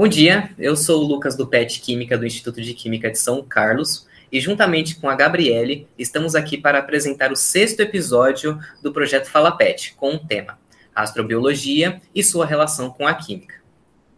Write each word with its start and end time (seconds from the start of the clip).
Bom 0.00 0.08
dia, 0.08 0.48
eu 0.58 0.76
sou 0.76 1.02
o 1.02 1.06
Lucas 1.06 1.36
do 1.36 1.46
PET 1.46 1.78
Química 1.78 2.16
do 2.16 2.24
Instituto 2.24 2.62
de 2.62 2.72
Química 2.72 3.10
de 3.10 3.18
São 3.18 3.42
Carlos 3.42 4.08
e 4.32 4.40
juntamente 4.40 4.96
com 4.96 5.10
a 5.10 5.14
Gabriele 5.14 5.86
estamos 5.98 6.34
aqui 6.34 6.56
para 6.56 6.78
apresentar 6.78 7.30
o 7.30 7.36
sexto 7.36 7.80
episódio 7.80 8.58
do 8.82 8.94
projeto 8.94 9.28
Fala 9.28 9.52
PET 9.52 9.94
com 9.98 10.14
o 10.14 10.18
tema 10.18 10.58
Astrobiologia 10.94 12.00
e 12.14 12.24
sua 12.24 12.46
relação 12.46 12.88
com 12.88 13.06
a 13.06 13.12
química. 13.12 13.56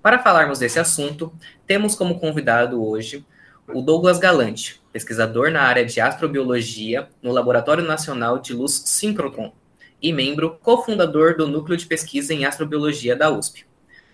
Para 0.01 0.21
falarmos 0.21 0.61
desse 0.61 0.79
assunto, 0.79 1.33
temos 1.66 1.96
como 1.96 2.21
convidado 2.21 2.80
hoje 2.80 3.27
o 3.67 3.83
Douglas 3.83 4.21
Galante, 4.21 4.80
pesquisador 4.93 5.51
na 5.51 5.62
área 5.62 5.85
de 5.85 6.01
astrobiologia 6.01 7.09
no 7.21 7.33
Laboratório 7.33 7.83
Nacional 7.83 8.39
de 8.39 8.55
Luz 8.55 8.85
Síncrotron 8.87 9.53
e 10.01 10.12
membro 10.12 10.61
cofundador 10.62 11.37
do 11.37 11.49
Núcleo 11.49 11.77
de 11.77 11.87
Pesquisa 11.87 12.33
em 12.33 12.45
Astrobiologia 12.45 13.17
da 13.17 13.37
USP. 13.37 13.67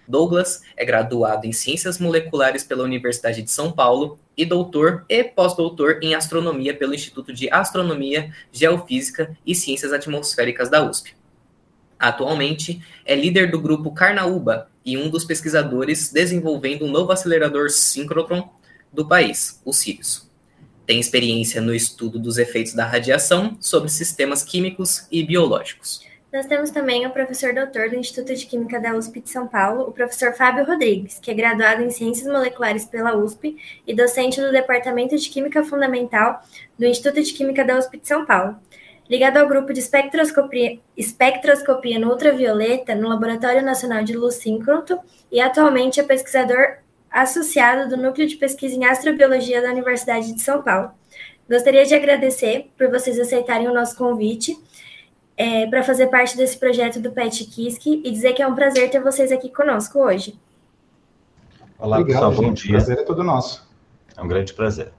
Douglas 0.09 0.63
é 0.75 0.85
graduado 0.87 1.47
em 1.47 1.53
Ciências 1.53 1.99
Moleculares 1.99 2.65
pela 2.65 2.83
Universidade 2.83 3.43
de 3.43 3.51
São 3.51 3.71
Paulo 3.71 4.19
e 4.35 4.47
doutor 4.47 5.05
e 5.07 5.23
pós-doutor 5.23 5.99
em 6.03 6.15
Astronomia 6.15 6.75
pelo 6.75 6.95
Instituto 6.95 7.33
de 7.33 7.51
Astronomia, 7.51 8.33
Geofísica 8.51 9.37
e 9.47 9.55
Ciências 9.55 9.93
Atmosféricas 9.93 10.71
da 10.71 10.83
USP. 10.89 11.15
Atualmente, 11.99 12.81
é 13.05 13.15
líder 13.15 13.51
do 13.51 13.61
grupo 13.61 13.93
Carnaúba 13.93 14.71
e 14.85 14.97
um 14.97 15.11
dos 15.11 15.25
pesquisadores 15.25 16.11
desenvolvendo 16.11 16.87
um 16.87 16.91
novo 16.91 17.13
acelerador 17.13 17.69
síncrotron 17.69 18.49
do 18.91 19.07
país, 19.07 19.61
o 19.65 19.73
Sirius. 19.73 20.27
Tem 20.87 20.99
experiência 20.99 21.61
no 21.61 21.75
estudo 21.75 22.19
dos 22.19 22.39
efeitos 22.39 22.73
da 22.73 22.87
radiação 22.87 23.59
sobre 23.61 23.91
sistemas 23.91 24.43
químicos 24.43 25.07
e 25.13 25.23
biológicos. 25.23 26.08
Nós 26.31 26.45
temos 26.45 26.71
também 26.71 27.07
o 27.07 27.11
professor 27.11 27.55
doutor 27.55 27.89
do 27.89 27.97
Instituto 27.97 28.35
de 28.35 28.45
Química 28.45 28.79
da 28.79 28.95
USP 28.95 29.21
de 29.21 29.31
São 29.31 29.49
Paulo, 29.49 29.85
o 29.85 29.93
professor 29.93 30.35
Fábio 30.35 30.67
Rodrigues, 30.67 31.19
que 31.19 31.31
é 31.31 31.35
graduado 31.35 31.83
em 31.83 31.91
Ciências 31.91 32.27
Moleculares 32.31 32.85
pela 32.85 33.17
USP 33.17 33.57
e 33.87 33.95
docente 33.95 34.39
do 34.39 34.53
Departamento 34.53 35.17
de 35.17 35.31
Química 35.31 35.65
Fundamental 35.65 36.43
do 36.79 36.85
Instituto 36.85 37.23
de 37.23 37.33
Química 37.33 37.65
da 37.65 37.79
USP 37.79 37.97
de 37.97 38.07
São 38.07 38.27
Paulo. 38.27 38.57
Ligado 39.09 39.39
ao 39.39 39.49
grupo 39.49 39.73
de 39.73 39.81
espectroscopia, 39.81 40.79
espectroscopia 40.95 41.99
no 41.99 42.11
ultravioleta 42.11 42.95
no 42.95 43.09
Laboratório 43.09 43.63
Nacional 43.63 44.05
de 44.05 44.15
Luz 44.15 44.35
Síncroto 44.35 45.01
e 45.33 45.41
atualmente 45.41 45.99
é 45.99 46.03
pesquisador 46.03 46.77
associado 47.11 47.89
do 47.89 47.97
Núcleo 47.97 48.29
de 48.29 48.37
Pesquisa 48.37 48.77
em 48.77 48.85
Astrobiologia 48.85 49.63
da 49.63 49.71
Universidade 49.71 50.35
de 50.35 50.43
São 50.43 50.63
Paulo. 50.63 50.91
Gostaria 51.49 51.87
de 51.87 51.95
agradecer 51.95 52.71
por 52.77 52.91
vocês 52.91 53.19
aceitarem 53.19 53.67
o 53.67 53.73
nosso 53.73 53.97
convite 53.97 54.55
é, 55.39 55.67
para 55.69 55.85
fazer 55.85 56.09
parte 56.09 56.37
desse 56.37 56.59
projeto 56.59 57.01
do 57.01 57.13
PET 57.13 57.45
Kiski 57.45 58.03
e 58.05 58.11
dizer 58.11 58.33
que 58.33 58.43
é 58.43 58.47
um 58.47 58.57
prazer 58.57 58.91
ter 58.91 59.01
vocês 59.01 59.31
aqui 59.31 59.49
conosco 59.49 60.01
hoje. 60.01 60.37
Olá, 61.79 62.01
Obrigado, 62.01 62.29
pessoal, 62.31 62.49
bom 62.49 62.53
dia. 62.53 62.71
O 62.71 62.73
prazer 62.73 62.99
é 62.99 63.03
todo 63.05 63.23
nosso. 63.23 63.71
É 64.17 64.21
um 64.21 64.27
grande 64.27 64.53
prazer. 64.53 64.93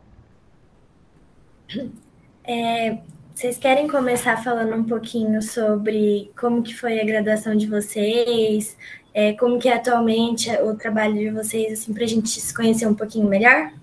É, 2.45 2.99
vocês 3.35 3.57
querem 3.57 3.87
começar 3.87 4.41
falando 4.41 4.73
um 4.73 4.83
pouquinho 4.85 5.41
sobre 5.41 6.31
como 6.39 6.63
que 6.63 6.73
foi 6.73 7.01
a 7.01 7.05
graduação 7.05 7.53
de 7.53 7.67
vocês, 7.67 8.77
é, 9.13 9.33
como 9.33 9.59
que 9.59 9.67
é 9.67 9.75
atualmente 9.75 10.49
o 10.61 10.73
trabalho 10.75 11.15
de 11.15 11.29
vocês, 11.31 11.73
assim, 11.73 11.93
para 11.93 12.05
a 12.05 12.07
gente 12.07 12.29
se 12.29 12.53
conhecer 12.53 12.87
um 12.87 12.95
pouquinho 12.95 13.27
melhor? 13.27 13.73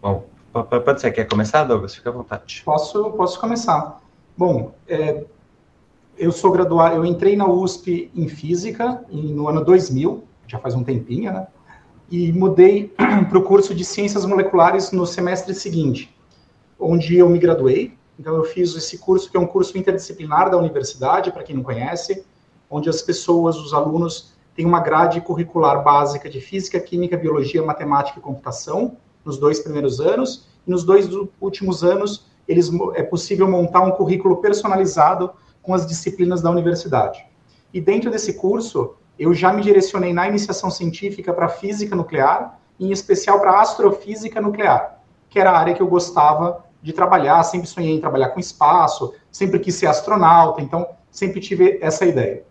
Bom, 0.00 0.24
pode 0.50 1.02
ser. 1.02 1.12
Quer 1.12 1.28
começar, 1.28 1.64
Douglas? 1.64 1.94
Fica 1.94 2.08
à 2.08 2.12
vontade. 2.12 2.62
Posso, 2.64 3.10
posso 3.10 3.38
começar. 3.38 4.00
Bom, 4.36 4.74
é, 4.88 5.24
eu 6.16 6.32
sou 6.32 6.50
graduado, 6.52 6.96
eu 6.96 7.04
entrei 7.04 7.36
na 7.36 7.46
USP 7.48 8.10
em 8.14 8.28
Física 8.28 9.04
no 9.10 9.48
ano 9.48 9.64
2000, 9.64 10.24
já 10.46 10.58
faz 10.58 10.74
um 10.74 10.84
tempinho, 10.84 11.32
né? 11.32 11.46
E 12.10 12.32
mudei 12.32 12.94
para 13.28 13.38
o 13.38 13.42
curso 13.42 13.74
de 13.74 13.84
Ciências 13.84 14.24
Moleculares 14.24 14.92
no 14.92 15.06
semestre 15.06 15.54
seguinte, 15.54 16.14
onde 16.78 17.16
eu 17.16 17.28
me 17.28 17.38
graduei. 17.38 17.94
Então, 18.18 18.36
eu 18.36 18.44
fiz 18.44 18.74
esse 18.76 18.98
curso, 18.98 19.30
que 19.30 19.36
é 19.36 19.40
um 19.40 19.46
curso 19.46 19.76
interdisciplinar 19.76 20.50
da 20.50 20.56
universidade, 20.56 21.32
para 21.32 21.42
quem 21.42 21.56
não 21.56 21.62
conhece, 21.62 22.24
onde 22.70 22.88
as 22.88 23.02
pessoas, 23.02 23.56
os 23.56 23.74
alunos, 23.74 24.34
têm 24.54 24.64
uma 24.64 24.80
grade 24.80 25.20
curricular 25.20 25.82
básica 25.82 26.30
de 26.30 26.40
Física, 26.40 26.78
Química, 26.78 27.16
Biologia, 27.16 27.62
Matemática 27.62 28.20
e 28.20 28.22
Computação, 28.22 28.96
nos 29.24 29.36
dois 29.36 29.58
primeiros 29.58 30.00
anos, 30.00 30.46
e 30.64 30.70
nos 30.70 30.84
dois 30.84 31.08
últimos 31.40 31.82
anos, 31.82 32.26
eles, 32.46 32.70
é 32.94 33.02
possível 33.02 33.50
montar 33.50 33.80
um 33.80 33.90
currículo 33.90 34.36
personalizado 34.36 35.30
com 35.64 35.74
as 35.74 35.86
disciplinas 35.86 36.42
da 36.42 36.50
universidade. 36.50 37.26
E 37.72 37.80
dentro 37.80 38.10
desse 38.10 38.34
curso, 38.34 38.94
eu 39.18 39.32
já 39.34 39.52
me 39.52 39.62
direcionei 39.62 40.12
na 40.12 40.28
iniciação 40.28 40.70
científica 40.70 41.32
para 41.32 41.48
física 41.48 41.96
nuclear, 41.96 42.60
em 42.78 42.92
especial 42.92 43.40
para 43.40 43.60
astrofísica 43.60 44.40
nuclear, 44.40 45.00
que 45.28 45.40
era 45.40 45.50
a 45.50 45.58
área 45.58 45.74
que 45.74 45.82
eu 45.82 45.86
gostava 45.86 46.64
de 46.82 46.92
trabalhar, 46.92 47.42
sempre 47.44 47.66
sonhei 47.66 47.94
em 47.96 48.00
trabalhar 48.00 48.28
com 48.28 48.38
espaço, 48.38 49.14
sempre 49.32 49.58
quis 49.58 49.74
ser 49.74 49.86
astronauta, 49.86 50.60
então 50.60 50.86
sempre 51.10 51.40
tive 51.40 51.78
essa 51.80 52.04
ideia. 52.04 52.44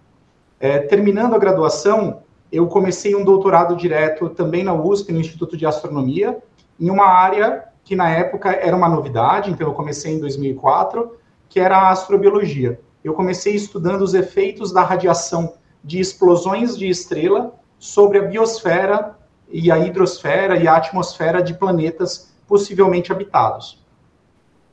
É, 0.59 0.80
terminando 0.80 1.35
a 1.35 1.38
graduação, 1.38 2.24
eu 2.51 2.68
comecei 2.68 3.16
um 3.16 3.24
doutorado 3.24 3.75
direto 3.75 4.30
também 4.30 4.63
na 4.63 4.74
USP, 4.74 5.12
no 5.12 5.19
Instituto 5.19 5.56
de 5.56 5.66
Astronomia, 5.66 6.41
em 6.80 6.90
uma 6.90 7.06
área 7.06 7.66
que 7.84 7.95
na 7.95 8.09
época 8.09 8.51
era 8.51 8.75
uma 8.75 8.90
novidade, 8.90 9.51
então 9.51 9.68
eu 9.68 9.74
comecei 9.74 10.13
em 10.13 10.19
2004, 10.19 11.18
que 11.50 11.59
era 11.59 11.78
a 11.78 11.91
astrobiologia 11.91 12.80
eu 13.03 13.13
comecei 13.13 13.53
estudando 13.53 14.01
os 14.01 14.13
efeitos 14.13 14.71
da 14.71 14.81
radiação 14.81 15.55
de 15.83 15.99
explosões 15.99 16.77
de 16.77 16.87
estrela 16.87 17.53
sobre 17.77 18.17
a 18.17 18.23
biosfera 18.23 19.17
e 19.49 19.69
a 19.69 19.77
hidrosfera 19.77 20.57
e 20.57 20.67
a 20.67 20.77
atmosfera 20.77 21.43
de 21.43 21.53
planetas 21.53 22.33
possivelmente 22.47 23.11
habitados. 23.11 23.83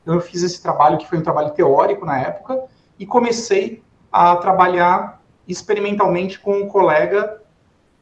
Então, 0.02 0.14
eu 0.14 0.20
fiz 0.20 0.42
esse 0.42 0.62
trabalho, 0.62 0.98
que 0.98 1.08
foi 1.08 1.18
um 1.18 1.22
trabalho 1.22 1.50
teórico 1.50 2.06
na 2.06 2.18
época, 2.18 2.64
e 2.98 3.04
comecei 3.04 3.82
a 4.10 4.36
trabalhar 4.36 5.20
experimentalmente 5.46 6.38
com 6.38 6.58
um 6.58 6.68
colega 6.68 7.40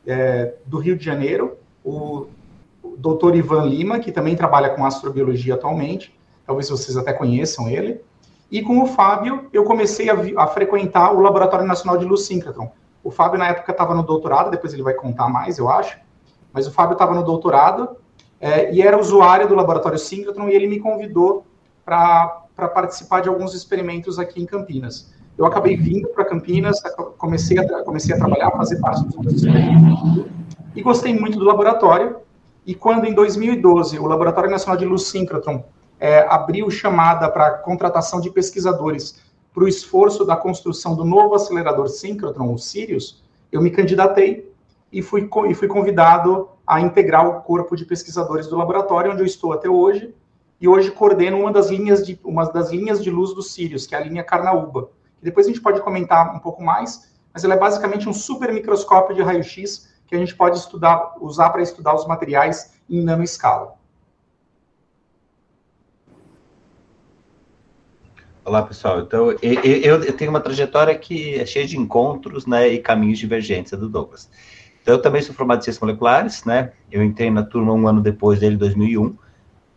é, 0.06 0.54
do 0.66 0.78
Rio 0.78 0.96
de 0.96 1.04
Janeiro, 1.04 1.56
o 1.84 2.26
Dr. 2.98 3.36
Ivan 3.36 3.64
Lima, 3.64 4.00
que 4.00 4.12
também 4.12 4.36
trabalha 4.36 4.70
com 4.70 4.84
astrobiologia 4.84 5.54
atualmente, 5.54 6.14
talvez 6.46 6.68
vocês 6.68 6.96
até 6.96 7.12
conheçam 7.12 7.68
ele, 7.68 8.00
e 8.50 8.62
com 8.62 8.82
o 8.82 8.86
Fábio, 8.86 9.48
eu 9.52 9.64
comecei 9.64 10.08
a, 10.08 10.16
a 10.42 10.46
frequentar 10.46 11.12
o 11.12 11.20
Laboratório 11.20 11.66
Nacional 11.66 11.98
de 11.98 12.04
Luz 12.04 12.22
Síncrotron. 12.22 12.70
O 13.04 13.10
Fábio, 13.10 13.38
na 13.38 13.48
época, 13.48 13.72
estava 13.72 13.94
no 13.94 14.02
doutorado, 14.02 14.50
depois 14.50 14.72
ele 14.72 14.82
vai 14.82 14.94
contar 14.94 15.28
mais, 15.28 15.58
eu 15.58 15.68
acho. 15.68 15.98
Mas 16.52 16.66
o 16.66 16.72
Fábio 16.72 16.94
estava 16.94 17.14
no 17.14 17.22
doutorado 17.22 17.96
é, 18.40 18.72
e 18.72 18.80
era 18.80 18.98
usuário 18.98 19.46
do 19.46 19.54
Laboratório 19.54 19.98
Síncrotron 19.98 20.48
e 20.48 20.54
ele 20.54 20.66
me 20.66 20.80
convidou 20.80 21.46
para 21.84 22.42
participar 22.56 23.20
de 23.20 23.28
alguns 23.28 23.54
experimentos 23.54 24.18
aqui 24.18 24.42
em 24.42 24.46
Campinas. 24.46 25.12
Eu 25.36 25.46
acabei 25.46 25.76
vindo 25.76 26.08
para 26.08 26.24
Campinas, 26.24 26.80
comecei 27.16 27.58
a, 27.58 27.84
comecei 27.84 28.14
a 28.14 28.18
trabalhar, 28.18 28.50
fazer 28.50 28.80
parte 28.80 29.04
dos 29.04 29.34
experimentos 29.34 30.26
e 30.74 30.82
gostei 30.82 31.18
muito 31.18 31.38
do 31.38 31.44
laboratório. 31.44 32.16
E 32.66 32.74
quando, 32.74 33.04
em 33.06 33.14
2012, 33.14 33.98
o 33.98 34.06
Laboratório 34.06 34.50
Nacional 34.50 34.76
de 34.76 34.84
Luz 34.84 35.04
Síncrotron 35.04 35.64
é, 36.00 36.20
abriu 36.28 36.70
chamada 36.70 37.28
para 37.30 37.58
contratação 37.58 38.20
de 38.20 38.30
pesquisadores 38.30 39.20
para 39.52 39.64
o 39.64 39.68
esforço 39.68 40.24
da 40.24 40.36
construção 40.36 40.94
do 40.94 41.04
novo 41.04 41.34
acelerador 41.34 41.88
síncrotron, 41.88 42.52
o 42.52 42.58
Sirius, 42.58 43.22
eu 43.50 43.60
me 43.60 43.70
candidatei 43.70 44.52
e 44.92 45.02
fui, 45.02 45.28
e 45.48 45.54
fui 45.54 45.68
convidado 45.68 46.48
a 46.66 46.80
integrar 46.80 47.26
o 47.26 47.40
corpo 47.42 47.76
de 47.76 47.84
pesquisadores 47.84 48.46
do 48.46 48.56
laboratório, 48.56 49.12
onde 49.12 49.22
eu 49.22 49.26
estou 49.26 49.52
até 49.52 49.68
hoje, 49.68 50.14
e 50.60 50.68
hoje 50.68 50.90
coordeno 50.90 51.38
uma 51.38 51.52
das 51.52 51.70
linhas 51.70 52.06
de, 52.06 52.20
uma 52.22 52.44
das 52.44 52.70
linhas 52.70 53.02
de 53.02 53.10
luz 53.10 53.34
do 53.34 53.42
Sirius, 53.42 53.86
que 53.86 53.94
é 53.94 53.98
a 53.98 54.04
linha 54.04 54.22
Carnaúba. 54.22 54.90
Depois 55.22 55.46
a 55.46 55.48
gente 55.48 55.60
pode 55.60 55.80
comentar 55.80 56.34
um 56.34 56.38
pouco 56.38 56.62
mais, 56.62 57.12
mas 57.32 57.42
ela 57.44 57.54
é 57.54 57.58
basicamente 57.58 58.08
um 58.08 58.12
super 58.12 58.52
microscópio 58.52 59.14
de 59.14 59.22
raio-x 59.22 59.88
que 60.06 60.14
a 60.14 60.18
gente 60.18 60.34
pode 60.34 60.58
estudar, 60.58 61.14
usar 61.20 61.50
para 61.50 61.62
estudar 61.62 61.94
os 61.94 62.06
materiais 62.06 62.74
em 62.88 63.02
nanoescala. 63.02 63.77
Olá, 68.48 68.62
pessoal. 68.62 69.00
Então, 69.00 69.30
eu, 69.42 70.02
eu, 70.02 70.12
tenho 70.14 70.30
uma 70.30 70.40
trajetória 70.40 70.94
que 70.96 71.34
é 71.34 71.44
cheia 71.44 71.66
de 71.66 71.76
encontros, 71.76 72.46
né, 72.46 72.66
e 72.66 72.78
caminhos 72.78 73.18
divergentes 73.18 73.72
do 73.72 73.90
Douglas. 73.90 74.30
Então, 74.80 74.94
eu 74.94 75.02
também 75.02 75.20
sou 75.20 75.34
formado 75.34 75.58
em 75.58 75.64
ciências 75.64 75.82
moleculares, 75.82 76.46
né? 76.46 76.72
Eu 76.90 77.04
entrei 77.04 77.30
na 77.30 77.42
turma 77.42 77.74
um 77.74 77.86
ano 77.86 78.00
depois 78.00 78.40
dele, 78.40 78.56
2001, 78.56 79.14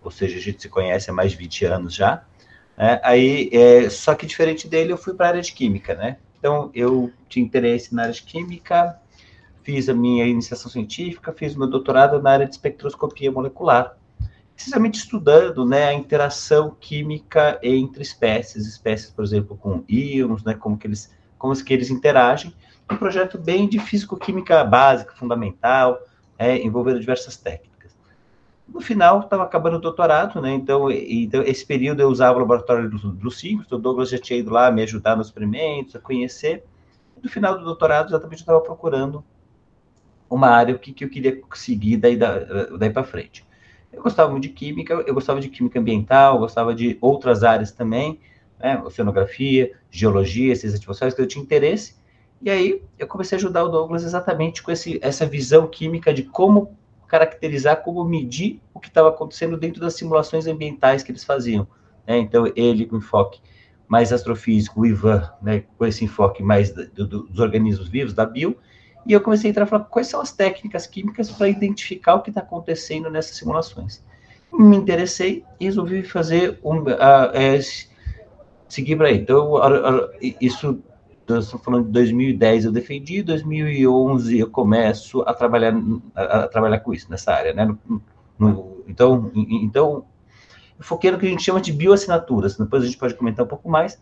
ou 0.01 0.09
seja, 0.09 0.37
a 0.37 0.39
gente 0.39 0.61
se 0.61 0.69
conhece 0.69 1.09
há 1.09 1.13
mais 1.13 1.31
de 1.31 1.37
20 1.37 1.65
anos 1.65 1.93
já. 1.93 2.23
Né? 2.77 2.97
Aí, 3.03 3.49
é, 3.51 3.89
só 3.89 4.15
que 4.15 4.25
diferente 4.25 4.69
dele, 4.69 4.93
eu 4.93 4.97
fui 4.97 5.13
para 5.15 5.25
a 5.25 5.29
área 5.31 5.41
de 5.41 5.51
química, 5.51 5.93
né? 5.93 6.15
Então, 6.39 6.71
eu 6.73 7.11
tinha 7.27 7.43
interesse 7.43 7.93
na 7.93 8.03
área 8.03 8.13
de 8.13 8.23
química, 8.23 8.97
fiz 9.63 9.89
a 9.89 9.93
minha 9.93 10.25
iniciação 10.25 10.71
científica, 10.71 11.33
fiz 11.33 11.57
meu 11.57 11.67
doutorado 11.67 12.21
na 12.21 12.31
área 12.31 12.45
de 12.45 12.53
espectroscopia 12.53 13.33
molecular 13.33 13.97
precisamente 14.61 14.99
estudando 14.99 15.65
né, 15.65 15.85
a 15.85 15.93
interação 15.93 16.75
química 16.79 17.59
entre 17.63 18.03
espécies, 18.03 18.67
espécies, 18.67 19.09
por 19.09 19.25
exemplo, 19.25 19.57
com 19.57 19.83
íons, 19.89 20.43
né, 20.43 20.53
como 20.53 20.77
que 20.77 20.85
eles, 20.85 21.11
como 21.37 21.55
que 21.55 21.73
eles 21.73 21.89
interagem. 21.89 22.53
Um 22.89 22.95
projeto 22.95 23.39
bem 23.39 23.67
de 23.67 23.79
físico-química 23.79 24.63
básica, 24.63 25.15
fundamental, 25.15 25.99
é, 26.37 26.57
envolvendo 26.57 26.99
diversas 26.99 27.35
técnicas. 27.37 27.97
No 28.67 28.81
final, 28.81 29.21
estava 29.21 29.43
acabando 29.43 29.77
o 29.77 29.81
doutorado, 29.81 30.39
né? 30.41 30.53
Então, 30.53 30.91
então, 30.91 31.41
esse 31.41 31.65
período 31.65 32.01
eu 32.01 32.07
usava 32.07 32.37
o 32.37 32.41
laboratório 32.41 32.89
do, 32.89 32.97
do 32.97 33.29
então 33.43 33.77
o 33.77 33.81
Douglas 33.81 34.09
já 34.09 34.17
tinha 34.17 34.39
ido 34.39 34.51
lá 34.51 34.69
me 34.71 34.83
ajudar 34.83 35.17
nos 35.17 35.27
experimentos, 35.27 35.95
a 35.95 35.99
conhecer. 35.99 36.63
No 37.21 37.29
final 37.29 37.57
do 37.57 37.65
doutorado, 37.65 38.09
exatamente 38.09 38.39
eu 38.39 38.43
estava 38.43 38.61
procurando 38.61 39.23
uma 40.29 40.49
área 40.49 40.77
que, 40.77 40.93
que 40.93 41.03
eu 41.03 41.09
queria 41.09 41.41
seguir 41.53 41.97
daí, 41.97 42.15
daí 42.15 42.89
para 42.89 43.03
frente. 43.03 43.45
Eu 43.91 44.01
gostava 44.01 44.29
muito 44.29 44.43
de 44.43 44.49
química, 44.49 44.93
eu 45.05 45.13
gostava 45.13 45.39
de 45.39 45.49
química 45.49 45.79
ambiental, 45.79 46.39
gostava 46.39 46.73
de 46.73 46.97
outras 47.01 47.43
áreas 47.43 47.71
também, 47.71 48.19
né, 48.59 48.81
oceanografia, 48.83 49.71
geologia, 49.89 50.55
ciências 50.55 50.75
atmosféricas, 50.75 51.15
que 51.15 51.21
eu 51.21 51.27
tinha 51.27 51.43
interesse. 51.43 51.95
E 52.41 52.49
aí 52.49 52.81
eu 52.97 53.07
comecei 53.07 53.37
a 53.37 53.39
ajudar 53.39 53.63
o 53.63 53.69
Douglas 53.69 54.03
exatamente 54.03 54.63
com 54.63 54.71
esse, 54.71 54.99
essa 55.01 55.25
visão 55.25 55.67
química 55.67 56.13
de 56.13 56.23
como 56.23 56.75
caracterizar, 57.07 57.83
como 57.83 58.03
medir 58.05 58.61
o 58.73 58.79
que 58.79 58.87
estava 58.87 59.09
acontecendo 59.09 59.57
dentro 59.57 59.81
das 59.81 59.95
simulações 59.95 60.47
ambientais 60.47 61.03
que 61.03 61.11
eles 61.11 61.23
faziam. 61.23 61.67
Né? 62.07 62.17
Então, 62.17 62.51
ele 62.55 62.85
com 62.85 62.97
enfoque 62.97 63.41
mais 63.87 64.13
astrofísico, 64.13 64.79
o 64.79 64.85
Ivan, 64.85 65.29
né, 65.41 65.65
com 65.77 65.85
esse 65.85 66.05
enfoque 66.05 66.41
mais 66.41 66.71
do, 66.71 66.87
do, 67.05 67.23
dos 67.23 67.39
organismos 67.39 67.89
vivos, 67.89 68.13
da 68.13 68.25
bio, 68.25 68.57
e 69.05 69.13
eu 69.13 69.21
comecei 69.21 69.49
a 69.49 69.51
entrar 69.51 69.65
e 69.65 69.69
falar 69.69 69.85
quais 69.85 70.07
são 70.07 70.21
as 70.21 70.31
técnicas 70.31 70.85
químicas 70.85 71.29
para 71.29 71.49
identificar 71.49 72.15
o 72.15 72.21
que 72.21 72.29
está 72.29 72.41
acontecendo 72.41 73.09
nessas 73.09 73.37
simulações. 73.37 74.03
Me 74.53 74.75
interessei 74.75 75.43
e 75.59 75.65
resolvi 75.65 76.03
fazer 76.03 76.59
um, 76.63 76.81
uh, 76.81 77.31
seguir 78.67 78.95
para 78.95 79.07
aí. 79.07 79.17
Então, 79.17 79.55
isso, 80.39 80.81
estou 81.27 81.59
falando 81.59 81.85
de 81.85 81.91
2010 81.91 82.65
eu 82.65 82.71
defendi, 82.71 83.21
2011 83.21 84.39
eu 84.39 84.49
começo 84.49 85.21
a 85.21 85.33
trabalhar, 85.33 85.73
a, 86.15 86.23
a 86.39 86.47
trabalhar 86.47 86.79
com 86.79 86.93
isso, 86.93 87.09
nessa 87.09 87.33
área, 87.33 87.53
né? 87.53 87.65
No, 87.65 88.01
no, 88.37 88.83
então, 88.87 89.31
então, 89.35 90.05
eu 90.77 90.83
foquei 90.83 91.11
no 91.11 91.17
que 91.17 91.25
a 91.25 91.29
gente 91.29 91.43
chama 91.43 91.61
de 91.61 91.71
bioassinaturas, 91.71 92.57
depois 92.57 92.83
a 92.83 92.85
gente 92.85 92.97
pode 92.97 93.13
comentar 93.13 93.45
um 93.45 93.49
pouco 93.49 93.69
mais, 93.69 94.01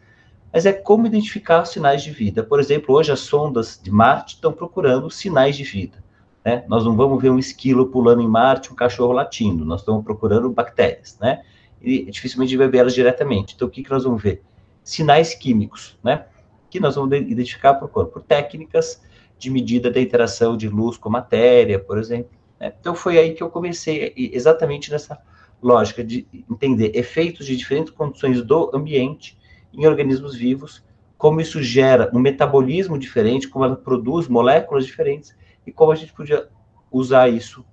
mas 0.52 0.66
é 0.66 0.74
como 0.74 1.06
identificar 1.06 1.66
sinais 1.66 2.04
de 2.04 2.12
vida. 2.12 2.44
Por 2.44 2.60
exemplo, 2.60 2.96
hoje 2.96 3.12
as 3.12 3.20
sondas 3.20 3.80
de 3.82 3.92
Marte 3.92 4.36
estão 4.36 4.52
procurando 4.52 5.10
sinais 5.10 5.56
de 5.56 5.64
vida. 5.64 6.04
Né? 6.44 6.64
Nós 6.68 6.84
não 6.84 6.96
vamos 6.96 7.22
ver 7.22 7.30
um 7.30 7.38
esquilo 7.38 7.88
pulando 7.88 8.22
em 8.22 8.28
Marte, 8.28 8.72
um 8.72 8.76
cachorro 8.76 9.12
latindo, 9.12 9.64
nós 9.66 9.82
estamos 9.82 10.04
procurando 10.04 10.50
bactérias, 10.50 11.18
né? 11.20 11.44
E 11.82 12.06
dificilmente 12.06 12.58
vai 12.58 12.68
ver 12.68 12.80
elas 12.80 12.94
diretamente. 12.94 13.56
Então, 13.56 13.68
o 13.68 13.72
que, 13.72 13.84
que 13.84 13.90
nós 13.90 14.04
vamos 14.04 14.22
ver? 14.22 14.42
Sinais 14.84 15.34
químicos, 15.34 15.98
né? 16.04 16.26
Que 16.70 16.80
nós 16.80 16.96
vamos 16.96 17.16
identificar 17.16 17.76
por, 17.76 17.88
por 17.88 18.22
técnicas 18.22 19.02
de 19.38 19.50
medida 19.50 19.90
da 19.90 20.02
interação 20.02 20.58
de 20.58 20.68
luz 20.68 20.98
com 20.98 21.10
matéria, 21.10 21.80
por 21.80 21.98
exemplo. 21.98 22.32
Né? 22.60 22.74
Então, 22.80 22.94
foi 22.96 23.18
aí 23.18 23.34
que 23.34 23.42
eu 23.42 23.50
comecei 23.50 24.14
exatamente 24.18 24.92
nessa 24.92 25.18
lógica 25.62 26.04
de 26.04 26.28
entender 26.50 26.92
efeitos 26.96 27.46
de 27.46 27.56
diferentes 27.56 27.94
condições 27.94 28.42
do 28.42 28.72
ambiente 28.74 29.39
em 29.74 29.86
organismos 29.86 30.36
vivos, 30.36 30.84
como 31.18 31.42
isso 31.42 31.62
gera 31.62 32.10
um 32.14 32.20
metabolismo 32.20 32.98
diferente, 32.98 33.48
como 33.48 33.66
ela 33.66 33.76
produz 33.76 34.28
moléculas 34.28 34.86
diferentes 34.86 35.36
e 35.68 35.72
como 35.72 35.92
a 35.92 35.96
gente 35.96 36.14
podia 36.14 36.48
usar 36.92 37.28
isso 37.30 37.66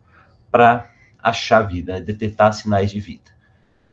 para 0.50 0.90
achar 1.22 1.62
vida, 1.62 1.94
né, 1.94 2.00
detectar 2.00 2.52
sinais 2.52 2.90
de 2.90 3.00
vida. 3.00 3.31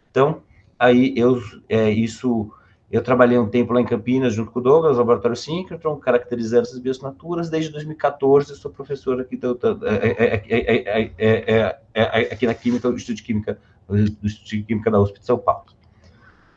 Então, 0.09 0.41
aí 0.77 1.13
eu 1.15 1.41
é, 1.69 1.89
isso 1.89 2.51
eu 2.91 3.01
trabalhei 3.01 3.39
um 3.39 3.49
tempo 3.49 3.73
lá 3.73 3.81
em 3.81 3.85
Campinas 3.85 4.35
junto 4.35 4.51
com 4.51 4.59
o 4.59 4.61
Douglas, 4.61 4.97
laboratório 4.97 5.35
Synchrotron, 5.35 5.97
caracterizando 5.97 6.63
essas 6.63 6.77
bioassinaturas. 6.77 7.49
Desde 7.49 7.71
2014 7.71 8.55
sou 8.55 8.69
professor 8.69 9.19
aqui, 9.19 9.39
é, 10.07 11.11
é, 11.17 11.79
é, 11.95 12.33
aqui 12.33 12.45
na 12.45 12.53
Química, 12.53 12.89
do 12.89 12.95
Instituto 12.95 13.17
de 13.17 13.23
Química, 13.23 13.57
do 13.87 13.97
Instituto 13.97 14.49
de 14.49 14.63
Química 14.63 14.91
da 14.91 14.99
USP 14.99 15.19
de 15.19 15.25
São 15.25 15.39
Paulo 15.39 15.65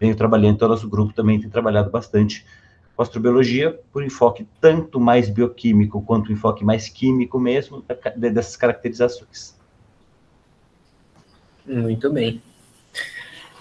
venho 0.01 0.17
trabalhando, 0.17 0.57
então 0.57 0.69
nosso 0.69 0.89
grupo 0.89 1.13
também 1.13 1.41
tem 1.41 1.51
trabalhado 1.51 1.91
bastante 1.91 2.45
com 2.95 3.03
astrobiologia, 3.03 3.79
por 3.93 4.03
enfoque 4.03 4.47
tanto 4.61 4.99
mais 4.99 5.29
bioquímico 5.29 6.03
quanto 6.03 6.33
enfoque 6.33 6.65
mais 6.65 6.89
químico 6.89 7.39
mesmo, 7.39 7.85
dessas 8.17 8.57
caracterizações. 8.57 9.55
Muito 11.67 12.11
bem. 12.11 12.41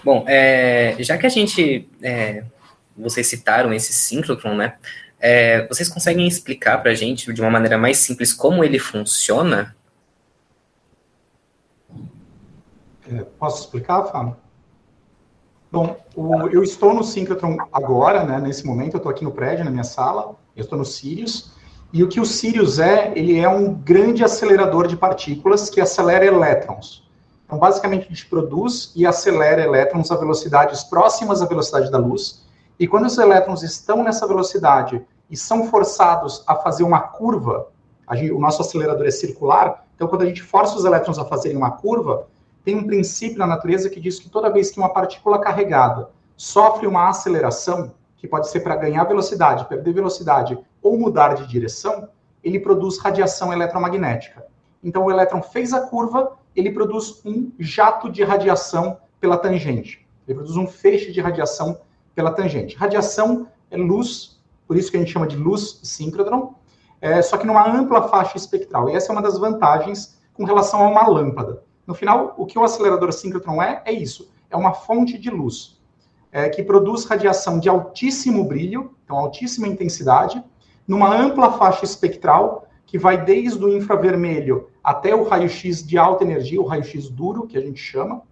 Bom, 0.02 0.24
é, 0.26 0.96
já 1.00 1.18
que 1.18 1.26
a 1.26 1.28
gente, 1.28 1.88
é, 2.00 2.44
vocês 2.96 3.26
citaram 3.26 3.74
esse 3.74 3.92
síncrotron, 3.92 4.54
né, 4.54 4.76
é, 5.18 5.66
vocês 5.66 5.88
conseguem 5.88 6.26
explicar 6.26 6.78
para 6.78 6.92
a 6.92 6.94
gente, 6.94 7.32
de 7.32 7.40
uma 7.40 7.50
maneira 7.50 7.76
mais 7.76 7.98
simples, 7.98 8.32
como 8.32 8.62
ele 8.62 8.78
funciona? 8.78 9.76
É, 13.10 13.22
posso 13.38 13.64
explicar, 13.64 14.04
Fábio? 14.04 14.36
Bom, 15.76 15.94
o, 16.14 16.48
eu 16.48 16.62
estou 16.62 16.94
no 16.94 17.04
Synchrotron 17.04 17.58
agora, 17.70 18.24
né, 18.24 18.40
nesse 18.40 18.64
momento, 18.64 18.94
eu 18.94 18.96
estou 18.96 19.10
aqui 19.10 19.22
no 19.22 19.30
prédio, 19.30 19.62
na 19.62 19.70
minha 19.70 19.84
sala, 19.84 20.34
eu 20.56 20.62
estou 20.62 20.78
no 20.78 20.86
Sirius, 20.86 21.52
e 21.92 22.02
o 22.02 22.08
que 22.08 22.18
o 22.18 22.24
Sirius 22.24 22.78
é, 22.78 23.12
ele 23.14 23.38
é 23.38 23.46
um 23.46 23.74
grande 23.74 24.24
acelerador 24.24 24.86
de 24.86 24.96
partículas 24.96 25.68
que 25.68 25.78
acelera 25.78 26.24
elétrons. 26.24 27.06
Então, 27.44 27.58
basicamente, 27.58 28.06
a 28.06 28.08
gente 28.08 28.24
produz 28.24 28.90
e 28.96 29.04
acelera 29.04 29.60
elétrons 29.60 30.10
a 30.10 30.16
velocidades 30.16 30.82
próximas 30.82 31.42
à 31.42 31.44
velocidade 31.44 31.90
da 31.90 31.98
luz, 31.98 32.46
e 32.80 32.88
quando 32.88 33.04
os 33.04 33.18
elétrons 33.18 33.62
estão 33.62 34.02
nessa 34.02 34.26
velocidade 34.26 35.04
e 35.28 35.36
são 35.36 35.68
forçados 35.68 36.42
a 36.46 36.54
fazer 36.54 36.84
uma 36.84 37.00
curva, 37.00 37.68
gente, 38.14 38.32
o 38.32 38.40
nosso 38.40 38.62
acelerador 38.62 39.06
é 39.06 39.10
circular, 39.10 39.84
então 39.94 40.08
quando 40.08 40.22
a 40.22 40.26
gente 40.26 40.42
força 40.42 40.74
os 40.74 40.86
elétrons 40.86 41.18
a 41.18 41.24
fazerem 41.26 41.58
uma 41.58 41.72
curva, 41.72 42.26
tem 42.66 42.74
um 42.74 42.84
princípio 42.84 43.38
na 43.38 43.46
natureza 43.46 43.88
que 43.88 44.00
diz 44.00 44.18
que 44.18 44.28
toda 44.28 44.50
vez 44.50 44.72
que 44.72 44.78
uma 44.80 44.92
partícula 44.92 45.40
carregada 45.40 46.10
sofre 46.36 46.84
uma 46.84 47.08
aceleração, 47.08 47.94
que 48.16 48.26
pode 48.26 48.50
ser 48.50 48.58
para 48.58 48.74
ganhar 48.74 49.04
velocidade, 49.04 49.68
perder 49.68 49.94
velocidade 49.94 50.58
ou 50.82 50.98
mudar 50.98 51.34
de 51.34 51.46
direção, 51.46 52.08
ele 52.42 52.58
produz 52.58 52.98
radiação 52.98 53.52
eletromagnética. 53.52 54.44
Então 54.82 55.04
o 55.04 55.10
elétron 55.12 55.40
fez 55.40 55.72
a 55.72 55.82
curva, 55.86 56.32
ele 56.56 56.72
produz 56.72 57.24
um 57.24 57.52
jato 57.56 58.10
de 58.10 58.24
radiação 58.24 58.98
pela 59.20 59.38
tangente. 59.38 60.04
Ele 60.26 60.34
produz 60.34 60.56
um 60.56 60.66
feixe 60.66 61.12
de 61.12 61.20
radiação 61.20 61.78
pela 62.16 62.32
tangente. 62.32 62.74
Radiação 62.74 63.46
é 63.70 63.76
luz, 63.76 64.40
por 64.66 64.76
isso 64.76 64.90
que 64.90 64.96
a 64.96 65.00
gente 65.00 65.12
chama 65.12 65.28
de 65.28 65.36
luz 65.36 65.78
síncrodron, 65.84 66.54
é, 67.00 67.22
só 67.22 67.36
que 67.36 67.46
numa 67.46 67.64
ampla 67.64 68.08
faixa 68.08 68.36
espectral. 68.36 68.90
E 68.90 68.96
essa 68.96 69.12
é 69.12 69.14
uma 69.14 69.22
das 69.22 69.38
vantagens 69.38 70.18
com 70.34 70.42
relação 70.42 70.82
a 70.82 70.88
uma 70.88 71.06
lâmpada. 71.06 71.62
No 71.86 71.94
final, 71.94 72.34
o 72.36 72.44
que 72.44 72.58
o 72.58 72.64
acelerador 72.64 73.12
síncrotron 73.12 73.62
é, 73.62 73.82
é 73.84 73.92
isso. 73.92 74.30
É 74.50 74.56
uma 74.56 74.74
fonte 74.74 75.16
de 75.18 75.30
luz 75.30 75.76
é, 76.32 76.48
que 76.48 76.62
produz 76.62 77.04
radiação 77.04 77.58
de 77.58 77.68
altíssimo 77.68 78.44
brilho, 78.44 78.94
então 79.04 79.16
altíssima 79.16 79.68
intensidade, 79.68 80.42
numa 80.86 81.14
ampla 81.14 81.52
faixa 81.52 81.84
espectral 81.84 82.66
que 82.84 82.98
vai 82.98 83.24
desde 83.24 83.64
o 83.64 83.74
infravermelho 83.74 84.68
até 84.82 85.14
o 85.14 85.24
raio-x 85.24 85.84
de 85.84 85.98
alta 85.98 86.24
energia, 86.24 86.60
o 86.60 86.66
raio-x 86.66 87.08
duro, 87.08 87.46
que 87.46 87.56
a 87.58 87.60
gente 87.60 87.80
chama, 87.80 88.22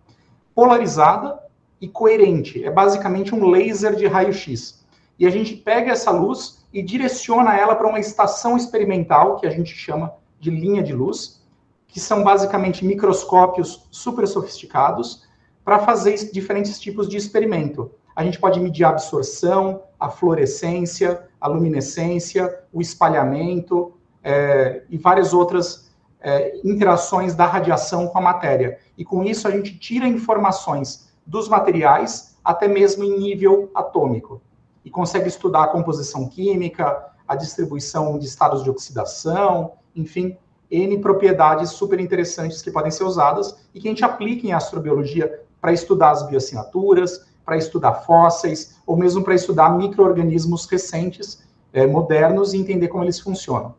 polarizada 0.55 1.41
e 1.81 1.89
coerente. 1.89 2.65
É 2.65 2.71
basicamente 2.71 3.35
um 3.35 3.49
laser 3.49 3.97
de 3.97 4.07
raio-x. 4.07 4.85
E 5.19 5.27
a 5.27 5.31
gente 5.31 5.57
pega 5.57 5.93
essa 5.93 6.11
luz 6.11 6.65
e 6.73 6.83
direciona 6.83 7.57
ela 7.57 7.75
para 7.75 7.89
uma 7.89 7.99
estação 7.99 8.57
experimental, 8.57 9.37
que 9.37 9.47
a 9.47 9.51
gente 9.51 9.75
chama 9.75 10.13
de 10.39 10.51
linha 10.51 10.83
de 10.83 10.93
luz, 10.93 11.44
que 11.95 12.01
são 12.01 12.25
basicamente 12.25 12.85
microscópios 12.85 13.87
super 13.89 14.27
sofisticados 14.27 15.23
para 15.65 15.79
fazer 15.79 16.17
diferentes 16.33 16.81
tipos 16.81 17.09
de 17.09 17.17
experimento. 17.17 17.89
A 18.17 18.25
gente 18.25 18.37
pode 18.37 18.59
medir 18.59 18.83
a 18.83 18.89
absorção, 18.89 19.85
a 19.99 20.11
fluorescência, 20.11 21.29
a 21.41 21.47
luminescência, 21.47 22.65
o 22.73 22.81
espalhamento 22.81 23.95
é, 24.25 24.83
e 24.91 24.99
várias 24.99 25.33
outras 25.33 25.95
é, 26.21 26.61
interações 26.65 27.37
da 27.37 27.47
radiação 27.47 28.09
com 28.09 28.19
a 28.19 28.23
matéria. 28.23 28.77
E 28.99 29.05
com 29.05 29.23
isso 29.23 29.47
a 29.47 29.53
gente 29.53 29.79
tira 29.79 30.09
informações 30.09 31.15
dos 31.25 31.49
materiais 31.49 32.37
até 32.43 32.67
mesmo 32.67 33.05
em 33.05 33.21
nível 33.21 33.71
atômico 33.73 34.43
e 34.85 34.91
consegue 34.91 35.29
estudar 35.29 35.63
a 35.63 35.69
composição 35.69 36.29
química, 36.29 37.07
a 37.27 37.37
distribuição 37.37 38.19
de 38.19 38.27
estados 38.27 38.65
de 38.65 38.71
oxidação, 38.71 39.75
enfim, 39.95 40.37
N 40.77 40.99
propriedades 40.99 41.71
super 41.71 42.01
interessantes 42.01 42.63
que 42.63 42.71
podem 42.71 42.91
ser 42.91 43.05
usadas 43.05 43.57
e 43.75 43.81
que 43.81 43.89
a 43.89 43.91
gente 43.91 44.05
aplica 44.05 44.47
em 44.47 44.53
astrobiologia 44.53 45.41
para 45.61 45.73
estudar 45.73 46.11
as 46.11 46.27
bioassinaturas, 46.27 47.27
para 47.45 47.57
estudar 47.57 47.95
fósseis, 47.95 48.81
ou 48.87 48.97
mesmo 48.97 49.23
para 49.23 49.35
estudar 49.35 49.71
micro-organismos 49.71 50.67
recentes, 50.67 51.43
é, 51.73 51.87
modernos, 51.87 52.55
e 52.55 52.59
entender 52.59 52.89
como 52.89 53.05
eles 53.05 53.21
funcionam. 53.21 53.75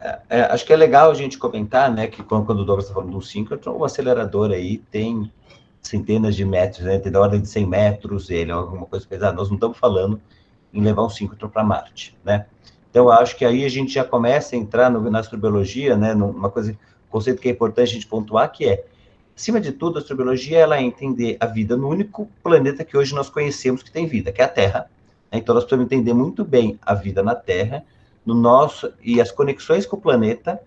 É, 0.00 0.20
é, 0.30 0.42
acho 0.42 0.64
que 0.64 0.72
é 0.72 0.76
legal 0.76 1.10
a 1.10 1.14
gente 1.14 1.36
comentar, 1.36 1.92
né, 1.92 2.06
que 2.06 2.22
quando, 2.22 2.46
quando 2.46 2.60
o 2.60 2.64
Douglas 2.64 2.86
está 2.86 2.94
falando 2.94 3.12
do 3.12 3.22
síncrotron, 3.22 3.76
o 3.76 3.84
acelerador 3.84 4.50
aí 4.50 4.78
tem 4.78 5.30
centenas 5.82 6.34
de 6.34 6.44
metros, 6.44 6.84
né, 6.84 6.98
tem 6.98 7.12
da 7.12 7.20
ordem 7.20 7.40
de 7.40 7.48
100 7.48 7.66
metros, 7.66 8.30
ele 8.30 8.50
é 8.50 8.54
alguma 8.54 8.86
coisa 8.86 9.06
pesada. 9.06 9.34
Nós 9.34 9.48
não 9.48 9.56
estamos 9.56 9.76
falando 9.76 10.20
em 10.72 10.82
levar 10.82 11.04
um 11.04 11.10
síncrotron 11.10 11.48
para 11.48 11.64
Marte, 11.64 12.16
né? 12.24 12.46
Então, 12.90 13.08
acho 13.08 13.36
que 13.36 13.44
aí 13.44 13.64
a 13.64 13.68
gente 13.68 13.92
já 13.92 14.04
começa 14.04 14.56
a 14.56 14.58
entrar 14.58 14.90
no, 14.90 15.08
na 15.10 15.20
astrobiologia, 15.20 15.96
né, 15.96 16.12
numa 16.12 16.50
coisa, 16.50 16.72
um 16.72 17.10
conceito 17.10 17.40
que 17.40 17.48
é 17.48 17.52
importante 17.52 17.90
a 17.90 17.92
gente 17.92 18.06
pontuar, 18.06 18.50
que 18.50 18.68
é, 18.68 18.84
acima 19.36 19.60
de 19.60 19.70
tudo, 19.70 19.96
a 19.96 20.00
astrobiologia 20.00 20.58
ela 20.58 20.76
é 20.76 20.82
entender 20.82 21.36
a 21.38 21.46
vida 21.46 21.76
no 21.76 21.88
único 21.88 22.28
planeta 22.42 22.84
que 22.84 22.96
hoje 22.96 23.14
nós 23.14 23.30
conhecemos 23.30 23.82
que 23.82 23.92
tem 23.92 24.06
vida, 24.06 24.32
que 24.32 24.42
é 24.42 24.44
a 24.44 24.48
Terra. 24.48 24.90
Né? 25.30 25.38
Então, 25.38 25.54
nós 25.54 25.64
precisamos 25.64 25.86
entender 25.86 26.12
muito 26.12 26.44
bem 26.44 26.78
a 26.82 26.92
vida 26.94 27.22
na 27.22 27.34
Terra, 27.34 27.84
no 28.26 28.34
nosso 28.34 28.92
e 29.02 29.20
as 29.20 29.30
conexões 29.30 29.86
com 29.86 29.96
o 29.96 30.00
planeta, 30.00 30.60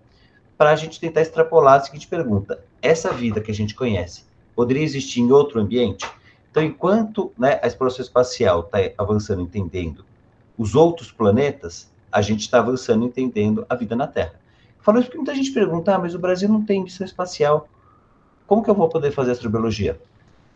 para 0.56 0.70
a 0.70 0.76
gente 0.76 0.98
tentar 0.98 1.20
extrapolar 1.20 1.74
a 1.74 1.80
seguinte 1.80 2.06
pergunta: 2.06 2.58
essa 2.80 3.12
vida 3.12 3.40
que 3.40 3.50
a 3.50 3.54
gente 3.54 3.74
conhece 3.74 4.24
poderia 4.56 4.82
existir 4.82 5.20
em 5.20 5.30
outro 5.30 5.60
ambiente? 5.60 6.08
Então, 6.50 6.62
enquanto 6.62 7.32
né, 7.36 7.58
a 7.62 7.66
exploração 7.66 8.02
espacial 8.02 8.60
está 8.60 8.78
avançando, 8.96 9.42
entendendo 9.42 10.04
os 10.56 10.74
outros 10.74 11.10
planetas, 11.10 11.92
a 12.14 12.22
gente 12.22 12.42
está 12.42 12.60
avançando 12.60 13.04
entendendo 13.04 13.66
a 13.68 13.74
vida 13.74 13.96
na 13.96 14.06
Terra. 14.06 14.34
Falo 14.80 15.00
isso 15.00 15.06
porque 15.06 15.18
muita 15.18 15.34
gente 15.34 15.50
pergunta, 15.50 15.96
ah, 15.96 15.98
mas 15.98 16.14
o 16.14 16.18
Brasil 16.18 16.48
não 16.48 16.64
tem 16.64 16.84
missão 16.84 17.04
espacial. 17.04 17.68
Como 18.46 18.62
que 18.62 18.70
eu 18.70 18.74
vou 18.74 18.88
poder 18.88 19.10
fazer 19.10 19.32
astrobiologia? 19.32 20.00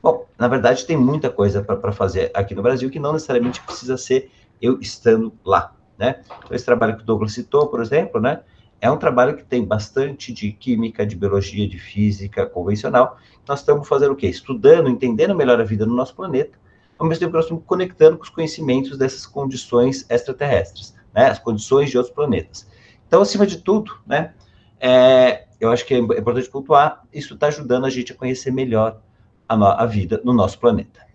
Bom, 0.01 0.25
na 0.39 0.47
verdade, 0.47 0.87
tem 0.87 0.97
muita 0.97 1.29
coisa 1.29 1.61
para 1.61 1.91
fazer 1.91 2.31
aqui 2.33 2.55
no 2.55 2.63
Brasil 2.63 2.89
que 2.89 3.01
não 3.01 3.13
necessariamente 3.13 3.61
precisa 3.63 3.97
ser 3.97 4.31
eu 4.63 4.79
estando 4.81 5.33
lá, 5.45 5.75
né? 5.99 6.23
Então, 6.45 6.55
esse 6.55 6.65
trabalho 6.65 6.97
que 6.97 7.03
o 7.03 7.05
Douglas 7.05 7.33
citou, 7.33 7.67
por 7.67 7.81
exemplo, 7.81 8.21
né? 8.21 8.41
É 8.81 8.89
um 8.89 8.97
trabalho 8.97 9.37
que 9.37 9.43
tem 9.43 9.65
bastante 9.65 10.33
de 10.33 10.53
química, 10.53 11.05
de 11.05 11.17
biologia, 11.17 11.69
de 11.69 11.81
física 11.81 12.47
convencional. 12.47 13.19
Nós 13.49 13.59
estamos 13.59 13.89
fazendo 13.89 14.13
o 14.13 14.17
quê? 14.17 14.29
Estudando, 14.29 14.89
entendendo 14.89 15.35
melhor 15.35 15.61
a 15.61 15.65
vida 15.65 15.85
no 15.85 15.97
nosso 15.97 16.15
planeta, 16.15 16.57
ao 16.97 17.09
mesmo 17.09 17.19
tempo 17.19 17.33
que 17.33 17.37
nós 17.37 17.47
estamos 17.47 17.65
conectando 17.67 18.17
com 18.17 18.23
os 18.23 18.31
conhecimentos 18.31 18.97
dessas 18.97 19.27
condições 19.27 20.07
extraterrestres 20.09 20.97
né, 21.15 21.27
as 21.27 21.39
condições 21.39 21.91
de 21.91 21.97
outros 21.97 22.15
planetas. 22.15 22.69
Então, 23.07 23.23
acima 23.23 23.47
de 23.47 23.59
tudo, 23.59 23.99
né, 24.07 24.33
é, 24.81 25.45
eu 25.61 25.71
acho 25.71 25.85
que 25.85 25.95
é 25.95 25.99
importante 25.99 26.49
pontuar, 26.49 27.03
isso 27.13 27.35
está 27.35 27.49
ajudando 27.49 27.87
a 27.87 27.91
gente 27.91 28.13
a 28.13 28.15
conhecer 28.15 28.53
melhor 28.53 29.01
a, 29.49 29.57
no, 29.57 29.67
a 29.67 29.87
vida 29.87 30.21
no 30.25 30.33
nosso 30.33 30.59
planeta. 30.59 31.09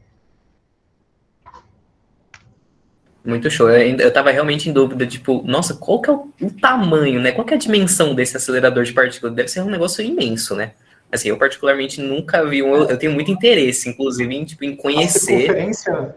Muito 3.25 3.49
show. 3.49 3.69
Eu 3.69 4.09
estava 4.09 4.31
realmente 4.31 4.69
em 4.69 4.73
dúvida, 4.73 5.07
tipo, 5.07 5.41
nossa, 5.45 5.75
qual 5.75 6.01
que 6.01 6.09
é 6.09 6.13
o, 6.13 6.29
o, 6.41 6.51
tamanho, 6.51 7.21
né? 7.21 7.31
Qual 7.31 7.45
que 7.45 7.53
é 7.53 7.55
a 7.55 7.59
dimensão 7.59 8.13
desse 8.13 8.35
acelerador 8.35 8.83
de 8.83 8.91
partículas? 8.91 9.33
Deve 9.33 9.47
ser 9.47 9.61
um 9.61 9.69
negócio 9.69 10.03
imenso, 10.03 10.55
né? 10.55 10.73
Assim, 11.09 11.29
eu 11.29 11.37
particularmente 11.37 12.01
nunca 12.01 12.45
vi 12.45 12.61
um, 12.61 12.75
eu 12.75 12.97
tenho 12.97 13.13
muito 13.13 13.31
interesse, 13.31 13.87
inclusive, 13.87 14.35
em, 14.35 14.43
tipo, 14.43 14.65
em 14.65 14.75
conhecer, 14.75 15.47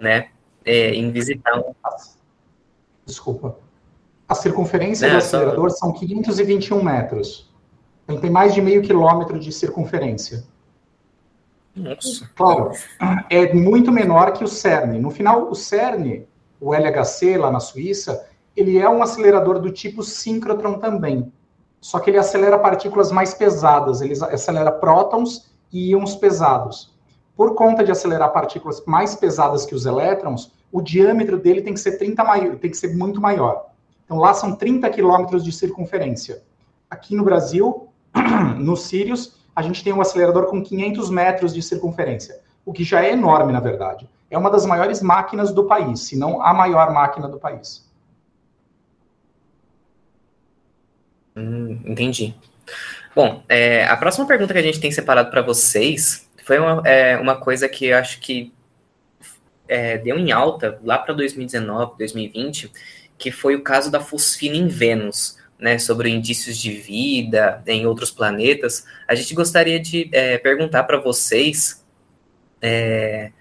né? 0.01 0.31
É, 0.65 0.95
em 0.95 1.13
visitar 1.13 1.57
um... 1.57 1.73
Desculpa. 3.05 3.57
A 4.29 4.35
circunferência 4.35 5.07
é, 5.07 5.11
do 5.11 5.17
acelerador 5.17 5.71
só... 5.71 5.77
são 5.77 5.93
521 5.93 6.83
metros. 6.83 7.53
Então 8.05 8.21
tem 8.21 8.31
mais 8.31 8.55
de 8.55 8.63
meio 8.63 8.83
quilômetro 8.83 9.39
de 9.39 9.53
circunferência. 9.53 10.45
Nossa. 11.75 12.29
Claro, 12.35 12.71
é 13.29 13.53
muito 13.53 13.93
menor 13.93 14.33
que 14.33 14.43
o 14.43 14.49
CERN. 14.49 14.99
No 14.99 15.11
final, 15.11 15.51
o 15.51 15.55
CERN, 15.55 16.25
o 16.61 16.75
LHC 16.75 17.37
lá 17.37 17.51
na 17.51 17.61
Suíça, 17.61 18.27
ele 18.57 18.79
é 18.79 18.89
um 18.89 19.03
acelerador 19.03 19.59
do 19.59 19.71
tipo 19.71 20.03
síncrotron 20.03 20.79
também. 20.79 21.31
Só 21.81 22.01
que 22.01 22.09
ele 22.09 22.19
acelera 22.19 22.59
partículas 22.59 23.13
mais 23.13 23.35
pesadas, 23.35 24.01
ele 24.01 24.15
acelera 24.15 24.73
prótons 24.73 25.55
e 25.71 25.91
íons 25.91 26.17
pesados. 26.17 26.97
Por 27.37 27.55
conta 27.55 27.85
de 27.85 27.93
acelerar 27.93 28.33
partículas 28.33 28.83
mais 28.87 29.15
pesadas 29.15 29.67
que 29.67 29.75
os 29.75 29.85
elétrons, 29.85 30.53
o 30.73 30.81
diâmetro 30.81 31.39
dele 31.39 31.61
tem 31.61 31.75
que 31.75 31.81
ser 31.81 31.99
30 31.99 32.25
maior, 32.25 32.57
tem 32.57 32.71
que 32.71 32.77
ser 32.77 32.97
muito 32.97 33.21
maior. 33.21 33.67
Então 34.07 34.19
lá 34.19 34.33
são 34.33 34.55
30 34.55 34.89
quilômetros 34.89 35.45
de 35.45 35.53
circunferência. 35.53 36.43
Aqui 36.89 37.15
no 37.15 37.25
Brasil, 37.25 37.89
no 38.57 38.77
Sirius, 38.77 39.37
a 39.55 39.61
gente 39.61 39.83
tem 39.83 39.93
um 39.93 40.01
acelerador 40.01 40.47
com 40.47 40.63
500 40.63 41.11
metros 41.11 41.53
de 41.53 41.61
circunferência, 41.61 42.41
o 42.65 42.73
que 42.73 42.85
já 42.85 43.05
é 43.05 43.13
enorme, 43.13 43.53
na 43.53 43.61
verdade. 43.61 44.09
É 44.31 44.39
uma 44.39 44.51
das 44.51 44.65
maiores 44.65 45.03
máquinas 45.03 45.53
do 45.53 45.65
país, 45.65 46.01
se 46.01 46.17
não 46.17 46.41
a 46.41 46.55
maior 46.55 46.93
máquina 46.93 47.29
do 47.29 47.39
país. 47.39 47.87
Hum, 51.37 51.81
entendi. 51.85 52.35
Bom, 53.15 53.43
é, 53.49 53.85
a 53.87 53.97
próxima 53.97 54.27
pergunta 54.27 54.53
que 54.53 54.59
a 54.59 54.63
gente 54.63 54.81
tem 54.81 54.91
separado 54.91 55.31
para 55.31 55.43
vocês 55.43 56.29
foi 56.45 56.59
uma, 56.59 56.83
é, 56.87 57.17
uma 57.17 57.37
coisa 57.37 57.69
que 57.69 57.87
eu 57.87 57.99
acho 57.99 58.21
que 58.21 58.53
é, 59.69 59.99
deu 59.99 60.19
em 60.19 60.33
alta 60.33 60.79
lá 60.83 60.99
para 60.99 61.15
2019, 61.15 61.97
2020, 61.99 62.71
que 63.19 63.31
foi 63.31 63.55
o 63.55 63.63
caso 63.63 63.91
da 63.91 64.01
fosfina 64.01 64.57
em 64.57 64.69
Vênus, 64.69 65.37
né, 65.59 65.79
sobre 65.79 66.11
indícios 66.11 66.59
de 66.59 66.71
vida 66.73 67.63
em 67.67 67.87
outros 67.87 68.11
planetas. 68.11 68.85
A 69.09 69.15
gente 69.15 69.35
gostaria 69.35 69.81
de 69.81 70.09
é, 70.13 70.37
perguntar 70.39 70.85
para 70.85 71.01
vocês 71.01 71.83
é, 72.61 73.33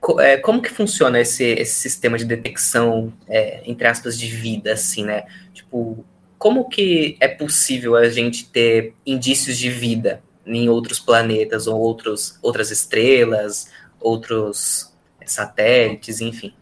co 0.00 0.20
é, 0.20 0.36
como 0.36 0.62
que 0.62 0.70
funciona 0.70 1.20
esse, 1.20 1.44
esse 1.44 1.74
sistema 1.74 2.18
de 2.18 2.24
detecção, 2.24 3.12
é, 3.28 3.62
entre 3.64 3.86
aspas, 3.86 4.18
de 4.18 4.26
vida, 4.26 4.72
assim, 4.72 5.04
né? 5.04 5.24
Tipo, 5.52 6.04
como 6.38 6.68
que 6.68 7.16
é 7.20 7.28
possível 7.28 7.96
a 7.96 8.08
gente 8.08 8.48
ter 8.48 8.94
indícios 9.06 9.56
de 9.56 9.70
vida 9.70 10.22
em 10.44 10.68
outros 10.68 10.98
planetas 10.98 11.68
ou 11.68 11.78
outros, 11.78 12.36
outras 12.42 12.70
estrelas, 12.72 13.70
outros 14.00 14.92
satélites, 15.24 16.20
enfim? 16.20 16.52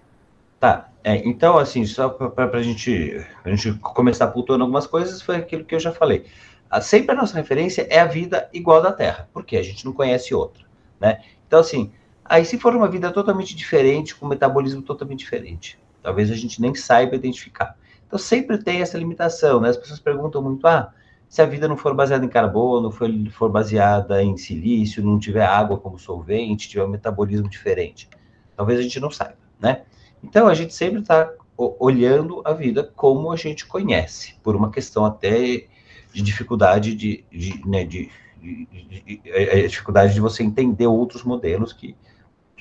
Tá, 0.59 0.90
é, 1.03 1.17
então, 1.27 1.57
assim, 1.57 1.85
só 1.87 2.11
para 2.11 2.59
a 2.59 2.63
gente, 2.63 3.25
gente 3.47 3.73
começar 3.75 4.29
pontuando 4.29 4.65
algumas 4.65 4.87
coisas, 4.87 5.23
foi 5.23 5.37
aquilo 5.37 5.65
que 5.65 5.75
eu 5.75 5.81
já 5.81 5.93
falei. 5.93 6.27
A, 6.69 6.81
sempre 6.81 7.13
a 7.13 7.15
nossa 7.15 7.35
referência 7.35 7.87
é 7.91 7.99
a 7.99 8.05
vida 8.05 8.49
igual 8.53 8.83
da 8.83 8.93
Terra, 8.93 9.29
porque 9.33 9.57
a 9.57 9.63
gente 9.63 9.85
não 9.85 9.93
conhece 9.93 10.35
outra, 10.35 10.65
né? 11.01 11.23
Então, 11.47 11.59
assim, 11.59 11.91
aí 12.25 12.45
se 12.45 12.59
for 12.59 12.77
uma 12.77 12.89
vida 12.89 13.11
totalmente 13.11 13.57
diferente, 13.57 14.15
com 14.15 14.27
um 14.27 14.29
metabolismo 14.29 14.83
totalmente 14.83 15.21
diferente, 15.21 15.79
talvez 16.03 16.31
a 16.31 16.37
gente 16.37 16.61
nem 16.61 16.75
saiba 16.75 17.17
identificar. 17.17 17.77
Então, 18.07 18.19
sempre 18.19 18.59
tem 18.59 18.83
essa 18.83 18.99
limitação, 18.99 19.61
né? 19.61 19.71
As 19.71 19.77
pessoas 19.77 20.01
perguntam 20.01 20.43
muito, 20.43 20.67
ah, 20.67 20.93
se 21.29 21.41
a 21.41 21.47
vida 21.47 21.67
não 21.67 21.77
for 21.77 21.95
baseada 21.95 22.25
em 22.25 22.29
carbono, 22.29 22.91
for, 22.91 23.09
for 23.31 23.49
baseada 23.49 24.23
em 24.23 24.37
silício, 24.37 25.03
não 25.03 25.19
tiver 25.19 25.47
água 25.47 25.79
como 25.79 25.99
solvente, 25.99 26.69
tiver 26.69 26.85
um 26.85 26.89
metabolismo 26.89 27.49
diferente. 27.49 28.09
Talvez 28.57 28.79
a 28.79 28.83
gente 28.83 29.01
não 29.01 29.11
saiba, 29.11 29.39
né? 29.59 29.83
Então, 30.23 30.47
a 30.47 30.55
gente 30.55 30.75
sempre 30.75 31.01
está 31.01 31.31
olhando 31.57 32.43
a 32.45 32.53
vida 32.53 32.91
como 32.97 33.31
a 33.31 33.37
gente 33.37 33.67
conhece, 33.67 34.35
por 34.43 34.57
uma 34.57 34.71
questão 34.71 35.05
até 35.05 35.67
de 36.13 36.23
dificuldade 36.23 36.95
de, 36.95 37.25
de, 37.31 37.67
né, 37.67 37.85
de, 37.85 38.11
de, 38.41 38.67
de 38.67 39.33
a 39.33 39.67
dificuldade 39.67 40.15
de 40.15 40.21
você 40.21 40.43
entender 40.43 40.87
outros 40.87 41.23
modelos 41.23 41.73
que 41.73 41.95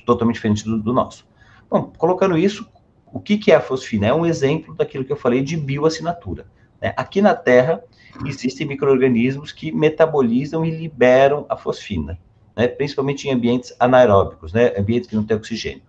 totalmente 0.04 0.36
diferentes 0.36 0.62
do, 0.62 0.78
do, 0.78 0.92
nosso. 0.92 1.26
Bom, 1.68 1.92
colocando 1.96 2.36
isso, 2.36 2.68
o 3.12 3.20
que, 3.20 3.38
que 3.38 3.52
é 3.52 3.56
a 3.56 3.60
fosfina? 3.60 4.06
É 4.06 4.14
um 4.14 4.26
exemplo 4.26 4.74
daquilo 4.74 5.04
que 5.04 5.12
eu 5.12 5.16
falei 5.16 5.42
de 5.42 5.56
bioassinatura. 5.56 6.46
Né? 6.80 6.92
Aqui 6.96 7.20
na 7.20 7.34
Terra 7.34 7.82
existem 8.26 8.66
micro-organismos 8.66 9.52
que 9.52 9.72
metabolizam 9.72 10.64
e 10.64 10.70
liberam 10.70 11.46
a 11.48 11.56
fosfina, 11.56 12.18
né? 12.56 12.68
principalmente 12.68 13.28
em 13.28 13.32
ambientes 13.32 13.74
anaeróbicos, 13.78 14.52
né? 14.52 14.74
ambientes 14.76 15.08
que 15.08 15.16
não 15.16 15.24
têm 15.24 15.36
oxigênio. 15.36 15.82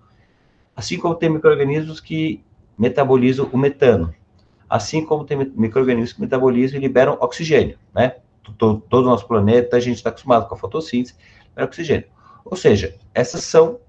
Assim 0.76 0.98
como 0.98 1.16
tem 1.16 1.30
micro-organismos 1.30 2.00
que 2.00 2.44
metabolizam 2.78 3.50
o 3.52 3.58
metano. 3.58 4.14
Assim 4.70 5.06
como 5.06 5.26
tem 5.26 5.38
micro-organismos 5.38 6.14
que 6.14 6.22
metabolizam 6.22 6.78
e 6.78 6.82
liberam 6.82 7.18
oxigênio, 7.20 7.78
né? 7.94 8.16
Todo, 8.58 8.82
todo 8.90 9.06
o 9.06 9.10
nosso 9.10 9.28
planeta, 9.28 9.78
a 9.78 9.80
gente 9.80 9.98
está 9.98 10.10
acostumado 10.10 10.48
com 10.48 10.56
a 10.56 10.58
fotossíntese, 10.58 11.16
libera 11.50 11.68
oxigênio. 11.68 12.08
Ou 12.44 12.56
seja, 12.56 12.96
essas 13.14 13.44
são 13.44 13.80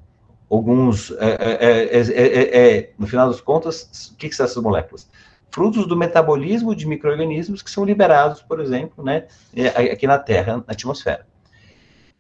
alguns, 0.51 1.11
é, 1.13 1.99
é, 2.01 2.79
é, 2.79 2.93
no 2.99 3.07
final 3.07 3.29
das 3.29 3.41
contas, 3.41 4.11
o 4.13 4.17
que, 4.17 4.29
que 4.29 4.35
são 4.35 4.45
essas 4.45 4.63
moléculas? 4.63 5.09
Frutos 5.51 5.87
do 5.87 5.97
metabolismo 5.97 6.75
de 6.75 6.87
micro-organismos 6.87 7.63
que 7.63 7.71
são 7.71 7.85
liberados, 7.85 8.43
por 8.43 8.61
exemplo, 8.61 9.05
né, 9.05 9.27
aqui 9.93 10.07
na 10.07 10.19
Terra, 10.19 10.59
na 10.59 10.65
atmosfera. 10.67 11.27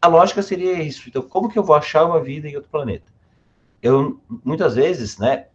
A 0.00 0.08
lógica 0.08 0.42
seria 0.42 0.82
isso. 0.82 1.08
Então, 1.08 1.22
como 1.22 1.48
que 1.48 1.58
eu 1.58 1.62
vou 1.62 1.76
achar 1.76 2.04
uma 2.04 2.20
vida 2.20 2.48
em 2.48 2.56
outro 2.56 2.70
planeta? 2.70 3.04
Eu 3.82 4.20
muitas 4.44 4.76
vezes, 4.76 5.18
né, 5.18 5.46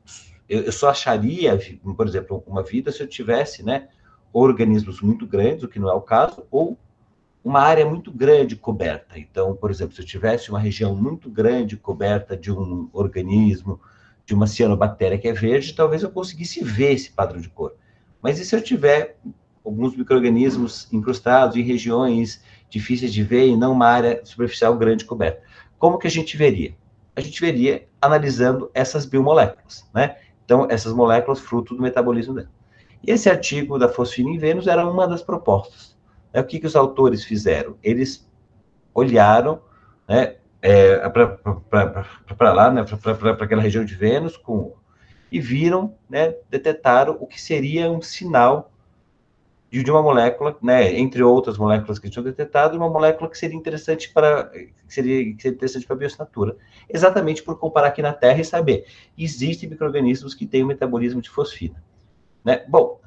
eu, 0.50 0.63
eu, 0.63 0.72
só 0.72 0.89
acharia, 0.89 1.57
por 1.96 2.07
exemplo, 2.07 2.43
uma 2.46 2.62
vida 2.62 2.91
se 2.91 3.01
eu 3.01 3.07
tivesse, 3.07 3.63
né, 3.63 3.88
organismos 4.34 5.01
muito 5.01 5.25
grandes, 5.25 5.63
o 5.63 5.67
que 5.67 5.79
não 5.79 5.89
é 5.89 5.93
o 5.93 6.01
caso, 6.01 6.46
ou 6.51 6.77
uma 7.43 7.62
área 7.62 7.86
muito 7.86 8.12
grande 8.12 8.57
coberta. 8.57 9.17
Então, 9.17 9.55
por 9.55 9.72
exemplo, 9.72 9.96
se 9.96 10.01
eu 10.01 10.05
tivesse 10.05 10.50
uma 10.50 10.60
região 10.60 10.93
muito 10.93 11.29
grande 11.29 11.77
coberta 11.77 12.36
de 12.36 12.51
um 12.51 12.89
organismo, 12.91 13.79
de 14.25 14.34
uma 14.34 14.46
cianobactéria 14.46 15.17
que 15.17 15.29
é 15.29 15.34
verde, 15.34 15.74
talvez 15.74 16.03
eu 16.03 16.12
conseguisse 16.12 16.62
ver 16.62 16.91
esse 16.91 17.10
padrão 17.10 17.39
de 17.39 17.48
cor. 17.48 17.74
Mas 18.22 18.38
e 18.39 18.46
se 18.46 18.53
eu 18.53 18.62
tiver 18.62 19.17
alguns 19.63 19.96
micro-organismos 19.96 20.91
incrustados 20.91 21.55
em 21.55 21.62
regiões 21.62 22.43
difíceis 22.69 23.13
de 23.13 23.24
ver 23.24 23.48
e 23.48 23.55
não 23.55 23.72
uma 23.72 23.88
área 23.88 24.22
superficial 24.25 24.77
grande 24.77 25.05
coberta? 25.05 25.41
Como 25.79 25.98
que 25.98 26.07
a 26.07 26.12
gente 26.12 26.36
veria? 26.36 26.75
A 27.17 27.21
gente 27.21 27.41
veria 27.41 27.88
analisando 28.00 28.69
essas 28.75 29.03
biomoléculas, 29.03 29.89
né? 29.91 30.17
Então, 30.45 30.67
essas 30.69 30.93
moléculas 30.93 31.39
fruto 31.39 31.75
do 31.75 31.81
metabolismo 31.81 32.36
dela. 32.36 32.51
E 33.03 33.09
esse 33.09 33.27
artigo 33.27 33.79
da 33.79 33.89
fosfina 33.89 34.29
em 34.29 34.38
Vênus 34.38 34.67
era 34.67 34.88
uma 34.88 35.07
das 35.07 35.24
propostas. 35.24 35.97
É, 36.31 36.39
o 36.39 36.43
que, 36.43 36.59
que 36.59 36.67
os 36.67 36.75
autores 36.75 37.24
fizeram? 37.24 37.75
Eles 37.81 38.29
olharam 38.93 39.59
né, 40.07 40.36
é, 40.62 41.09
para 41.09 42.53
lá, 42.53 42.71
né, 42.71 42.86
para 42.86 43.43
aquela 43.43 43.63
região 43.63 43.83
de 43.83 43.95
Vênus, 43.95 44.38
com, 44.38 44.75
e 45.31 45.41
viram, 45.41 45.95
né, 46.07 46.36
detectaram 46.51 47.17
o 47.19 47.25
que 47.25 47.41
seria 47.41 47.89
um 47.89 48.01
sinal 48.01 48.71
de, 49.84 49.91
uma 49.91 50.01
molécula, 50.01 50.57
né, 50.62 50.98
entre 50.98 51.24
outras 51.24 51.57
moléculas 51.57 52.00
que 52.00 52.10
tinham 52.10 52.24
detectado, 52.24 52.77
uma 52.77 52.89
molécula 52.89 53.29
que 53.29 53.38
seria 53.38 53.57
interessante 53.57 54.12
para 54.12 54.46
que 54.46 54.74
seria, 54.88 55.36
que 55.36 55.41
seria 55.41 55.55
interessante 55.55 55.86
para 55.86 55.96
a 55.96 56.00
biossinatura, 56.00 56.55
exatamente 56.89 57.43
por 57.43 57.57
comparar 57.57 57.88
aqui 57.88 58.01
na 58.01 58.13
Terra 58.13 58.39
e 58.39 58.46
saber 58.46 58.86
existem 59.17 59.69
microrganismos 59.69 60.34
que 60.34 60.46
têm 60.46 60.63
o 60.63 60.67
metabolismo 60.67 61.22
de 61.22 61.29
fosfina, 61.29 61.84
né? 62.43 62.63
Bom, 62.67 63.00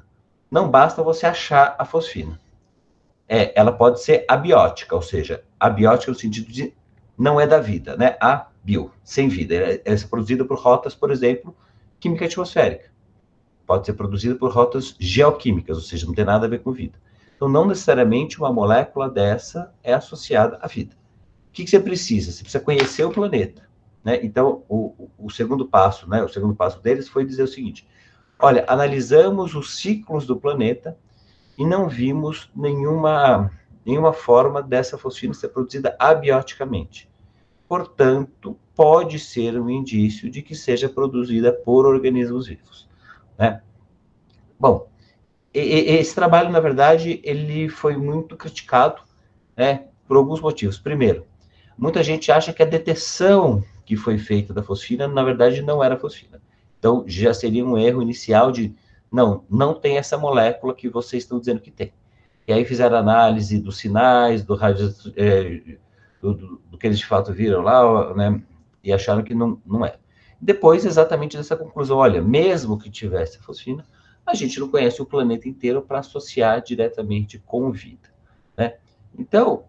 não 0.49 0.69
basta 0.69 1.01
você 1.01 1.25
achar 1.25 1.75
a 1.77 1.85
fosfina, 1.85 2.39
é, 3.27 3.51
ela 3.59 3.71
pode 3.71 4.01
ser 4.01 4.25
abiótica, 4.27 4.95
ou 4.95 5.01
seja, 5.01 5.43
abiótica 5.59 6.11
no 6.11 6.17
sentido 6.17 6.51
de 6.51 6.73
não 7.17 7.39
é 7.39 7.47
da 7.47 7.59
vida, 7.59 7.95
né? 7.95 8.17
A 8.21 8.47
bio, 8.63 8.91
sem 9.03 9.27
vida, 9.27 9.55
é, 9.55 9.81
é 9.85 9.97
produzida 10.09 10.45
por 10.45 10.57
rotas, 10.59 10.93
por 10.93 11.11
exemplo, 11.11 11.55
química 11.99 12.25
atmosférica 12.25 12.91
pode 13.71 13.85
ser 13.85 13.93
produzida 13.93 14.35
por 14.35 14.51
rotas 14.51 14.93
geoquímicas, 14.99 15.77
ou 15.77 15.83
seja, 15.83 16.05
não 16.05 16.13
tem 16.13 16.25
nada 16.25 16.45
a 16.45 16.49
ver 16.49 16.59
com 16.59 16.73
vida. 16.73 16.99
Então, 17.37 17.47
não 17.47 17.65
necessariamente 17.65 18.37
uma 18.37 18.51
molécula 18.51 19.09
dessa 19.09 19.73
é 19.81 19.93
associada 19.93 20.59
à 20.61 20.67
vida. 20.67 20.93
O 21.47 21.53
que, 21.53 21.63
que 21.63 21.69
você 21.69 21.79
precisa? 21.79 22.33
Você 22.33 22.43
precisa 22.43 22.61
conhecer 22.61 23.05
o 23.05 23.11
planeta. 23.11 23.65
Né? 24.03 24.19
Então, 24.23 24.65
o, 24.67 25.09
o, 25.17 25.29
segundo 25.29 25.65
passo, 25.65 26.09
né, 26.09 26.21
o 26.21 26.27
segundo 26.27 26.53
passo 26.53 26.81
deles 26.81 27.07
foi 27.07 27.23
dizer 27.23 27.43
o 27.43 27.47
seguinte: 27.47 27.87
olha, 28.37 28.65
analisamos 28.67 29.55
os 29.55 29.77
ciclos 29.77 30.25
do 30.25 30.35
planeta 30.35 30.97
e 31.57 31.65
não 31.65 31.87
vimos 31.87 32.51
nenhuma, 32.53 33.53
nenhuma 33.85 34.11
forma 34.11 34.61
dessa 34.61 34.97
fosfina 34.97 35.33
ser 35.33 35.47
produzida 35.47 35.95
abioticamente. 35.97 37.09
Portanto, 37.69 38.59
pode 38.75 39.17
ser 39.17 39.57
um 39.57 39.69
indício 39.69 40.29
de 40.29 40.41
que 40.41 40.55
seja 40.55 40.89
produzida 40.89 41.53
por 41.53 41.85
organismos 41.85 42.47
vivos. 42.47 42.90
Né? 43.41 43.59
Bom, 44.59 44.87
esse 45.51 46.13
trabalho, 46.13 46.51
na 46.51 46.59
verdade, 46.59 47.19
ele 47.23 47.69
foi 47.69 47.97
muito 47.97 48.37
criticado, 48.37 49.01
né, 49.57 49.87
por 50.07 50.15
alguns 50.15 50.39
motivos. 50.39 50.77
Primeiro, 50.77 51.25
muita 51.75 52.03
gente 52.03 52.31
acha 52.31 52.53
que 52.53 52.61
a 52.61 52.67
detecção 52.67 53.63
que 53.83 53.97
foi 53.97 54.19
feita 54.19 54.53
da 54.53 54.61
fosfina, 54.61 55.07
na 55.07 55.23
verdade, 55.23 55.63
não 55.63 55.83
era 55.83 55.97
fosfina. 55.97 56.39
Então, 56.77 57.03
já 57.07 57.33
seria 57.33 57.65
um 57.65 57.75
erro 57.75 58.03
inicial 58.03 58.51
de, 58.51 58.75
não, 59.11 59.43
não 59.49 59.73
tem 59.73 59.97
essa 59.97 60.19
molécula 60.19 60.75
que 60.75 60.87
vocês 60.87 61.23
estão 61.23 61.39
dizendo 61.39 61.61
que 61.61 61.71
tem. 61.71 61.91
E 62.47 62.53
aí 62.53 62.63
fizeram 62.63 62.95
análise 62.95 63.57
dos 63.57 63.77
sinais, 63.77 64.43
do, 64.43 64.55
é, 65.15 65.61
do, 66.21 66.33
do, 66.35 66.61
do, 66.69 66.77
que 66.77 66.85
eles 66.85 66.99
de 66.99 67.07
fato 67.07 67.33
viram 67.33 67.63
lá, 67.63 68.13
né, 68.13 68.39
e 68.83 68.93
acharam 68.93 69.23
que 69.23 69.33
não, 69.33 69.59
não 69.65 69.83
é. 69.83 69.95
Depois, 70.41 70.85
exatamente 70.85 71.37
dessa 71.37 71.55
conclusão, 71.55 71.97
olha, 71.97 72.21
mesmo 72.21 72.79
que 72.79 72.89
tivesse 72.89 73.37
a 73.37 73.41
fosfina, 73.41 73.85
a 74.25 74.33
gente 74.33 74.59
não 74.59 74.69
conhece 74.69 74.99
o 75.01 75.05
planeta 75.05 75.47
inteiro 75.47 75.81
para 75.83 75.99
associar 75.99 76.61
diretamente 76.63 77.37
com 77.45 77.71
vida, 77.71 78.09
né? 78.57 78.77
Então, 79.17 79.65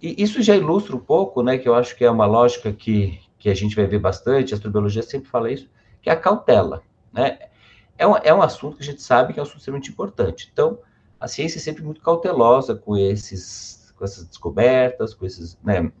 isso 0.00 0.42
já 0.42 0.56
ilustra 0.56 0.96
um 0.96 1.00
pouco, 1.00 1.42
né, 1.42 1.56
que 1.56 1.68
eu 1.68 1.74
acho 1.74 1.94
que 1.94 2.04
é 2.04 2.10
uma 2.10 2.26
lógica 2.26 2.72
que, 2.72 3.20
que 3.38 3.48
a 3.48 3.54
gente 3.54 3.76
vai 3.76 3.86
ver 3.86 4.00
bastante, 4.00 4.52
a 4.52 4.56
astrobiologia 4.56 5.02
sempre 5.02 5.28
fala 5.28 5.52
isso, 5.52 5.70
que 6.00 6.10
é 6.10 6.12
a 6.12 6.16
cautela, 6.16 6.82
né? 7.12 7.38
É 7.96 8.04
um, 8.04 8.16
é 8.16 8.34
um 8.34 8.42
assunto 8.42 8.76
que 8.76 8.82
a 8.82 8.86
gente 8.86 9.02
sabe 9.02 9.32
que 9.32 9.38
é 9.38 9.42
um 9.42 9.44
assunto 9.44 9.58
extremamente 9.58 9.90
importante. 9.90 10.50
Então, 10.52 10.80
a 11.20 11.28
ciência 11.28 11.58
é 11.58 11.60
sempre 11.60 11.84
muito 11.84 12.00
cautelosa 12.00 12.74
com 12.74 12.96
esses, 12.96 13.94
com 13.96 14.04
essas 14.04 14.24
descobertas, 14.24 15.14
com 15.14 15.24
esses, 15.24 15.56
né, 15.62 15.92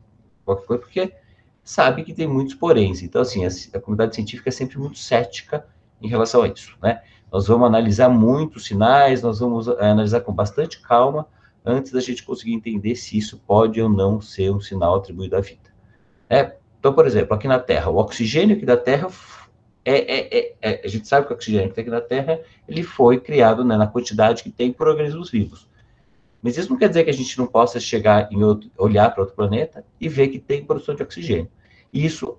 qualquer 0.44 0.66
coisa, 0.66 0.82
porque 0.82 1.14
sabe 1.62 2.02
que 2.02 2.12
tem 2.12 2.26
muitos 2.26 2.54
poréns. 2.54 3.02
Então, 3.02 3.22
assim, 3.22 3.44
a, 3.44 3.48
a, 3.74 3.80
comunidade 3.80 4.14
científica 4.14 4.48
é 4.48 4.52
sempre 4.52 4.78
muito 4.78 4.98
cética 4.98 5.66
em 6.00 6.08
relação 6.08 6.42
a 6.42 6.48
isso, 6.48 6.76
né? 6.82 7.02
Nós 7.30 7.46
vamos 7.46 7.66
analisar 7.66 8.08
muitos 8.08 8.66
sinais, 8.66 9.22
nós 9.22 9.38
vamos 9.38 9.68
é, 9.68 9.90
analisar 9.90 10.20
com 10.20 10.32
bastante 10.32 10.80
calma 10.80 11.26
antes 11.64 11.92
da 11.92 12.00
gente 12.00 12.22
conseguir 12.24 12.52
entender 12.52 12.94
se 12.96 13.16
isso 13.16 13.40
pode 13.46 13.80
ou 13.80 13.88
não 13.88 14.20
ser 14.20 14.50
um 14.50 14.60
sinal 14.60 14.96
atribuído 14.96 15.36
à 15.36 15.40
vida. 15.40 15.72
É, 16.28 16.56
então, 16.78 16.92
por 16.92 17.06
exemplo, 17.06 17.34
aqui 17.34 17.46
na 17.46 17.58
Terra, 17.58 17.90
o 17.90 17.96
oxigênio 17.96 18.56
aqui 18.56 18.66
da 18.66 18.76
Terra 18.76 19.08
é, 19.84 19.94
é, 19.94 20.38
é, 20.38 20.54
é 20.60 20.80
a 20.84 20.88
gente 20.88 21.08
sabe 21.08 21.26
que 21.26 21.32
o 21.32 21.36
oxigênio 21.36 21.68
que 21.68 21.74
tem 21.74 21.82
aqui 21.82 21.90
na 21.90 22.00
Terra 22.00 22.40
ele 22.68 22.82
foi 22.82 23.18
criado 23.18 23.64
né, 23.64 23.76
na 23.76 23.86
quantidade 23.86 24.42
que 24.42 24.50
tem 24.50 24.72
por 24.72 24.88
organismos 24.88 25.30
vivos. 25.30 25.68
Mas 26.42 26.56
isso 26.56 26.68
não 26.68 26.76
quer 26.76 26.88
dizer 26.88 27.04
que 27.04 27.10
a 27.10 27.14
gente 27.14 27.38
não 27.38 27.46
possa 27.46 27.78
chegar 27.78 28.30
em 28.32 28.42
outro, 28.42 28.68
olhar 28.76 29.10
para 29.10 29.22
outro 29.22 29.36
planeta 29.36 29.84
e 30.00 30.08
ver 30.08 30.28
que 30.28 30.40
tem 30.40 30.64
produção 30.64 30.94
de 30.94 31.02
oxigênio. 31.02 31.48
E 31.92 32.04
isso 32.04 32.36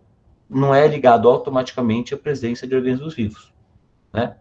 não 0.50 0.76
é 0.76 0.86
ligado 0.88 1.30
automaticamente 1.30 2.14
à 2.14 2.18
presença 2.18 2.68
de 2.68 2.76
organismos 2.76 3.16
vivos, 3.16 3.54
né? 4.12 4.36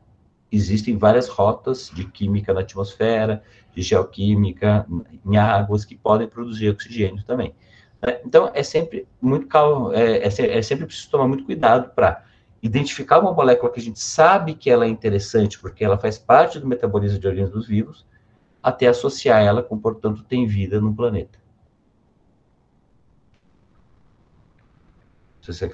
Existem 0.51 0.99
várias 0.99 1.29
rotas 1.29 1.91
de 1.95 2.05
química 2.05 2.53
na 2.53 2.61
atmosfera, 2.61 3.43
de 3.75 3.81
geoquímica 3.81 4.87
em 5.25 5.39
águas 5.39 5.83
que 5.83 5.97
podem 5.97 6.29
produzir 6.29 6.69
oxigênio 6.69 7.25
também. 7.25 7.55
Né? 8.03 8.21
Então, 8.27 8.51
é 8.53 8.63
sempre 8.63 9.09
muito 9.19 9.47
calmo, 9.47 9.95
é, 9.95 10.19
é, 10.19 10.59
é 10.59 10.61
sempre 10.61 10.85
preciso 10.85 11.11
tomar 11.11 11.27
muito 11.27 11.45
cuidado 11.45 11.91
para 11.95 12.23
identificar 12.63 13.19
uma 13.19 13.33
molécula 13.33 13.73
que 13.73 13.81
a 13.81 13.83
gente 13.83 13.99
sabe 13.99 14.55
que 14.55 14.69
ela 14.69 14.85
é 14.85 14.89
interessante, 14.89 15.59
porque 15.59 15.83
ela 15.83 15.97
faz 15.97 16.19
parte 16.19 16.59
do 16.59 16.67
metabolismo 16.67 17.19
de 17.19 17.27
organismos 17.27 17.67
vivos, 17.67 18.05
até 18.63 18.87
associar 18.87 19.43
ela 19.43 19.63
com, 19.63 19.79
portanto, 19.79 20.23
tem 20.23 20.47
vida 20.47 20.81
no 20.81 20.95
planeta. 20.95 21.43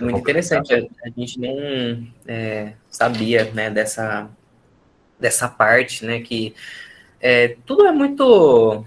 Muito 0.01 0.19
interessante. 0.19 0.73
A, 0.73 0.79
a, 0.79 1.11
gente 1.15 1.39
não 1.39 2.09
é, 2.27 2.73
sabia 2.89 3.45
né, 3.53 3.69
dessa, 3.69 4.31
dessa 5.21 5.47
parte, 5.47 6.07
né? 6.07 6.21
Que 6.21 6.55
é, 7.21 7.57
tudo 7.67 7.87
é 7.87 7.93
muito. 7.93 8.87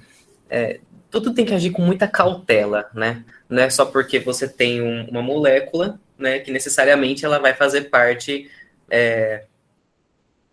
É, 0.49 0.79
tudo 1.11 1.33
tem 1.33 1.45
que 1.45 1.53
agir 1.53 1.69
com 1.69 1.83
muita 1.83 2.07
cautela, 2.07 2.89
né? 2.95 3.23
Não 3.47 3.61
é 3.61 3.69
só 3.69 3.85
porque 3.85 4.17
você 4.19 4.47
tem 4.47 4.81
um, 4.81 5.05
uma 5.09 5.21
molécula, 5.21 5.99
né? 6.17 6.39
Que 6.39 6.51
necessariamente 6.51 7.25
ela 7.25 7.37
vai 7.37 7.53
fazer 7.53 7.89
parte 7.89 8.49
é, 8.89 9.45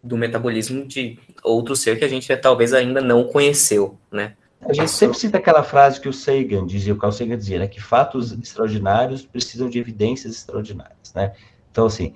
do 0.02 0.16
metabolismo 0.16 0.86
de 0.86 1.18
outro 1.42 1.74
ser 1.74 1.98
que 1.98 2.04
a 2.04 2.08
gente 2.08 2.34
talvez 2.36 2.72
ainda 2.72 3.00
não 3.00 3.24
conheceu, 3.24 3.98
né? 4.10 4.34
A 4.60 4.72
gente 4.72 4.90
sempre 4.90 5.16
cita 5.16 5.38
aquela 5.38 5.62
frase 5.62 6.00
que 6.00 6.08
o 6.08 6.12
Sagan 6.12 6.66
dizia, 6.66 6.92
o 6.92 6.96
Carl 6.96 7.12
Sagan 7.12 7.36
dizia, 7.36 7.60
né? 7.60 7.68
Que 7.68 7.80
fatos 7.80 8.32
extraordinários 8.32 9.24
precisam 9.24 9.68
de 9.68 9.78
evidências 9.78 10.34
extraordinárias, 10.34 11.14
né? 11.14 11.32
Então, 11.70 11.86
assim, 11.86 12.14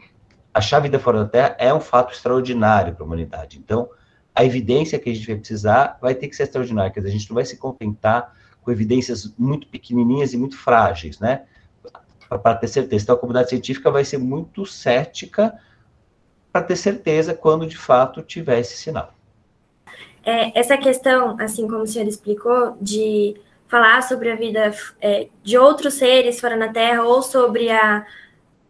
achar 0.53 0.81
vida 0.81 0.99
fora 0.99 1.21
da 1.21 1.29
Terra 1.29 1.57
é 1.59 1.73
um 1.73 1.81
fato 1.81 2.13
extraordinário 2.13 2.95
para 2.95 3.05
a 3.05 3.07
humanidade. 3.07 3.59
Então, 3.59 3.89
a 4.35 4.45
evidência 4.45 4.99
que 4.99 5.11
a 5.11 5.15
gente 5.15 5.27
vai 5.27 5.37
precisar 5.37 5.99
vai 6.01 6.15
ter 6.15 6.27
que 6.29 6.35
ser 6.35 6.45
extraordinária, 6.45 6.91
quer 6.91 7.01
dizer, 7.01 7.11
a 7.11 7.13
gente 7.13 7.31
não 7.31 7.35
vai 7.37 7.45
se 7.45 7.57
contentar 7.57 8.35
com 8.61 8.71
evidências 8.71 9.33
muito 9.39 9.67
pequenininhas 9.69 10.33
e 10.33 10.37
muito 10.37 10.57
frágeis, 10.57 11.21
né? 11.21 11.43
Para 12.29 12.55
ter 12.57 12.69
certeza. 12.69 13.05
Então, 13.05 13.15
a 13.15 13.19
comunidade 13.19 13.51
científica 13.51 13.91
vai 13.91 14.05
ser 14.05 14.19
muito 14.19 14.67
cética 14.67 15.55
para 16.53 16.63
ter 16.63 16.77
certeza 16.77 17.35
quando 17.35 17.67
de 17.67 17.77
fato 17.77 18.23
tiver 18.23 18.61
esse 18.61 18.77
sinal. 18.77 19.15
É, 20.25 20.59
essa 20.59 20.77
questão, 20.77 21.37
assim 21.41 21.67
como 21.67 21.83
o 21.83 21.87
senhor 21.87 22.07
explicou, 22.07 22.77
de 22.81 23.35
falar 23.67 24.03
sobre 24.03 24.31
a 24.31 24.37
vida 24.37 24.73
é, 25.01 25.29
de 25.43 25.57
outros 25.57 25.95
seres 25.95 26.39
fora 26.39 26.57
na 26.57 26.69
Terra 26.69 27.03
ou 27.03 27.23
sobre 27.23 27.71
a, 27.71 28.07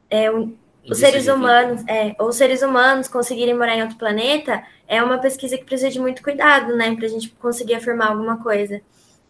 é, 0.08 0.30
um, 0.30 0.56
os 0.88 0.98
seres 0.98 1.26
humanos, 1.26 1.82
é, 1.88 2.14
ou 2.18 2.32
seres 2.32 2.62
humanos 2.62 3.08
conseguirem 3.08 3.54
morar 3.54 3.76
em 3.76 3.82
outro 3.82 3.98
planeta, 3.98 4.62
é 4.86 5.02
uma 5.02 5.18
pesquisa 5.18 5.58
que 5.58 5.64
precisa 5.64 5.90
de 5.90 6.00
muito 6.00 6.22
cuidado, 6.22 6.76
né, 6.76 6.94
para 6.94 7.06
a 7.06 7.08
gente 7.08 7.30
conseguir 7.30 7.74
afirmar 7.74 8.10
alguma 8.10 8.42
coisa. 8.42 8.80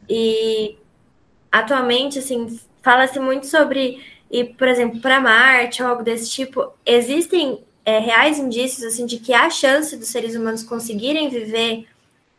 E 0.09 0.77
atualmente, 1.51 2.19
assim, 2.19 2.59
fala-se 2.83 3.19
muito 3.19 3.47
sobre 3.47 4.03
ir, 4.31 4.55
por 4.57 4.69
exemplo, 4.69 5.01
para 5.01 5.21
Marte 5.21 5.83
ou 5.83 5.89
algo 5.89 6.03
desse 6.03 6.31
tipo. 6.31 6.73
Existem 6.85 7.63
é, 7.85 7.99
reais 7.99 8.39
indícios 8.39 8.85
assim 8.85 9.07
de 9.07 9.19
que 9.19 9.33
há 9.33 9.51
chance 9.51 9.97
dos 9.97 10.09
seres 10.09 10.35
humanos 10.35 10.63
conseguirem 10.63 11.29
viver 11.29 11.87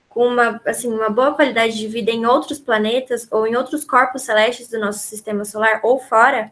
com 0.07 0.27
uma, 0.27 0.61
assim, 0.65 0.93
uma 0.93 1.09
boa 1.09 1.33
qualidade 1.33 1.75
de 1.75 1.87
vida 1.87 2.11
em 2.11 2.25
outros 2.25 2.59
planetas 2.59 3.27
ou 3.31 3.47
em 3.47 3.55
outros 3.55 3.83
corpos 3.83 4.21
celestes 4.21 4.69
do 4.69 4.79
nosso 4.79 4.99
sistema 4.99 5.43
solar 5.43 5.79
ou 5.83 5.99
fora? 5.99 6.51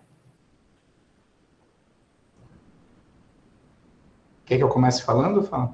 Quer 4.46 4.58
que 4.58 4.64
eu 4.64 4.70
comece 4.70 5.04
falando, 5.04 5.44
Fá? 5.44 5.70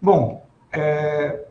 Bom, 0.00 0.44
é, 0.72 1.46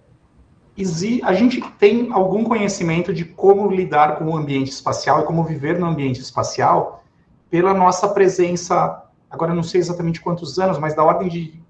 a 1.23 1.34
gente 1.34 1.62
tem 1.79 2.12
algum 2.12 2.43
conhecimento 2.43 3.13
de 3.13 3.23
como 3.23 3.71
lidar 3.71 4.17
com 4.17 4.25
o 4.25 4.36
ambiente 4.36 4.71
espacial 4.71 5.21
e 5.21 5.25
como 5.25 5.43
viver 5.43 5.79
no 5.79 5.86
ambiente 5.86 6.19
espacial 6.19 7.03
pela 7.49 7.73
nossa 7.73 8.10
presença 8.10 9.01
agora 9.32 9.54
não 9.54 9.63
sei 9.63 9.80
exatamente 9.80 10.22
quantos 10.22 10.60
anos, 10.60 10.78
mas 10.78 10.94
da 10.94 11.04
ordem 11.04 11.30
de 11.30 11.63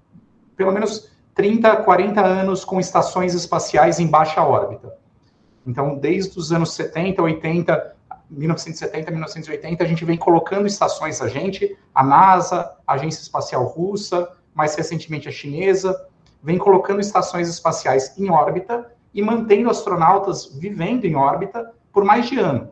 pelo 0.56 0.72
menos 0.72 1.10
30, 1.34 1.76
40 1.76 2.20
anos 2.20 2.64
com 2.64 2.78
estações 2.78 3.32
espaciais 3.32 3.98
em 3.98 4.06
baixa 4.06 4.42
órbita. 4.42 4.94
Então, 5.66 5.96
desde 5.96 6.38
os 6.38 6.52
anos 6.52 6.74
70, 6.74 7.22
80, 7.22 7.96
1970, 8.28 9.10
1980, 9.10 9.84
a 9.84 9.86
gente 9.86 10.04
vem 10.04 10.16
colocando 10.16 10.66
estações 10.66 11.22
a 11.22 11.28
gente, 11.28 11.76
a 11.94 12.02
NASA, 12.02 12.76
a 12.86 12.94
Agência 12.94 13.22
Espacial 13.22 13.64
Russa, 13.64 14.28
mais 14.54 14.74
recentemente 14.74 15.28
a 15.28 15.32
chinesa, 15.32 16.06
vem 16.42 16.58
colocando 16.58 17.00
estações 17.00 17.48
espaciais 17.48 18.18
em 18.18 18.28
órbita 18.28 18.90
e 19.14 19.22
mantendo 19.22 19.70
astronautas 19.70 20.46
vivendo 20.56 21.04
em 21.04 21.14
órbita 21.14 21.72
por 21.92 22.04
mais 22.04 22.28
de 22.28 22.38
ano. 22.38 22.70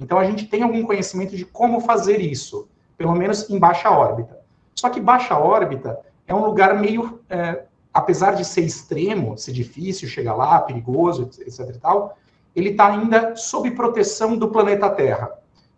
Então 0.00 0.18
a 0.18 0.24
gente 0.24 0.46
tem 0.46 0.62
algum 0.62 0.82
conhecimento 0.82 1.36
de 1.36 1.44
como 1.44 1.80
fazer 1.80 2.20
isso, 2.20 2.68
pelo 2.98 3.14
menos 3.14 3.48
em 3.48 3.58
baixa 3.58 3.90
órbita. 3.90 4.38
Só 4.74 4.90
que 4.90 5.00
baixa 5.00 5.38
órbita 5.38 5.98
é 6.26 6.34
um 6.34 6.44
lugar 6.44 6.78
meio, 6.78 7.20
é, 7.30 7.62
apesar 7.94 8.32
de 8.32 8.44
ser 8.44 8.62
extremo, 8.62 9.38
ser 9.38 9.52
difícil 9.52 10.08
chegar 10.08 10.34
lá, 10.34 10.60
perigoso, 10.60 11.30
etc. 11.40 11.60
E 11.74 11.78
tal, 11.78 12.18
ele 12.54 12.70
está 12.70 12.88
ainda 12.88 13.36
sob 13.36 13.70
proteção 13.70 14.36
do 14.36 14.48
planeta 14.48 14.90
Terra, 14.90 15.30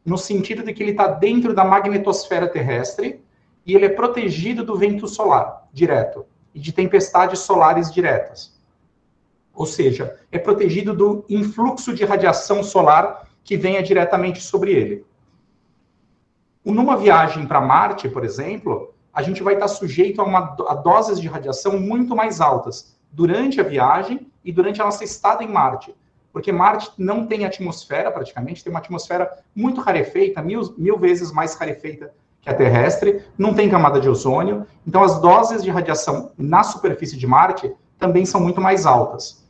no 0.04 0.16
sentido 0.16 0.62
de 0.64 0.72
que 0.72 0.82
ele 0.82 0.92
está 0.92 1.06
dentro 1.06 1.54
da 1.54 1.64
magnetosfera 1.64 2.48
terrestre 2.48 3.22
e 3.66 3.74
ele 3.74 3.84
é 3.84 3.90
protegido 3.90 4.64
do 4.64 4.76
vento 4.76 5.06
solar 5.06 5.68
direto 5.72 6.24
e 6.54 6.58
de 6.58 6.72
tempestades 6.72 7.40
solares 7.40 7.92
diretas. 7.92 8.58
Ou 9.54 9.66
seja, 9.66 10.18
é 10.32 10.38
protegido 10.38 10.94
do 10.94 11.24
influxo 11.28 11.94
de 11.94 12.04
radiação 12.04 12.62
solar 12.62 13.28
que 13.44 13.56
venha 13.56 13.82
diretamente 13.82 14.40
sobre 14.40 14.72
ele. 14.72 15.04
Numa 16.64 16.96
viagem 16.96 17.46
para 17.46 17.60
Marte, 17.60 18.08
por 18.08 18.24
exemplo, 18.24 18.94
a 19.12 19.22
gente 19.22 19.42
vai 19.42 19.54
estar 19.54 19.68
sujeito 19.68 20.20
a, 20.20 20.24
uma, 20.24 20.56
a 20.68 20.74
doses 20.74 21.20
de 21.20 21.26
radiação 21.26 21.78
muito 21.78 22.14
mais 22.14 22.40
altas 22.40 22.96
durante 23.10 23.60
a 23.60 23.64
viagem 23.64 24.30
e 24.44 24.52
durante 24.52 24.80
a 24.80 24.84
nossa 24.84 25.02
estada 25.02 25.42
em 25.42 25.48
Marte. 25.48 25.94
Porque 26.32 26.52
Marte 26.52 26.92
não 26.96 27.26
tem 27.26 27.44
atmosfera, 27.44 28.10
praticamente, 28.10 28.62
tem 28.62 28.70
uma 28.70 28.78
atmosfera 28.78 29.30
muito 29.54 29.80
rarefeita, 29.80 30.40
mil, 30.40 30.74
mil 30.78 30.96
vezes 30.98 31.32
mais 31.32 31.54
rarefeita 31.54 32.12
que 32.40 32.48
a 32.48 32.54
terrestre, 32.54 33.22
não 33.36 33.52
tem 33.52 33.68
camada 33.68 34.00
de 34.00 34.08
ozônio, 34.08 34.66
então 34.86 35.02
as 35.02 35.20
doses 35.20 35.62
de 35.62 35.70
radiação 35.70 36.32
na 36.38 36.62
superfície 36.62 37.16
de 37.16 37.26
Marte 37.26 37.70
também 37.98 38.24
são 38.24 38.40
muito 38.40 38.60
mais 38.60 38.86
altas. 38.86 39.46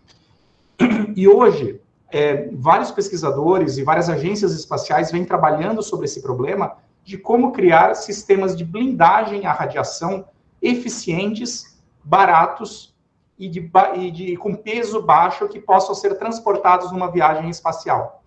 E 1.14 1.28
hoje, 1.28 1.80
é, 2.10 2.48
vários 2.52 2.90
pesquisadores 2.90 3.78
e 3.78 3.84
várias 3.84 4.08
agências 4.08 4.52
espaciais 4.52 5.12
vêm 5.12 5.24
trabalhando 5.24 5.82
sobre 5.82 6.06
esse 6.06 6.20
problema 6.20 6.76
de 7.04 7.18
como 7.18 7.52
criar 7.52 7.94
sistemas 7.94 8.56
de 8.56 8.64
blindagem 8.64 9.46
à 9.46 9.52
radiação 9.52 10.26
eficientes, 10.60 11.80
baratos 12.04 12.94
e, 13.38 13.48
de, 13.48 13.70
e 13.96 14.10
de, 14.10 14.36
com 14.36 14.54
peso 14.54 15.02
baixo 15.02 15.48
que 15.48 15.58
possam 15.58 15.94
ser 15.94 16.18
transportados 16.18 16.92
numa 16.92 17.10
viagem 17.10 17.48
espacial. 17.48 18.22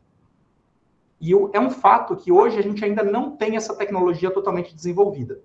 E 1.22 1.32
é 1.54 1.60
um 1.60 1.70
fato 1.70 2.16
que 2.16 2.32
hoje 2.32 2.58
a 2.58 2.62
gente 2.62 2.84
ainda 2.84 3.04
não 3.04 3.32
tem 3.32 3.56
essa 3.56 3.76
tecnologia 3.76 4.32
totalmente 4.32 4.76
desenvolvida. 4.76 5.40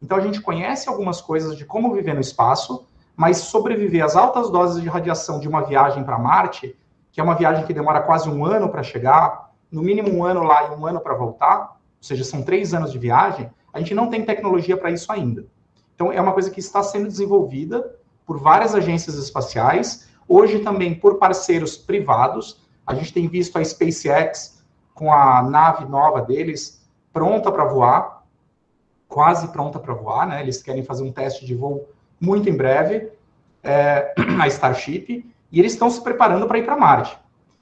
Então 0.00 0.16
a 0.16 0.20
gente 0.20 0.40
conhece 0.40 0.88
algumas 0.88 1.20
coisas 1.20 1.56
de 1.56 1.64
como 1.64 1.92
viver 1.92 2.14
no 2.14 2.20
espaço, 2.20 2.86
mas 3.16 3.38
sobreviver 3.38 4.04
às 4.04 4.14
altas 4.14 4.48
doses 4.48 4.80
de 4.80 4.88
radiação 4.88 5.40
de 5.40 5.48
uma 5.48 5.62
viagem 5.62 6.04
para 6.04 6.18
Marte, 6.18 6.78
que 7.10 7.20
é 7.20 7.24
uma 7.24 7.34
viagem 7.34 7.66
que 7.66 7.74
demora 7.74 8.00
quase 8.02 8.28
um 8.28 8.44
ano 8.44 8.68
para 8.68 8.82
chegar, 8.82 9.50
no 9.72 9.82
mínimo 9.82 10.08
um 10.10 10.24
ano 10.24 10.44
lá 10.44 10.68
e 10.68 10.76
um 10.76 10.86
ano 10.86 11.00
para 11.00 11.14
voltar, 11.14 11.77
ou 11.98 12.02
seja, 12.02 12.24
são 12.24 12.42
três 12.42 12.72
anos 12.72 12.92
de 12.92 12.98
viagem, 12.98 13.50
a 13.72 13.78
gente 13.80 13.94
não 13.94 14.08
tem 14.08 14.24
tecnologia 14.24 14.76
para 14.76 14.90
isso 14.90 15.10
ainda. 15.12 15.46
Então 15.94 16.12
é 16.12 16.20
uma 16.20 16.32
coisa 16.32 16.50
que 16.50 16.60
está 16.60 16.82
sendo 16.82 17.08
desenvolvida 17.08 17.94
por 18.24 18.38
várias 18.38 18.74
agências 18.74 19.16
espaciais, 19.16 20.08
hoje 20.28 20.60
também 20.60 20.94
por 20.94 21.18
parceiros 21.18 21.76
privados. 21.76 22.60
A 22.86 22.94
gente 22.94 23.12
tem 23.12 23.28
visto 23.28 23.58
a 23.58 23.64
SpaceX 23.64 24.62
com 24.94 25.12
a 25.12 25.42
nave 25.42 25.84
nova 25.86 26.22
deles 26.22 26.86
pronta 27.12 27.50
para 27.50 27.64
voar, 27.64 28.24
quase 29.08 29.48
pronta 29.48 29.78
para 29.78 29.94
voar, 29.94 30.26
né? 30.26 30.40
Eles 30.40 30.62
querem 30.62 30.84
fazer 30.84 31.02
um 31.02 31.10
teste 31.10 31.44
de 31.44 31.54
voo 31.54 31.88
muito 32.20 32.48
em 32.48 32.56
breve, 32.56 33.10
é, 33.62 34.14
a 34.40 34.46
Starship, 34.46 35.24
e 35.50 35.58
eles 35.58 35.72
estão 35.72 35.90
se 35.90 36.00
preparando 36.00 36.46
para 36.46 36.58
ir 36.58 36.64
para 36.64 36.76
Marte. 36.76 37.18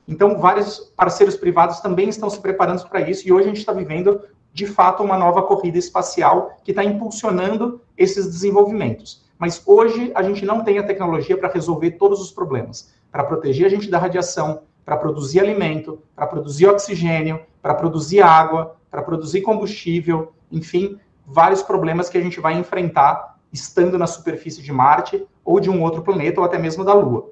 Então, 0.09 0.38
vários 0.38 0.92
parceiros 0.97 1.37
privados 1.37 1.81
também 1.81 2.09
estão 2.09 2.31
se 2.31 2.40
preparando 2.40 2.88
para 2.88 3.09
isso, 3.09 3.27
e 3.27 3.33
hoje 3.33 3.45
a 3.45 3.49
gente 3.49 3.59
está 3.59 3.73
vivendo, 3.73 4.21
de 4.53 4.66
fato, 4.66 5.03
uma 5.03 5.19
nova 5.19 5.42
corrida 5.42 5.79
espacial 5.79 6.57
que 6.62 6.71
está 6.71 6.85
impulsionando 6.85 7.81
esses 7.97 8.27
desenvolvimentos. 8.27 9.25
Mas 9.38 9.62
hoje 9.66 10.12
a 10.14 10.23
gente 10.23 10.47
não 10.47 10.64
tem 10.64 10.79
a 10.79 10.83
tecnologia 10.83 11.37
para 11.37 11.53
resolver 11.53 11.92
todos 11.92 12.21
os 12.21 12.31
problemas, 12.31 12.95
para 13.11 13.25
proteger 13.25 13.66
a 13.66 13.69
gente 13.69 13.90
da 13.90 13.99
radiação, 13.99 14.62
para 14.85 14.97
produzir 14.97 15.40
alimento, 15.40 16.01
para 16.14 16.27
produzir 16.27 16.69
oxigênio, 16.69 17.40
para 17.61 17.75
produzir 17.75 18.23
água, 18.23 18.77
para 18.90 19.03
produzir 19.03 19.42
combustível, 19.42 20.33
enfim, 20.51 20.99
vários 21.27 21.62
problemas 21.62 22.09
que 22.09 22.16
a 22.16 22.21
gente 22.21 22.40
vai 22.40 22.55
enfrentar 22.55 23.37
estando 23.53 23.99
na 23.99 24.07
superfície 24.07 24.62
de 24.62 24.73
Marte 24.73 25.27
ou 25.45 25.59
de 25.59 25.69
um 25.69 25.83
outro 25.83 26.03
planeta 26.03 26.40
ou 26.40 26.47
até 26.47 26.59
mesmo 26.59 26.85
da 26.85 26.95
Lua. 26.95 27.31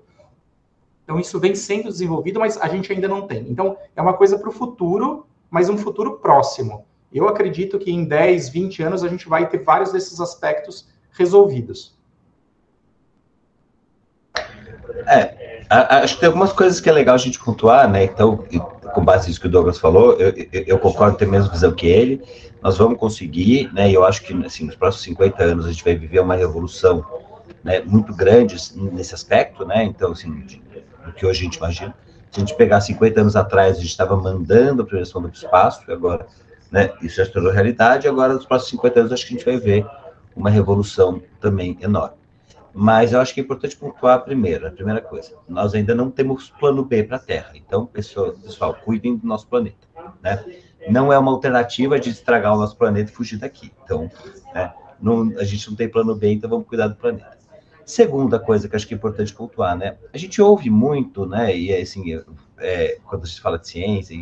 Então, 1.04 1.20
isso 1.20 1.38
vem 1.38 1.54
sendo 1.54 1.90
desenvolvido, 1.90 2.40
mas 2.40 2.56
a 2.56 2.66
gente 2.66 2.90
ainda 2.90 3.06
não 3.06 3.26
tem. 3.26 3.46
Então, 3.48 3.76
é 3.94 4.00
uma 4.00 4.14
coisa 4.14 4.38
para 4.38 4.48
o 4.48 4.52
futuro, 4.52 5.26
mas 5.50 5.68
um 5.68 5.76
futuro 5.76 6.18
próximo. 6.18 6.86
Eu 7.12 7.28
acredito 7.28 7.78
que 7.78 7.92
em 7.92 8.04
10, 8.04 8.48
20 8.48 8.82
anos 8.82 9.04
a 9.04 9.08
gente 9.08 9.28
vai 9.28 9.48
ter 9.48 9.58
vários 9.58 9.92
desses 9.92 10.18
aspectos 10.18 10.88
resolvidos. 11.12 11.94
É, 15.06 15.62
acho 15.68 16.14
que 16.14 16.20
tem 16.20 16.26
algumas 16.26 16.52
coisas 16.52 16.80
que 16.80 16.88
é 16.88 16.92
legal 16.92 17.14
a 17.14 17.18
gente 17.18 17.38
pontuar, 17.38 17.88
né? 17.88 18.04
Então, 18.04 18.44
com 18.94 19.04
base 19.04 19.28
nisso 19.28 19.40
que 19.40 19.46
o 19.46 19.50
Douglas 19.50 19.78
falou, 19.78 20.14
eu, 20.14 20.32
eu, 20.52 20.78
concordo, 20.78 21.16
ter 21.16 21.26
a 21.26 21.28
mesma 21.28 21.50
visão 21.50 21.72
que 21.72 21.86
ele. 21.86 22.22
Nós 22.62 22.78
vamos 22.78 22.98
conseguir, 22.98 23.70
né? 23.72 23.90
Eu 23.90 24.04
acho 24.04 24.22
que, 24.22 24.32
assim, 24.44 24.64
nos 24.64 24.74
próximos 24.74 25.04
50 25.04 25.42
anos 25.42 25.66
a 25.66 25.70
gente 25.70 25.84
vai 25.84 25.94
viver 25.94 26.20
uma 26.20 26.34
revolução 26.34 27.04
né, 27.62 27.80
muito 27.80 28.14
grande 28.14 28.56
nesse 28.92 29.14
aspecto, 29.14 29.64
né? 29.64 29.84
Então, 29.84 30.12
assim, 30.12 30.44
do 31.04 31.12
que 31.12 31.26
hoje 31.26 31.40
a 31.40 31.44
gente 31.44 31.56
imagina. 31.56 31.94
Se 32.30 32.40
a 32.40 32.44
gente 32.44 32.56
pegar 32.56 32.80
50 32.80 33.20
anos 33.20 33.36
atrás, 33.36 33.76
a 33.76 33.80
gente 33.80 33.90
estava 33.90 34.16
mandando 34.16 34.82
a 34.82 34.84
primeira 34.84 35.06
sonda 35.06 35.28
para 35.28 35.34
o 35.34 35.38
espaço, 35.38 35.82
e 35.88 35.92
agora, 35.92 36.26
né? 36.70 36.92
Isso 37.00 37.16
já 37.16 37.24
se 37.24 37.32
tornou 37.32 37.52
realidade, 37.52 38.08
agora 38.08 38.34
nos 38.34 38.44
próximos 38.44 38.70
50 38.70 39.00
anos 39.00 39.12
acho 39.12 39.26
que 39.26 39.34
a 39.34 39.36
gente 39.36 39.46
vai 39.46 39.56
ver 39.58 39.86
uma 40.34 40.50
revolução 40.50 41.22
também 41.40 41.78
enorme. 41.80 42.16
Mas 42.74 43.12
eu 43.12 43.20
acho 43.20 43.32
que 43.32 43.40
é 43.40 43.44
importante 43.44 43.76
pontuar 43.76 44.16
a 44.16 44.18
primeira, 44.18 44.68
a 44.68 44.72
primeira 44.72 45.00
coisa. 45.00 45.30
Nós 45.48 45.74
ainda 45.74 45.94
não 45.94 46.10
temos 46.10 46.50
plano 46.58 46.84
B 46.84 47.04
para 47.04 47.18
a 47.18 47.20
Terra. 47.20 47.52
Então, 47.54 47.86
pessoal, 47.86 48.32
pessoal, 48.32 48.74
cuidem 48.84 49.16
do 49.16 49.24
nosso 49.24 49.46
planeta. 49.46 49.86
Né? 50.20 50.44
Não 50.90 51.12
é 51.12 51.18
uma 51.18 51.30
alternativa 51.30 52.00
de 52.00 52.10
estragar 52.10 52.52
o 52.52 52.58
nosso 52.58 52.76
planeta 52.76 53.12
e 53.12 53.14
fugir 53.14 53.38
daqui. 53.38 53.72
Então, 53.84 54.10
né, 54.52 54.74
não, 55.00 55.32
a 55.38 55.44
gente 55.44 55.70
não 55.70 55.76
tem 55.76 55.88
plano 55.88 56.16
B, 56.16 56.32
então 56.32 56.50
vamos 56.50 56.66
cuidar 56.66 56.88
do 56.88 56.96
planeta. 56.96 57.38
Segunda 57.84 58.38
coisa 58.38 58.68
que 58.68 58.76
acho 58.76 58.86
que 58.86 58.94
é 58.94 58.96
importante 58.96 59.34
pontuar, 59.34 59.76
né? 59.76 59.96
A 60.12 60.18
gente 60.18 60.40
ouve 60.40 60.70
muito, 60.70 61.26
né? 61.26 61.56
E 61.56 61.74
assim, 61.74 62.22
é, 62.58 62.98
quando 63.04 63.24
a 63.24 63.26
gente 63.26 63.40
fala 63.40 63.58
de 63.58 63.68
ciência, 63.68 64.14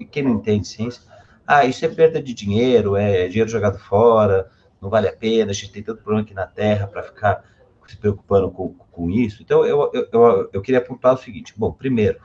e 0.00 0.04
quem 0.06 0.22
não 0.22 0.32
entende 0.32 0.66
ciência, 0.66 1.02
ah, 1.46 1.64
isso 1.64 1.84
é 1.84 1.88
perda 1.88 2.22
de 2.22 2.32
dinheiro, 2.32 2.96
é 2.96 3.28
dinheiro 3.28 3.50
jogado 3.50 3.78
fora, 3.78 4.50
não 4.80 4.88
vale 4.88 5.08
a 5.08 5.12
pena, 5.12 5.50
a 5.50 5.54
gente 5.54 5.72
tem 5.72 5.82
tanto 5.82 6.02
problema 6.02 6.24
aqui 6.24 6.34
na 6.34 6.46
Terra 6.46 6.86
para 6.86 7.02
ficar 7.02 7.44
se 7.86 7.96
preocupando 7.96 8.50
com, 8.50 8.74
com 8.92 9.10
isso. 9.10 9.42
Então, 9.42 9.64
eu, 9.64 9.90
eu, 9.92 10.08
eu, 10.12 10.50
eu 10.52 10.62
queria 10.62 10.78
apontar 10.78 11.14
o 11.14 11.18
seguinte: 11.18 11.54
bom, 11.56 11.72
primeiro, 11.72 12.20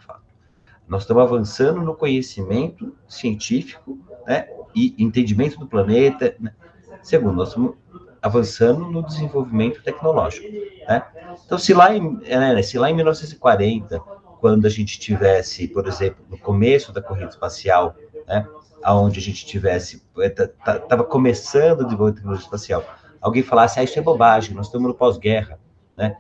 nós 0.88 1.04
estamos 1.04 1.24
avançando 1.24 1.82
no 1.82 1.96
conhecimento 1.96 2.96
científico 3.08 3.98
né, 4.28 4.48
e 4.76 4.94
entendimento 4.98 5.58
do 5.58 5.68
planeta. 5.68 6.36
Né? 6.40 6.54
Segundo, 7.02 7.36
nós 7.36 7.50
estamos 7.50 7.76
avançando 8.24 8.90
no 8.90 9.06
desenvolvimento 9.06 9.84
tecnológico. 9.84 10.48
Né? 10.88 11.04
Então, 11.46 11.58
se 11.58 11.74
lá, 11.74 11.94
em, 11.94 12.20
né, 12.22 12.62
se 12.64 12.80
lá 12.80 12.90
em 12.90 12.96
1940, 12.96 14.00
quando 14.40 14.66
a 14.66 14.70
gente 14.70 14.98
tivesse, 14.98 15.68
por 15.68 15.86
exemplo, 15.86 16.24
no 16.30 16.38
começo 16.38 16.94
da 16.94 17.02
corrida 17.02 17.30
espacial, 17.30 17.94
né, 18.26 18.48
aonde 18.82 19.20
a 19.20 19.22
gente 19.22 19.46
tivesse, 19.46 20.02
estava 20.18 21.04
começando 21.04 21.82
o 21.82 21.84
desenvolvimento 21.84 22.16
da 22.16 22.22
tecnologia 22.22 22.46
espacial, 22.46 22.86
alguém 23.20 23.44
falasse, 23.44 23.80
ah, 23.80 23.84
isso 23.84 24.00
é 24.00 24.02
bobagem, 24.02 24.56
nós 24.56 24.68
estamos 24.68 24.88
no 24.88 24.94
pós-guerra, 24.94 25.60
né? 25.98 26.16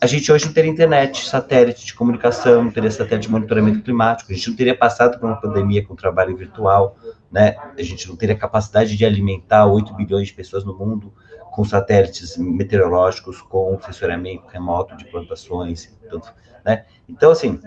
A 0.00 0.06
gente 0.06 0.30
hoje 0.30 0.46
não 0.46 0.52
teria 0.52 0.70
internet, 0.70 1.28
satélite 1.28 1.84
de 1.84 1.92
comunicação, 1.92 2.64
não 2.64 2.70
teria 2.70 2.90
satélite 2.90 3.26
de 3.26 3.32
monitoramento 3.32 3.82
climático, 3.82 4.30
a 4.30 4.34
gente 4.34 4.48
não 4.48 4.56
teria 4.56 4.76
passado 4.76 5.18
por 5.18 5.26
uma 5.26 5.40
pandemia 5.40 5.84
com 5.84 5.94
trabalho 5.96 6.36
virtual, 6.36 6.96
né? 7.30 7.54
A 7.76 7.82
gente 7.82 8.08
não 8.08 8.16
teria 8.16 8.36
capacidade 8.36 8.96
de 8.96 9.04
alimentar 9.04 9.66
8 9.66 9.94
bilhões 9.94 10.28
de 10.28 10.34
pessoas 10.34 10.64
no 10.64 10.74
mundo 10.76 11.12
com 11.52 11.64
satélites 11.64 12.36
meteorológicos, 12.36 13.42
com 13.42 13.78
sensoriamento 13.80 14.46
remoto 14.46 14.96
de 14.96 15.04
plantações, 15.06 15.92
tanto, 16.08 16.32
né? 16.64 16.84
Então, 17.08 17.30
assim, 17.30 17.60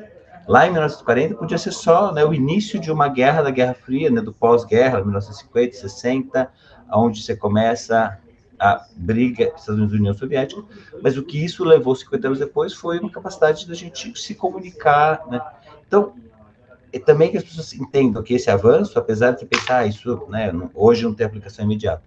lá 0.48 0.66
em 0.66 0.72
1940 0.72 1.36
podia 1.36 1.58
ser 1.58 1.72
só 1.72 2.14
né, 2.14 2.24
o 2.24 2.34
início 2.34 2.80
de 2.80 2.92
uma 2.92 3.08
guerra 3.08 3.42
da 3.42 3.52
Guerra 3.52 3.74
Fria, 3.74 4.10
né, 4.10 4.22
do 4.22 4.34
pós-guerra, 4.34 5.02
1950, 5.02 5.76
60, 5.76 6.52
onde 6.94 7.22
você 7.22 7.36
começa 7.36 8.18
a 8.60 8.86
briga 8.96 9.46
Estados 9.56 9.70
Unidos 9.70 9.96
e 9.96 9.98
União 9.98 10.14
Soviética, 10.14 10.64
mas 11.02 11.18
o 11.18 11.24
que 11.24 11.44
isso 11.44 11.64
levou 11.64 11.96
50 11.96 12.28
anos 12.28 12.40
depois 12.40 12.74
foi 12.74 13.00
uma 13.00 13.10
capacidade 13.10 13.68
da 13.68 13.74
gente 13.74 14.18
se 14.20 14.36
comunicar, 14.36 15.26
né? 15.28 15.42
Então, 15.88 16.14
e 16.94 17.00
também 17.00 17.32
que 17.32 17.38
as 17.38 17.44
pessoas 17.44 17.74
entendam 17.74 18.22
que 18.22 18.34
esse 18.34 18.50
avanço, 18.50 18.98
apesar 19.00 19.32
de 19.32 19.46
pensar 19.46 19.80
ah, 19.80 19.86
isso, 19.86 20.26
né, 20.30 20.52
hoje 20.74 21.04
não 21.04 21.14
tem 21.14 21.26
aplicação 21.26 21.64
imediata, 21.64 22.04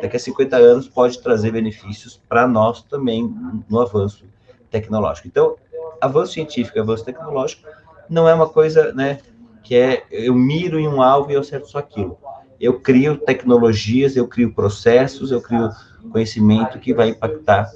daqui 0.00 0.16
a 0.16 0.20
50 0.20 0.56
anos 0.56 0.88
pode 0.88 1.20
trazer 1.20 1.52
benefícios 1.52 2.20
para 2.28 2.46
nós 2.46 2.82
também 2.82 3.34
no 3.68 3.80
avanço 3.80 4.24
tecnológico. 4.70 5.28
Então, 5.28 5.56
avanço 6.00 6.34
científico, 6.34 6.78
avanço 6.78 7.04
tecnológico 7.04 7.66
não 8.08 8.28
é 8.28 8.34
uma 8.34 8.48
coisa, 8.48 8.92
né, 8.92 9.20
que 9.62 9.74
é 9.74 10.04
eu 10.10 10.34
miro 10.34 10.78
em 10.78 10.86
um 10.86 11.02
alvo 11.02 11.30
e 11.30 11.34
eu 11.34 11.40
acerto 11.40 11.68
só 11.68 11.78
aquilo. 11.78 12.18
Eu 12.60 12.80
crio 12.80 13.18
tecnologias, 13.18 14.16
eu 14.16 14.26
crio 14.26 14.54
processos, 14.54 15.30
eu 15.30 15.42
crio 15.42 15.70
conhecimento 16.10 16.78
que 16.78 16.94
vai 16.94 17.08
impactar 17.08 17.70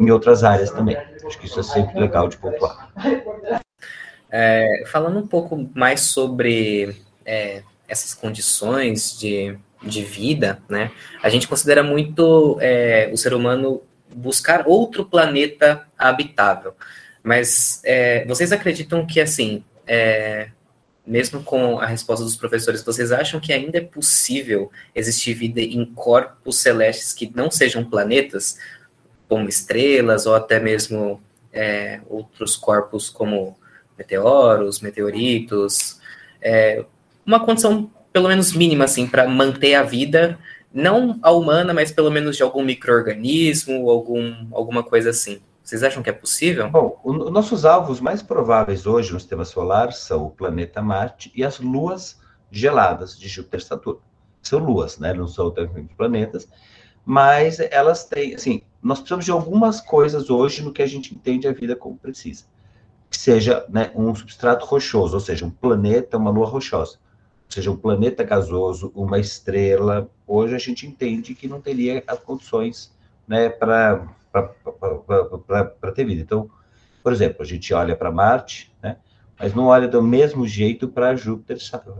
em 0.00 0.10
outras 0.10 0.44
áreas 0.44 0.70
também. 0.70 0.96
Acho 1.24 1.38
que 1.38 1.46
isso 1.46 1.60
é 1.60 1.62
sempre 1.62 1.98
legal 1.98 2.28
de 2.28 2.36
pontuar. 2.36 2.88
É, 4.30 4.84
falando 4.86 5.18
um 5.18 5.26
pouco 5.26 5.68
mais 5.74 6.00
sobre 6.00 6.96
é, 7.24 7.62
essas 7.88 8.14
condições 8.14 9.18
de, 9.18 9.56
de 9.82 10.02
vida, 10.02 10.60
né? 10.68 10.90
A 11.22 11.28
gente 11.28 11.48
considera 11.48 11.82
muito 11.82 12.58
é, 12.60 13.08
o 13.12 13.16
ser 13.16 13.34
humano 13.34 13.82
buscar 14.14 14.66
outro 14.66 15.04
planeta 15.04 15.86
habitável. 15.98 16.74
Mas 17.22 17.80
é, 17.84 18.24
vocês 18.26 18.52
acreditam 18.52 19.04
que, 19.06 19.20
assim, 19.20 19.64
é, 19.86 20.48
mesmo 21.06 21.42
com 21.42 21.78
a 21.78 21.86
resposta 21.86 22.24
dos 22.24 22.36
professores, 22.36 22.82
vocês 22.82 23.12
acham 23.12 23.38
que 23.38 23.52
ainda 23.52 23.78
é 23.78 23.80
possível 23.80 24.70
existir 24.94 25.34
vida 25.34 25.60
em 25.60 25.84
corpos 25.84 26.58
celestes 26.58 27.12
que 27.12 27.30
não 27.34 27.50
sejam 27.50 27.84
planetas, 27.84 28.58
como 29.28 29.48
estrelas 29.48 30.26
ou 30.26 30.34
até 30.34 30.58
mesmo 30.58 31.20
é, 31.52 32.00
outros 32.08 32.56
corpos 32.56 33.08
como 33.08 33.56
meteoros, 33.96 34.80
meteoritos, 34.80 36.00
é, 36.40 36.84
uma 37.24 37.40
condição 37.40 37.90
pelo 38.12 38.28
menos 38.28 38.52
mínima 38.52 38.84
assim 38.84 39.06
para 39.06 39.28
manter 39.28 39.74
a 39.74 39.82
vida, 39.82 40.38
não 40.72 41.18
a 41.22 41.30
humana, 41.30 41.74
mas 41.74 41.90
pelo 41.90 42.10
menos 42.10 42.36
de 42.36 42.42
algum 42.42 42.62
microorganismo, 42.62 43.90
algum 43.90 44.46
alguma 44.52 44.82
coisa 44.82 45.10
assim. 45.10 45.40
Vocês 45.62 45.82
acham 45.82 46.02
que 46.02 46.10
é 46.10 46.12
possível? 46.12 46.70
Bom, 46.70 47.00
os 47.04 47.30
nossos 47.30 47.64
alvos 47.64 48.00
mais 48.00 48.22
prováveis 48.22 48.86
hoje 48.86 49.12
no 49.12 49.18
sistema 49.18 49.44
solar 49.44 49.92
são 49.92 50.24
o 50.24 50.30
planeta 50.30 50.80
Marte 50.80 51.32
e 51.34 51.44
as 51.44 51.58
luas 51.58 52.20
geladas 52.50 53.18
de 53.18 53.26
Júpiter 53.26 53.60
e 53.60 53.64
Saturno. 53.64 54.00
São 54.40 54.60
luas, 54.60 54.96
né? 54.98 55.12
Não 55.12 55.26
são 55.26 55.52
planetas, 55.96 56.48
mas 57.04 57.58
elas 57.58 58.04
têm, 58.04 58.34
assim, 58.34 58.62
nós 58.80 59.00
precisamos 59.00 59.24
de 59.24 59.32
algumas 59.32 59.80
coisas 59.80 60.30
hoje 60.30 60.62
no 60.62 60.72
que 60.72 60.82
a 60.82 60.86
gente 60.86 61.12
entende 61.12 61.48
a 61.48 61.52
vida 61.52 61.74
como 61.74 61.98
precisa 61.98 62.44
que 63.16 63.22
seja 63.22 63.64
né, 63.70 63.90
um 63.94 64.14
substrato 64.14 64.66
rochoso, 64.66 65.14
ou 65.14 65.20
seja, 65.20 65.46
um 65.46 65.50
planeta, 65.50 66.18
uma 66.18 66.30
lua 66.30 66.46
rochosa, 66.46 66.98
ou 67.46 67.50
seja, 67.50 67.70
um 67.70 67.76
planeta 67.76 68.22
gasoso, 68.22 68.92
uma 68.94 69.18
estrela. 69.18 70.10
Hoje 70.26 70.54
a 70.54 70.58
gente 70.58 70.86
entende 70.86 71.34
que 71.34 71.48
não 71.48 71.58
teria 71.58 72.04
as 72.06 72.18
condições 72.18 72.94
né, 73.26 73.48
para 73.48 74.06
ter 75.94 76.04
vida. 76.04 76.20
Então, 76.20 76.50
por 77.02 77.10
exemplo, 77.10 77.40
a 77.40 77.46
gente 77.46 77.72
olha 77.72 77.96
para 77.96 78.12
Marte, 78.12 78.70
né, 78.82 78.98
mas 79.40 79.54
não 79.54 79.64
olha 79.64 79.88
do 79.88 80.02
mesmo 80.02 80.46
jeito 80.46 80.86
para 80.86 81.16
Júpiter, 81.16 81.56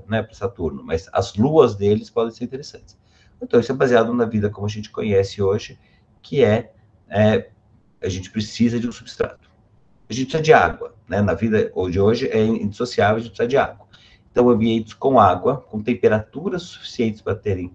né, 0.07 0.22
para 0.22 0.35
Saturno, 0.35 0.85
mas 0.85 1.09
as 1.14 1.35
luas 1.35 1.74
deles 1.74 2.11
podem 2.11 2.35
ser 2.35 2.44
interessantes. 2.44 2.94
Então, 3.40 3.59
isso 3.59 3.72
é 3.72 3.74
baseado 3.74 4.12
na 4.12 4.26
vida 4.26 4.50
como 4.50 4.66
a 4.66 4.70
gente 4.70 4.90
conhece 4.90 5.40
hoje, 5.42 5.79
que 6.20 6.44
é, 6.44 6.74
é 7.09 7.48
a 8.02 8.09
gente 8.11 8.31
precisa 8.31 8.79
de 8.79 8.87
um 8.87 8.92
substrato 8.92 9.45
a 10.09 10.12
gente 10.12 10.27
precisa 10.27 10.42
de 10.42 10.53
água, 10.53 10.95
né? 11.09 11.21
Na 11.21 11.35
vida 11.35 11.73
de 11.90 12.01
hoje 12.01 12.29
é 12.29 12.45
indissociável, 12.45 13.16
a 13.16 13.19
gente 13.19 13.31
precisa 13.31 13.49
de 13.49 13.57
água. 13.57 13.87
Então, 14.31 14.49
ambientes 14.51 14.95
com 14.95 15.19
água, 15.19 15.64
com 15.69 15.83
temperaturas 15.83 16.62
suficientes 16.62 17.23
para 17.23 17.35
terem 17.35 17.75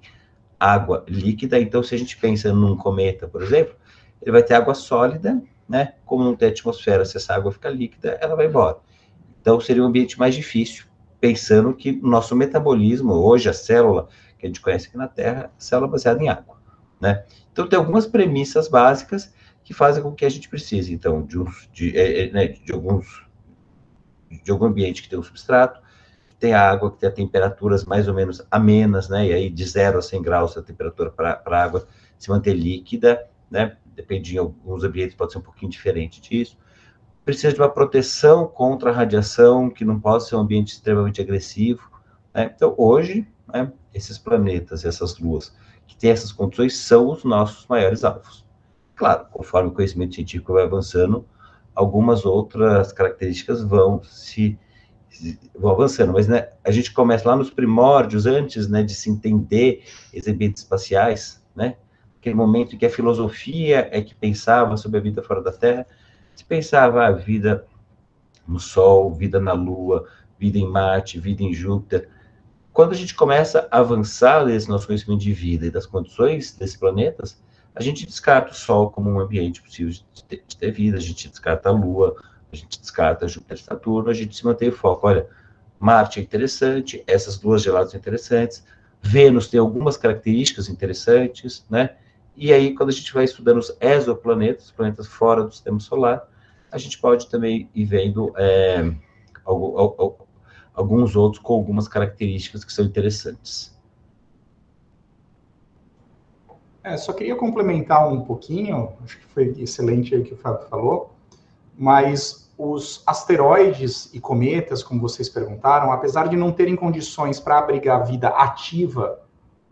água 0.59 1.03
líquida. 1.07 1.59
Então, 1.59 1.81
se 1.81 1.95
a 1.95 1.97
gente 1.97 2.15
pensa 2.17 2.53
num 2.53 2.77
cometa, 2.77 3.27
por 3.27 3.41
exemplo, 3.41 3.75
ele 4.21 4.31
vai 4.31 4.43
ter 4.43 4.53
água 4.53 4.75
sólida, 4.75 5.41
né? 5.67 5.95
Como 6.05 6.23
não 6.23 6.35
tem 6.35 6.49
atmosfera, 6.49 7.03
se 7.03 7.17
essa 7.17 7.33
água 7.33 7.51
fica 7.51 7.69
líquida, 7.69 8.17
ela 8.21 8.35
vai 8.35 8.45
embora. 8.45 8.77
Então, 9.41 9.59
seria 9.59 9.83
um 9.83 9.87
ambiente 9.87 10.19
mais 10.19 10.35
difícil, 10.35 10.85
pensando 11.19 11.73
que 11.73 11.99
o 12.03 12.07
nosso 12.07 12.35
metabolismo, 12.35 13.13
hoje, 13.13 13.49
a 13.49 13.53
célula 13.53 14.07
que 14.37 14.45
a 14.45 14.49
gente 14.49 14.61
conhece 14.61 14.87
aqui 14.87 14.97
na 14.97 15.07
Terra, 15.07 15.45
é 15.45 15.49
célula 15.57 15.87
baseada 15.87 16.23
em 16.23 16.29
água, 16.29 16.57
né? 16.99 17.25
Então, 17.51 17.67
tem 17.67 17.77
algumas 17.77 18.05
premissas 18.05 18.67
básicas 18.67 19.33
que 19.63 19.73
fazem 19.73 20.01
com 20.01 20.13
que 20.13 20.25
a 20.25 20.29
gente 20.29 20.49
precise, 20.49 20.93
então, 20.93 21.23
de, 21.23 21.37
de, 21.71 21.97
é, 21.97 22.25
é, 22.25 22.31
né, 22.31 22.47
de 22.47 22.71
alguns 22.71 23.25
de 24.43 24.49
algum 24.49 24.65
ambiente 24.65 25.03
que 25.03 25.09
tem 25.09 25.19
um 25.19 25.23
substrato, 25.23 25.81
que 26.29 26.35
tem 26.37 26.53
água, 26.53 26.89
que 26.89 26.99
tem 26.99 27.11
temperaturas 27.11 27.83
mais 27.83 28.07
ou 28.07 28.13
menos 28.13 28.41
amenas, 28.49 29.09
né, 29.09 29.27
e 29.27 29.33
aí 29.33 29.49
de 29.49 29.65
0 29.65 29.99
a 29.99 30.01
100 30.01 30.21
graus 30.21 30.57
a 30.57 30.61
temperatura 30.61 31.11
para 31.11 31.41
a 31.45 31.63
água 31.63 31.85
se 32.17 32.29
manter 32.29 32.53
líquida, 32.53 33.27
né, 33.49 33.75
depende 33.95 34.31
de 34.31 34.37
alguns 34.37 34.83
ambientes, 34.83 35.15
pode 35.15 35.33
ser 35.33 35.39
um 35.39 35.41
pouquinho 35.41 35.71
diferente 35.71 36.21
disso. 36.21 36.57
Precisa 37.25 37.53
de 37.53 37.59
uma 37.59 37.69
proteção 37.69 38.47
contra 38.47 38.89
a 38.89 38.93
radiação, 38.93 39.69
que 39.69 39.85
não 39.85 39.99
pode 39.99 40.27
ser 40.27 40.35
um 40.35 40.39
ambiente 40.39 40.73
extremamente 40.73 41.21
agressivo. 41.21 41.81
Né? 42.33 42.51
Então, 42.55 42.73
hoje, 42.77 43.27
né, 43.53 43.71
esses 43.93 44.17
planetas, 44.17 44.85
essas 44.85 45.19
luas 45.19 45.55
que 45.85 45.95
têm 45.95 46.09
essas 46.09 46.31
condições 46.31 46.77
são 46.77 47.11
os 47.11 47.23
nossos 47.23 47.67
maiores 47.67 48.03
alvos. 48.03 48.40
Claro, 49.01 49.25
conforme 49.31 49.69
o 49.69 49.71
conhecimento 49.71 50.13
científico 50.13 50.53
vai 50.53 50.61
avançando, 50.61 51.25
algumas 51.73 52.23
outras 52.23 52.93
características 52.93 53.63
vão 53.63 53.99
se 54.03 54.59
vão 55.57 55.71
avançando, 55.71 56.13
mas 56.13 56.27
né, 56.27 56.49
a 56.63 56.69
gente 56.69 56.93
começa 56.93 57.27
lá 57.27 57.35
nos 57.35 57.49
primórdios, 57.49 58.27
antes 58.27 58.67
né, 58.67 58.83
de 58.83 58.93
se 58.93 59.09
entender 59.09 59.83
ambientes 60.27 60.61
espaciais, 60.61 61.43
né, 61.55 61.77
aquele 62.19 62.35
momento 62.35 62.75
em 62.75 62.77
que 62.77 62.85
a 62.85 62.91
filosofia 62.91 63.89
é 63.91 64.03
que 64.03 64.13
pensava 64.13 64.77
sobre 64.77 64.99
a 64.99 65.01
vida 65.01 65.23
fora 65.23 65.41
da 65.41 65.51
Terra, 65.51 65.87
se 66.35 66.45
pensava 66.45 67.03
a 67.03 67.11
vida 67.11 67.65
no 68.47 68.59
Sol, 68.59 69.11
vida 69.15 69.39
na 69.39 69.53
Lua, 69.53 70.07
vida 70.37 70.59
em 70.59 70.69
Marte, 70.69 71.19
vida 71.19 71.41
em 71.41 71.55
Júpiter. 71.55 72.07
Quando 72.71 72.91
a 72.91 72.95
gente 72.95 73.15
começa 73.15 73.67
a 73.71 73.79
avançar 73.79 74.45
nesse 74.45 74.69
nosso 74.69 74.85
conhecimento 74.85 75.21
de 75.21 75.33
vida 75.33 75.65
e 75.65 75.71
das 75.71 75.87
condições 75.87 76.55
desses 76.55 76.77
planetas, 76.77 77.41
a 77.75 77.81
gente 77.81 78.05
descarta 78.05 78.51
o 78.51 78.55
Sol 78.55 78.89
como 78.89 79.09
um 79.09 79.19
ambiente 79.19 79.61
possível 79.61 79.91
de 79.91 80.23
ter, 80.23 80.71
vida, 80.71 80.97
a 80.97 81.01
gente 81.01 81.29
descarta 81.29 81.69
a 81.69 81.71
Lua, 81.71 82.15
a 82.51 82.55
gente 82.55 82.79
descarta 82.79 83.27
Júpiter 83.27 83.57
e 83.57 83.61
Saturno, 83.61 84.09
a 84.09 84.13
gente 84.13 84.35
se 84.35 84.45
mantém 84.45 84.69
o 84.69 84.73
foco. 84.73 85.07
Olha, 85.07 85.27
Marte 85.79 86.19
é 86.19 86.23
interessante, 86.23 87.03
essas 87.07 87.37
duas 87.37 87.61
geladas 87.61 87.91
são 87.91 87.99
interessantes, 87.99 88.63
Vênus 89.01 89.47
tem 89.47 89.59
algumas 89.59 89.97
características 89.97 90.69
interessantes, 90.69 91.65
né? 91.69 91.95
E 92.35 92.53
aí, 92.53 92.73
quando 92.75 92.89
a 92.89 92.93
gente 92.93 93.13
vai 93.13 93.23
estudando 93.23 93.57
os 93.57 93.75
exoplanetas, 93.79 94.71
planetas 94.71 95.07
fora 95.07 95.43
do 95.43 95.51
sistema 95.51 95.79
solar, 95.79 96.27
a 96.71 96.77
gente 96.77 96.99
pode 96.99 97.29
também 97.29 97.69
ir 97.73 97.85
vendo 97.85 98.33
é, 98.37 98.93
alguns 100.73 101.15
outros 101.15 101.43
com 101.43 101.53
algumas 101.53 101.87
características 101.87 102.63
que 102.63 102.71
são 102.71 102.85
interessantes. 102.85 103.75
É, 106.83 106.97
só 106.97 107.13
queria 107.13 107.35
complementar 107.35 108.11
um 108.11 108.21
pouquinho, 108.21 108.93
acho 109.03 109.19
que 109.19 109.25
foi 109.25 109.55
excelente 109.57 110.15
aí 110.15 110.23
que 110.23 110.33
o 110.33 110.37
Fábio 110.37 110.67
falou, 110.67 111.13
mas 111.77 112.51
os 112.57 113.03
asteroides 113.05 114.09
e 114.13 114.19
cometas, 114.19 114.83
como 114.83 115.01
vocês 115.01 115.29
perguntaram, 115.29 115.91
apesar 115.91 116.27
de 116.27 116.35
não 116.35 116.51
terem 116.51 116.75
condições 116.75 117.39
para 117.39 117.57
abrigar 117.57 118.05
vida 118.05 118.29
ativa 118.29 119.19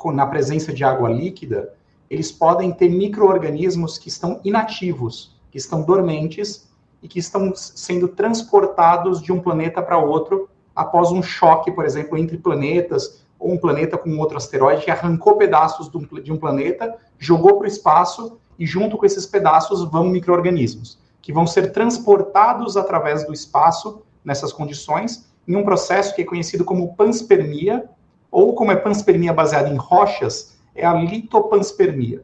na 0.05 0.25
presença 0.25 0.71
de 0.71 0.83
água 0.83 1.09
líquida, 1.09 1.73
eles 2.09 2.31
podem 2.31 2.71
ter 2.71 2.89
micro-organismos 2.89 3.97
que 3.97 4.07
estão 4.07 4.39
inativos, 4.43 5.35
que 5.51 5.57
estão 5.57 5.83
dormentes 5.83 6.69
e 7.01 7.07
que 7.07 7.19
estão 7.19 7.53
sendo 7.55 8.07
transportados 8.07 9.21
de 9.21 9.31
um 9.31 9.39
planeta 9.39 9.81
para 9.81 9.97
outro 9.97 10.49
após 10.75 11.11
um 11.11 11.21
choque, 11.21 11.71
por 11.71 11.85
exemplo, 11.85 12.17
entre 12.17 12.37
planetas, 12.37 13.23
ou 13.39 13.53
um 13.53 13.57
planeta 13.57 13.97
com 13.97 14.17
outro 14.17 14.37
asteroide 14.37 14.83
que 14.83 14.91
arrancou 14.91 15.37
pedaços 15.37 15.89
de 16.23 16.31
um 16.31 16.37
planeta, 16.37 16.95
jogou 17.17 17.57
para 17.57 17.63
o 17.63 17.67
espaço 17.67 18.37
e 18.59 18.65
junto 18.65 18.97
com 18.97 19.05
esses 19.05 19.25
pedaços 19.25 19.89
vão 19.89 20.09
micro-organismos, 20.09 20.99
que 21.21 21.31
vão 21.31 21.47
ser 21.47 21.71
transportados 21.71 22.75
através 22.75 23.25
do 23.25 23.33
espaço 23.33 24.01
nessas 24.23 24.51
condições, 24.51 25.25
em 25.47 25.55
um 25.55 25.63
processo 25.63 26.13
que 26.13 26.21
é 26.21 26.25
conhecido 26.25 26.65
como 26.65 26.93
panspermia, 26.95 27.89
ou 28.29 28.53
como 28.53 28.71
é 28.71 28.75
panspermia 28.75 29.33
baseada 29.33 29.69
em 29.69 29.77
rochas, 29.77 30.57
é 30.75 30.85
a 30.85 30.93
litopanspermia. 30.93 32.23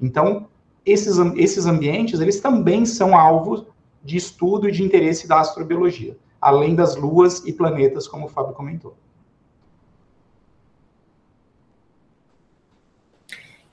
Então, 0.00 0.46
esses, 0.86 1.18
esses 1.36 1.66
ambientes, 1.66 2.20
eles 2.20 2.40
também 2.40 2.86
são 2.86 3.16
alvos 3.16 3.66
de 4.02 4.16
estudo 4.16 4.68
e 4.68 4.72
de 4.72 4.82
interesse 4.82 5.26
da 5.26 5.40
astrobiologia, 5.40 6.16
além 6.40 6.74
das 6.74 6.96
luas 6.96 7.44
e 7.44 7.52
planetas, 7.52 8.06
como 8.06 8.26
o 8.26 8.28
Fábio 8.28 8.54
comentou. 8.54 8.96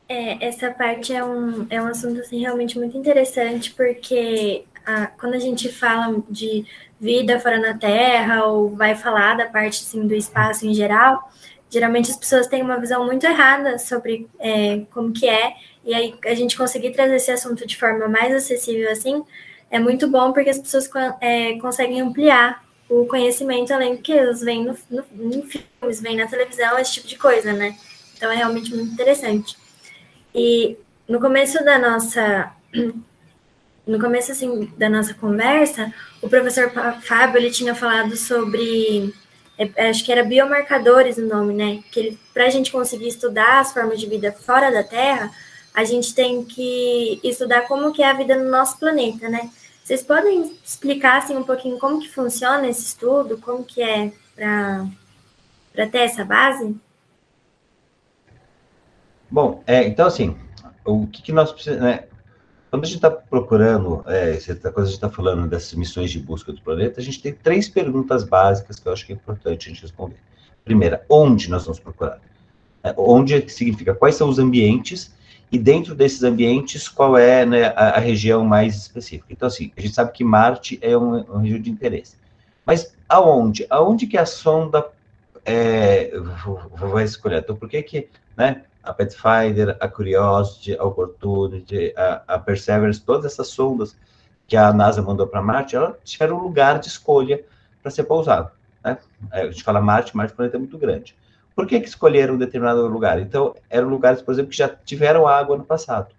É, 0.07 0.45
essa 0.45 0.69
parte 0.71 1.13
é 1.13 1.23
um, 1.23 1.65
é 1.69 1.81
um 1.81 1.87
assunto 1.87 2.19
assim, 2.19 2.39
realmente 2.39 2.77
muito 2.77 2.97
interessante, 2.97 3.73
porque 3.73 4.63
a, 4.85 5.07
quando 5.07 5.33
a 5.33 5.39
gente 5.39 5.71
fala 5.71 6.23
de 6.29 6.65
vida 6.99 7.39
fora 7.39 7.59
na 7.59 7.77
Terra, 7.77 8.45
ou 8.45 8.75
vai 8.75 8.95
falar 8.95 9.35
da 9.35 9.47
parte 9.47 9.81
assim, 9.81 10.05
do 10.07 10.13
espaço 10.13 10.65
em 10.65 10.73
geral, 10.73 11.31
geralmente 11.69 12.11
as 12.11 12.17
pessoas 12.17 12.47
têm 12.47 12.61
uma 12.61 12.79
visão 12.79 13.05
muito 13.05 13.25
errada 13.25 13.79
sobre 13.79 14.29
é, 14.39 14.81
como 14.91 15.11
que 15.11 15.27
é, 15.27 15.55
e 15.83 15.93
aí 15.93 16.15
a 16.25 16.35
gente 16.35 16.55
conseguir 16.55 16.91
trazer 16.91 17.15
esse 17.15 17.31
assunto 17.31 17.65
de 17.65 17.75
forma 17.75 18.07
mais 18.07 18.33
acessível 18.33 18.91
assim, 18.91 19.23
é 19.71 19.79
muito 19.79 20.07
bom 20.07 20.31
porque 20.31 20.51
as 20.51 20.59
pessoas 20.59 20.89
é, 21.19 21.57
conseguem 21.59 22.01
ampliar 22.01 22.63
o 22.87 23.05
conhecimento 23.07 23.73
além 23.73 23.95
do 23.95 24.01
que 24.01 24.11
eles 24.11 24.41
veem 24.41 24.65
no, 24.65 24.77
no, 24.89 25.03
em 25.35 25.41
filmes, 25.41 25.99
veem 25.99 26.17
na 26.17 26.27
televisão, 26.27 26.77
esse 26.77 26.93
tipo 26.93 27.07
de 27.07 27.17
coisa, 27.17 27.51
né? 27.51 27.75
Então 28.15 28.31
é 28.31 28.35
realmente 28.35 28.73
muito 28.73 28.93
interessante. 28.93 29.57
E 30.36 30.78
no 31.08 31.19
começo 31.19 31.63
da 31.63 31.80
nossa 31.80 32.52
no 33.88 34.00
começo 34.00 34.34
assim 34.34 34.69
da 34.78 34.89
nossa 34.89 35.13
conversa, 35.13 35.93
o 36.21 36.28
professor 36.28 36.71
Fábio 37.02 37.38
ele 37.38 37.52
tinha 37.52 37.74
falado 37.74 38.17
sobre 38.17 39.13
é, 39.58 39.89
acho 39.89 40.04
que 40.04 40.12
era 40.12 40.24
biomarcadores 40.24 41.17
o 41.17 41.26
nome, 41.26 41.54
né? 41.54 41.84
Que 41.89 42.17
para 42.34 42.48
a 42.48 42.50
gente 42.50 42.71
conseguir 42.71 43.08
estudar 43.08 43.62
as 43.62 43.71
formas 43.71 44.00
de 44.00 44.08
vida 44.08 44.34
fora 44.34 44.69
da 44.69 44.84
Terra, 44.84 45.32
a 45.74 45.86
gente 45.86 46.13
tem 46.13 46.43
que 46.43 47.19
estudar 47.24 47.62
como 47.62 47.93
que 47.93 48.04
é 48.04 48.10
a 48.10 48.13
vida 48.13 48.36
no 48.36 48.50
nosso 48.50 48.78
planeta, 48.78 49.30
né? 49.30 49.50
Vocês 49.84 50.02
podem 50.04 50.58
explicar 50.65 51.19
assim 51.19 51.38
um 51.38 51.43
pouquinho 51.43 51.78
como 51.78 52.02
que 52.02 52.10
funciona 52.10 52.67
esse 52.67 52.82
estudo, 52.82 53.38
como 53.38 53.63
que 53.63 53.82
é 53.82 54.12
para 54.36 55.88
ter 55.91 56.00
essa 56.00 56.26
base? 56.26 56.76
Bom, 59.36 59.62
é, 59.67 59.86
então 59.86 60.08
assim, 60.08 60.34
o 60.86 61.08
que, 61.08 61.21
que 61.21 61.34
nós 61.34 61.52
precisamos, 61.52 61.84
né? 61.84 62.06
Quando 62.71 62.86
a 62.86 62.88
gente 62.88 62.95
está 62.95 63.12
procurando, 63.12 64.02
é, 64.08 64.39
quando 64.71 64.80
a 64.80 64.86
gente 64.86 64.93
está 64.93 65.10
falando 65.10 65.45
dessas 65.50 65.74
missões 65.74 66.10
de 66.10 66.19
busca 66.19 66.54
do 66.54 66.62
planeta, 66.62 67.02
a 67.02 67.04
gente 67.04 67.21
tem 67.21 67.34
três 67.34 67.67
perguntas 67.67 68.24
básicas 68.24 68.80
que 68.80 68.88
eu 68.88 68.93
acho 68.93 69.06
que 69.06 69.12
é 69.12 69.15
importante 69.15 69.67
a 69.67 69.74
gente 69.74 69.82
responder. 69.82 70.15
Primeira, 70.63 71.04
onde 71.10 71.50
nós 71.50 71.65
vamos 71.65 71.82
procurar? 71.82 72.21
É, 72.82 72.95
onde 72.98 73.50
significa 73.50 73.93
quais 73.93 74.15
são 74.15 74.30
os 74.30 74.39
ambientes 74.39 75.13
e 75.52 75.60
dentro 75.60 75.93
desses 75.93 76.24
ambientes 76.24 76.88
qual 76.88 77.17
é 77.17 77.45
né, 77.45 77.65
a, 77.76 77.89
a, 77.89 78.00
região 78.00 78.45
mais 78.45 78.78
específica. 78.78 79.28
Então, 79.34 79.48
assim, 79.48 79.69
a 79.76 79.82
gente 79.82 79.93
sabe 79.93 80.13
que 80.13 80.24
Marte 80.24 80.80
é 80.82 80.95
uma 80.95 81.41
região 81.41 81.60
de 81.60 81.69
interesse. 81.69 82.15
Mas 82.65 82.95
aonde? 83.10 83.67
Aonde 83.69 84.08
que 84.08 84.17
a 84.17 84.26
sonda 84.26 84.88
é, 85.43 86.10
vai 86.74 87.04
escolher? 87.04 87.39
Então, 87.39 87.58
por 87.58 87.67
que 87.67 87.84
que, 87.84 88.08
né, 88.38 88.63
a 88.86 88.93
Pathfinder, 88.93 89.76
a 89.80 89.88
Curiosity, 89.88 90.78
a 90.78 90.84
Opportunity, 90.84 91.93
a, 91.98 92.24
a 92.28 92.39
Perseverance, 92.39 93.02
todas 93.02 93.26
essas 93.26 93.48
sondas 93.48 93.95
que 94.48 94.56
a 94.56 94.71
NASA 94.71 95.02
mandou 95.02 95.28
para 95.28 95.41
Marte, 95.41 95.76
elas 95.76 95.95
tiveram 96.04 96.38
um 96.38 96.41
lugar 96.41 96.80
de 96.80 96.88
escolha 96.88 97.43
para 97.82 97.91
ser 97.91 98.04
pousado. 98.04 98.52
Né? 98.84 98.98
É, 99.32 99.41
a 99.41 99.52
gente 99.52 99.63
fala 99.63 99.82
Marte, 99.82 100.15
Marte 100.15 100.32
é 100.32 100.34
um 100.34 100.38
planeta 100.38 100.60
muito 100.60 100.78
grande. 100.78 101.15
Por 101.56 101.65
que, 101.65 101.80
que 101.80 101.88
escolheram 101.88 102.36
um 102.36 102.38
determinado 102.38 102.86
lugar? 102.88 103.19
Então, 103.19 103.56
eram 103.69 103.88
lugares, 103.88 104.21
por 104.21 104.34
exemplo, 104.34 104.52
que 104.52 104.58
já 104.58 104.67
tiveram 104.67 105.26
água 105.26 105.58
no 105.58 105.63
passado. 105.63 106.13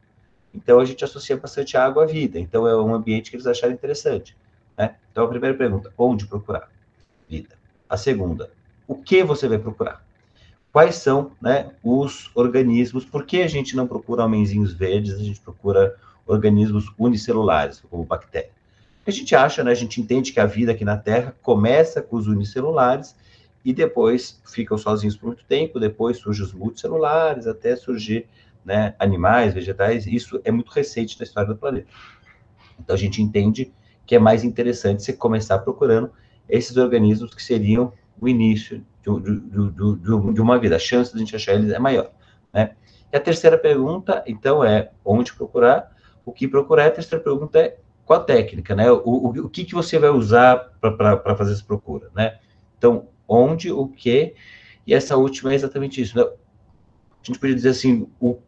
Então, 0.53 0.81
a 0.81 0.85
gente 0.85 1.05
associa 1.05 1.37
bastante 1.37 1.77
água 1.77 2.05
à 2.05 2.07
vida. 2.07 2.39
Então, 2.39 2.67
é 2.67 2.75
um 2.75 2.95
ambiente 2.95 3.31
que 3.31 3.37
eles 3.37 3.47
acharam 3.47 3.75
interessante. 3.75 4.35
Né? 4.77 4.95
Então, 5.13 5.25
a 5.25 5.29
primeira 5.29 5.57
pergunta, 5.57 5.93
onde 5.97 6.27
procurar? 6.27 6.71
Vida. 7.29 7.55
A 7.89 7.97
segunda, 7.97 8.51
o 8.89 8.95
que 8.95 9.23
você 9.23 9.47
vai 9.47 9.59
procurar? 9.59 10.06
Quais 10.77 10.97
são 10.97 11.33
né, 11.41 11.71
os 11.83 12.31
organismos, 12.35 13.03
por 13.03 13.25
que 13.25 13.41
a 13.41 13.49
gente 13.49 13.75
não 13.75 13.87
procura 13.87 14.27
homenzinhos 14.27 14.75
verdes, 14.75 15.15
a 15.15 15.25
gente 15.25 15.41
procura 15.41 15.97
organismos 16.27 16.93
unicelulares, 16.99 17.83
como 17.89 18.05
bactéria. 18.05 18.51
A 19.07 19.11
gente 19.11 19.35
acha, 19.35 19.65
né, 19.65 19.71
a 19.71 19.75
gente 19.75 20.03
entende 20.03 20.35
que 20.35 20.39
a 20.39 20.45
vida 20.45 20.73
aqui 20.73 20.85
na 20.85 20.99
Terra 20.99 21.35
começa 21.41 22.03
com 22.03 22.17
os 22.17 22.27
unicelulares 22.27 23.17
e 23.65 23.73
depois 23.73 24.39
ficam 24.45 24.77
sozinhos 24.77 25.17
por 25.17 25.29
muito 25.29 25.47
tempo, 25.47 25.81
depois 25.81 26.19
surgem 26.19 26.45
os 26.45 26.53
multicelulares, 26.53 27.47
até 27.47 27.75
surgir 27.75 28.27
né, 28.63 28.95
animais, 28.99 29.55
vegetais, 29.55 30.07
isso 30.07 30.39
é 30.45 30.51
muito 30.51 30.69
recente 30.69 31.19
na 31.19 31.25
história 31.25 31.49
do 31.49 31.57
planeta. 31.57 31.89
Então 32.79 32.95
a 32.95 32.99
gente 32.99 33.23
entende 33.23 33.73
que 34.05 34.15
é 34.15 34.19
mais 34.19 34.45
interessante 34.45 35.03
você 35.03 35.15
começar 35.15 35.59
procurando 35.61 36.11
esses 36.47 36.77
organismos 36.77 37.35
que 37.35 37.43
seriam 37.43 37.95
o 38.21 38.29
início 38.29 38.85
de, 39.07 39.41
de, 39.41 39.71
de, 39.73 40.33
de 40.35 40.41
uma 40.41 40.59
vida. 40.59 40.77
A 40.77 40.81
chance 40.81 41.13
de 41.13 41.17
a 41.17 41.21
gente 41.21 41.37
achar 41.37 41.55
eles 41.55 41.71
é 41.71 41.79
maior, 41.79 42.11
né? 42.53 42.73
E 43.13 43.17
a 43.17 43.21
terceira 43.21 43.57
pergunta, 43.57 44.23
então, 44.27 44.65
é 44.65 44.91
onde 45.05 45.33
procurar, 45.33 45.93
o 46.25 46.33
que 46.33 46.49
procurar. 46.49 46.87
A 46.87 46.91
terceira 46.91 47.23
pergunta 47.23 47.59
é 47.59 47.79
qual 48.05 48.21
a 48.21 48.25
técnica, 48.25 48.75
né? 48.75 48.91
O, 48.91 49.01
o, 49.05 49.29
o 49.45 49.49
que, 49.49 49.65
que 49.65 49.75
você 49.75 49.99
vai 49.99 50.11
usar 50.11 50.73
para 50.81 51.37
fazer 51.37 51.53
essa 51.53 51.65
procura, 51.65 52.11
né? 52.15 52.39
Então, 52.77 53.09
onde, 53.29 53.71
o 53.71 53.89
que, 53.89 54.35
e 54.87 54.95
essa 54.95 55.17
última 55.17 55.53
é 55.53 55.55
exatamente 55.55 56.01
isso, 56.01 56.17
né? 56.17 56.25
A 56.25 57.27
gente 57.27 57.39
podia 57.39 57.55
dizer 57.55 57.71
assim, 57.71 58.09
o, 58.21 58.39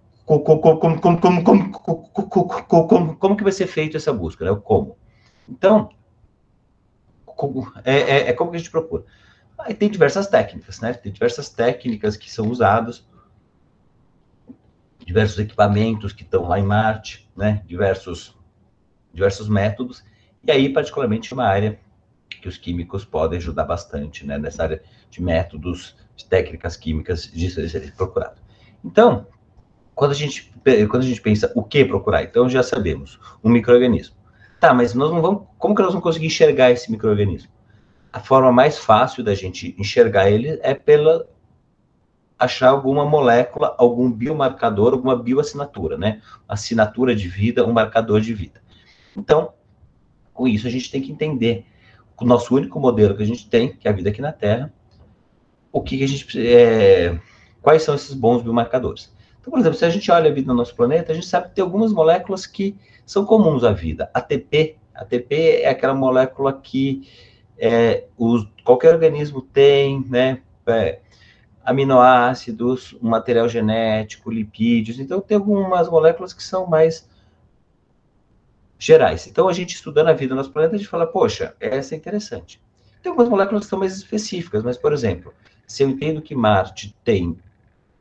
como 3.18 3.36
que 3.36 3.42
vai 3.42 3.52
ser 3.52 3.66
feito 3.66 3.96
essa 3.96 4.12
busca, 4.12 4.44
né? 4.44 4.50
O 4.50 4.60
como. 4.60 4.96
Então, 5.48 5.88
como, 7.24 7.72
é, 7.84 7.94
é, 7.94 8.28
é 8.28 8.32
como 8.32 8.50
que 8.50 8.56
a 8.56 8.58
gente 8.58 8.70
procura. 8.70 9.04
Aí 9.58 9.74
tem 9.74 9.90
diversas 9.90 10.26
técnicas, 10.26 10.80
né? 10.80 10.92
Tem 10.94 11.12
diversas 11.12 11.48
técnicas 11.48 12.16
que 12.16 12.30
são 12.30 12.48
usadas, 12.48 13.06
diversos 15.04 15.38
equipamentos 15.38 16.12
que 16.12 16.22
estão 16.22 16.46
lá 16.46 16.58
em 16.58 16.62
Marte, 16.62 17.28
né? 17.36 17.62
Diversos, 17.66 18.36
diversos 19.12 19.48
métodos. 19.48 20.04
E 20.44 20.50
aí, 20.50 20.72
particularmente, 20.72 21.34
uma 21.34 21.44
área 21.44 21.78
que 22.28 22.48
os 22.48 22.56
químicos 22.56 23.04
podem 23.04 23.38
ajudar 23.38 23.64
bastante, 23.64 24.24
né? 24.24 24.38
Nessa 24.38 24.62
área 24.62 24.82
de 25.10 25.22
métodos, 25.22 25.96
de 26.14 26.24
técnicas 26.26 26.76
químicas 26.76 27.24
de 27.24 27.50
ser 27.50 27.94
procurado. 27.94 28.40
Então, 28.84 29.26
quando 29.94 30.12
a 30.12 30.14
gente 30.14 30.52
quando 30.88 31.02
a 31.02 31.06
gente 31.06 31.20
pensa 31.20 31.50
o 31.54 31.62
que 31.62 31.84
procurar, 31.84 32.22
então 32.22 32.48
já 32.48 32.62
sabemos 32.62 33.18
um 33.42 33.50
microorganismo. 33.50 34.16
Tá, 34.60 34.74
mas 34.74 34.92
nós 34.94 35.10
não 35.10 35.22
vamos, 35.22 35.44
como 35.56 35.74
que 35.74 35.82
nós 35.82 35.92
vamos 35.92 36.02
conseguir 36.02 36.26
enxergar 36.26 36.70
esse 36.70 36.90
microorganismo? 36.90 37.50
A 38.12 38.20
forma 38.20 38.50
mais 38.50 38.78
fácil 38.78 39.22
da 39.22 39.34
gente 39.34 39.74
enxergar 39.78 40.30
ele 40.30 40.58
é 40.62 40.74
pela 40.74 41.26
achar 42.38 42.68
alguma 42.68 43.04
molécula, 43.04 43.74
algum 43.78 44.10
biomarcador, 44.10 44.92
alguma 44.92 45.16
bioassinatura, 45.16 45.98
né? 45.98 46.22
Assinatura 46.48 47.14
de 47.14 47.26
vida, 47.26 47.66
um 47.66 47.72
marcador 47.72 48.20
de 48.20 48.32
vida. 48.32 48.62
Então, 49.16 49.52
com 50.32 50.46
isso 50.46 50.66
a 50.66 50.70
gente 50.70 50.90
tem 50.90 51.02
que 51.02 51.10
entender 51.10 51.66
o 52.20 52.24
nosso 52.24 52.54
único 52.54 52.78
modelo 52.78 53.16
que 53.16 53.22
a 53.22 53.26
gente 53.26 53.48
tem, 53.48 53.72
que 53.72 53.88
é 53.88 53.90
a 53.90 53.94
vida 53.94 54.10
aqui 54.10 54.20
na 54.20 54.32
Terra, 54.32 54.72
o 55.72 55.82
que, 55.82 55.98
que 55.98 56.04
a 56.04 56.08
gente 56.08 56.46
é, 56.48 57.18
quais 57.60 57.82
são 57.82 57.94
esses 57.94 58.14
bons 58.14 58.42
biomarcadores. 58.42 59.12
Então, 59.40 59.50
por 59.50 59.58
exemplo, 59.58 59.78
se 59.78 59.84
a 59.84 59.90
gente 59.90 60.10
olha 60.10 60.30
a 60.30 60.34
vida 60.34 60.46
no 60.46 60.54
nosso 60.54 60.74
planeta, 60.74 61.12
a 61.12 61.14
gente 61.14 61.26
sabe 61.26 61.48
que 61.48 61.56
tem 61.56 61.64
algumas 61.64 61.92
moléculas 61.92 62.46
que 62.46 62.76
são 63.04 63.24
comuns 63.24 63.64
à 63.64 63.72
vida. 63.72 64.10
ATP, 64.14 64.76
ATP 64.94 65.62
é 65.62 65.68
aquela 65.68 65.94
molécula 65.94 66.52
que 66.52 67.08
é, 67.58 68.04
os, 68.16 68.46
qualquer 68.64 68.94
organismo 68.94 69.42
tem, 69.42 70.04
né, 70.08 70.40
é, 70.66 71.00
aminoácidos, 71.64 72.96
material 73.00 73.48
genético, 73.48 74.30
lipídios, 74.30 74.98
então 74.98 75.20
tem 75.20 75.36
algumas 75.36 75.88
moléculas 75.88 76.32
que 76.32 76.42
são 76.42 76.66
mais 76.66 77.08
gerais. 78.78 79.26
Então, 79.26 79.48
a 79.48 79.52
gente 79.52 79.74
estudando 79.74 80.08
a 80.08 80.12
vida 80.12 80.34
no 80.34 80.40
nosso 80.40 80.52
planeta, 80.52 80.76
a 80.76 80.78
gente 80.78 80.88
fala, 80.88 81.06
poxa, 81.06 81.54
essa 81.58 81.94
é 81.94 81.98
interessante. 81.98 82.60
Tem 83.02 83.10
algumas 83.10 83.28
moléculas 83.28 83.64
que 83.64 83.70
são 83.70 83.78
mais 83.78 83.96
específicas, 83.96 84.62
mas, 84.62 84.76
por 84.76 84.92
exemplo, 84.92 85.34
se 85.66 85.82
eu 85.82 85.88
entendo 85.88 86.22
que 86.22 86.34
Marte 86.34 86.96
tem, 87.04 87.36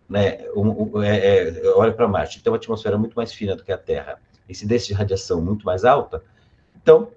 né, 0.08 0.38
um, 0.56 0.98
um, 0.98 1.04
é, 1.04 1.50
é, 1.50 1.70
olha 1.76 1.92
para 1.92 2.08
Marte, 2.08 2.42
tem 2.42 2.52
uma 2.52 2.58
atmosfera 2.58 2.98
muito 2.98 3.16
mais 3.16 3.34
fina 3.34 3.56
do 3.56 3.64
que 3.64 3.72
a 3.72 3.78
Terra, 3.78 4.22
incidência 4.48 4.88
de 4.88 4.94
radiação 4.94 5.42
muito 5.42 5.66
mais 5.66 5.84
alta, 5.84 6.24
então 6.82 7.10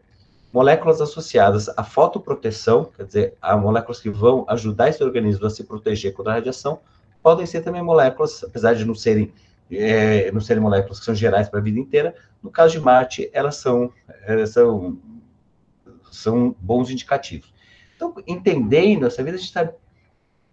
moléculas 0.53 1.01
associadas 1.01 1.69
à 1.77 1.85
fotoproteção, 1.85 2.91
quer 2.97 3.05
dizer, 3.05 3.35
a 3.41 3.57
moléculas 3.57 4.01
que 4.01 4.11
vão 4.11 4.45
ajudar 4.49 4.89
esse 4.89 5.03
organismo 5.03 5.47
a 5.47 5.51
se 5.51 5.65
proteger 5.65 6.13
contra 6.13 6.33
a 6.33 6.35
radiação, 6.37 6.81
podem 7.23 7.47
ser 7.47 7.61
também 7.63 7.83
moléculas, 7.83 8.43
apesar 8.43 8.75
de 8.75 8.85
não 8.85 8.95
serem, 8.95 9.33
é, 9.71 10.31
não 10.33 10.41
serem 10.41 10.63
moléculas 10.63 10.99
que 10.99 11.05
são 11.05 11.15
gerais 11.15 11.49
para 11.49 11.61
a 11.61 11.63
vida 11.63 11.79
inteira, 11.79 12.15
no 12.43 12.51
caso 12.51 12.73
de 12.73 12.81
Marte, 12.81 13.31
elas 13.33 13.57
são, 13.57 13.93
elas 14.27 14.51
são, 14.51 14.99
são 16.11 16.55
bons 16.59 16.91
indicativos. 16.91 17.53
Então, 17.95 18.15
entendendo 18.27 19.07
essa 19.07 19.23
vida, 19.23 19.37
a 19.37 19.41
gente 19.41 19.53
sabe 19.53 19.73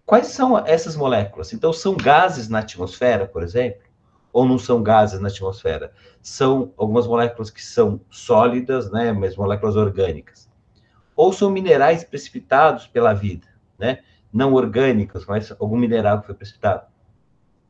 quais 0.06 0.28
são 0.28 0.58
essas 0.66 0.95
moléculas. 0.95 1.54
Então, 1.54 1.72
são 1.72 1.95
gases 1.95 2.50
na 2.50 2.60
atmosfera, 2.60 3.26
por 3.26 3.41
exemplo, 3.41 3.82
ou 4.38 4.46
não 4.46 4.60
são 4.60 4.84
gases 4.84 5.20
na 5.20 5.30
atmosfera? 5.30 5.92
São 6.22 6.72
algumas 6.78 7.08
moléculas 7.08 7.50
que 7.50 7.64
são 7.64 8.00
sólidas, 8.12 8.92
né, 8.92 9.12
mas 9.12 9.36
moléculas 9.36 9.76
orgânicas. 9.76 10.48
Ou 11.16 11.34
são 11.34 11.50
minerais 11.50 12.04
precipitados 12.04 12.86
pela 12.86 13.14
vida, 13.14 13.48
né? 13.80 14.04
Não 14.32 14.54
orgânicos, 14.54 15.26
mas 15.26 15.52
algum 15.60 15.76
mineral 15.76 16.20
que 16.20 16.28
foi 16.28 16.36
precipitado. 16.36 16.86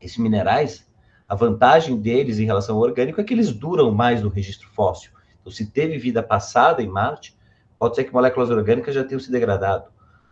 Esses 0.01 0.17
minerais, 0.17 0.85
A 1.27 1.35
vantagem 1.35 1.99
deles 1.99 2.39
em 2.39 2.45
relação 2.45 2.77
ao 2.77 2.81
orgânico 2.81 3.19
é 3.19 3.23
que 3.23 3.33
eles 3.33 3.51
duram 3.51 3.91
mais 3.91 4.23
no 4.23 4.29
registro 4.29 4.69
fóssil. 4.69 5.11
Então, 5.41 5.51
se 5.51 5.69
teve 5.69 5.97
vida 5.97 6.23
passada 6.23 6.81
em 6.81 6.87
Marte, 6.87 7.37
pode 7.77 7.95
ser 7.95 8.05
que 8.05 8.13
moléculas 8.13 8.49
orgânicas 8.49 8.95
já 8.95 9.03
tenham 9.03 9.19
se 9.19 9.31
degradado, 9.31 9.89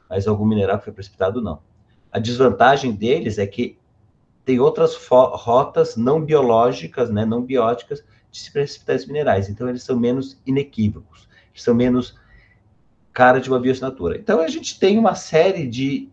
mas 0.09 0.25
algum 0.27 0.45
mineral 0.45 0.77
que 0.77 0.85
foi 0.85 0.93
precipitado, 0.93 1.41
não. 1.41 1.61
A 2.11 2.19
desvantagem 2.19 2.93
deles 2.93 3.37
é 3.37 3.45
que 3.45 3.77
tem 4.45 4.59
outras 4.59 4.95
rotas 4.95 5.97
não 5.97 6.21
biológicas, 6.21 7.09
né, 7.09 7.25
não 7.25 7.41
bióticas, 7.41 8.03
de 8.31 8.39
se 8.39 8.51
precipitar 8.51 8.95
esses 8.95 9.07
minerais. 9.07 9.49
Então, 9.49 9.67
eles 9.67 9.83
são 9.83 9.99
menos 9.99 10.39
inequívocos, 10.45 11.27
são 11.55 11.73
menos 11.73 12.17
cara 13.11 13.39
de 13.39 13.49
uma 13.49 13.59
bioassinatura. 13.59 14.17
Então, 14.17 14.39
a 14.39 14.47
gente 14.47 14.79
tem 14.79 14.99
uma 14.99 15.15
série 15.15 15.67
de 15.67 16.09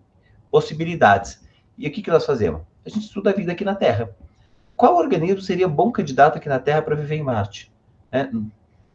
possibilidades. 0.51 1.43
E 1.77 1.87
o 1.87 1.91
que, 1.91 2.01
que 2.01 2.11
nós 2.11 2.25
fazemos? 2.25 2.63
A 2.87 2.89
gente 2.89 3.07
estuda 3.07 3.31
a 3.31 3.35
vida 3.35 3.53
aqui 3.53 3.65
na 3.65 3.75
Terra. 3.75 4.15
Qual 4.77 4.97
organismo 4.97 5.41
seria 5.41 5.69
bom 5.69 5.93
candidato 5.93 6.39
aqui 6.39 6.49
na 6.49 6.59
Terra 6.59 6.83
para 6.83 6.95
viver 6.95 7.17
em 7.17 7.23
Marte? 7.23 7.71
É, 8.11 8.29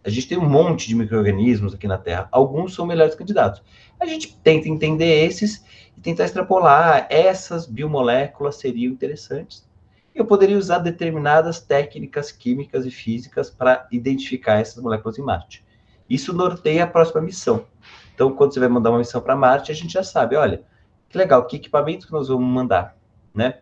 a 0.04 0.10
gente 0.10 0.28
tem 0.28 0.38
um 0.38 0.50
monte 0.50 0.88
de 0.88 0.96
micro-organismos 0.96 1.74
aqui 1.74 1.88
na 1.88 1.98
Terra. 1.98 2.30
Alguns 2.32 2.74
são 2.74 2.86
melhores 2.86 3.14
candidatos. 3.14 3.62
A 4.00 4.06
gente 4.06 4.38
tenta 4.38 4.70
entender 4.70 5.26
esses 5.26 5.66
e 5.98 6.02
tentar 6.02 6.26
extrapolar. 6.26 7.08
Essas 7.10 7.66
biomoléculas 7.66 8.56
seriam 8.56 8.94
interessantes. 8.94 9.68
Eu 10.14 10.26
poderia 10.26 10.58
usar 10.58 10.80
determinadas 10.80 11.60
técnicas 11.60 12.32
químicas 12.32 12.86
e 12.86 12.92
físicas 12.92 13.50
para 13.50 13.88
identificar 13.92 14.60
essas 14.60 14.82
moléculas 14.82 15.18
em 15.18 15.24
Marte. 15.24 15.66
Isso 16.10 16.34
norteia 16.34 16.84
a 16.84 16.88
próxima 16.88 17.22
missão. 17.22 17.66
Então, 18.16 18.32
quando 18.32 18.54
você 18.54 18.60
vai 18.60 18.70
mandar 18.70 18.90
uma 18.90 19.00
missão 19.00 19.22
para 19.22 19.36
Marte, 19.36 19.72
a 19.72 19.76
gente 19.76 19.94
já 19.94 20.04
sabe, 20.04 20.36
olha, 20.36 20.64
que 21.10 21.18
legal, 21.18 21.46
que 21.46 21.58
equipamento 21.58 22.08
que 22.08 22.14
nós 22.14 22.30
vamos 22.30 22.48
mandar, 22.48 22.98
né? 23.34 23.60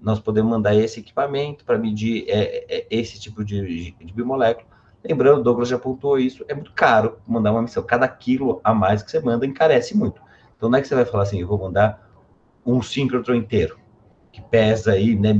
Nós 0.00 0.18
podemos 0.18 0.50
mandar 0.50 0.74
esse 0.74 0.98
equipamento 0.98 1.64
para 1.64 1.78
medir 1.78 2.24
é, 2.28 2.64
é, 2.68 2.86
esse 2.90 3.20
tipo 3.20 3.44
de, 3.44 3.92
de 3.92 4.12
biomolécula. 4.12 4.66
Lembrando, 5.04 5.40
o 5.40 5.42
Douglas 5.44 5.68
já 5.68 5.76
apontou 5.76 6.18
isso, 6.18 6.44
é 6.48 6.54
muito 6.54 6.72
caro 6.72 7.18
mandar 7.26 7.52
uma 7.52 7.62
missão. 7.62 7.82
Cada 7.82 8.08
quilo 8.08 8.60
a 8.64 8.74
mais 8.74 9.02
que 9.02 9.10
você 9.10 9.20
manda 9.20 9.46
encarece 9.46 9.96
muito. 9.96 10.20
Então, 10.62 10.70
não 10.70 10.78
é 10.78 10.80
que 10.80 10.86
você 10.86 10.94
vai 10.94 11.04
falar 11.04 11.24
assim, 11.24 11.40
eu 11.40 11.48
vou 11.48 11.58
mandar 11.58 12.08
um 12.64 12.80
síncrotron 12.80 13.34
inteiro, 13.34 13.80
que 14.30 14.40
pesa 14.40 14.92
aí, 14.92 15.16
né, 15.16 15.34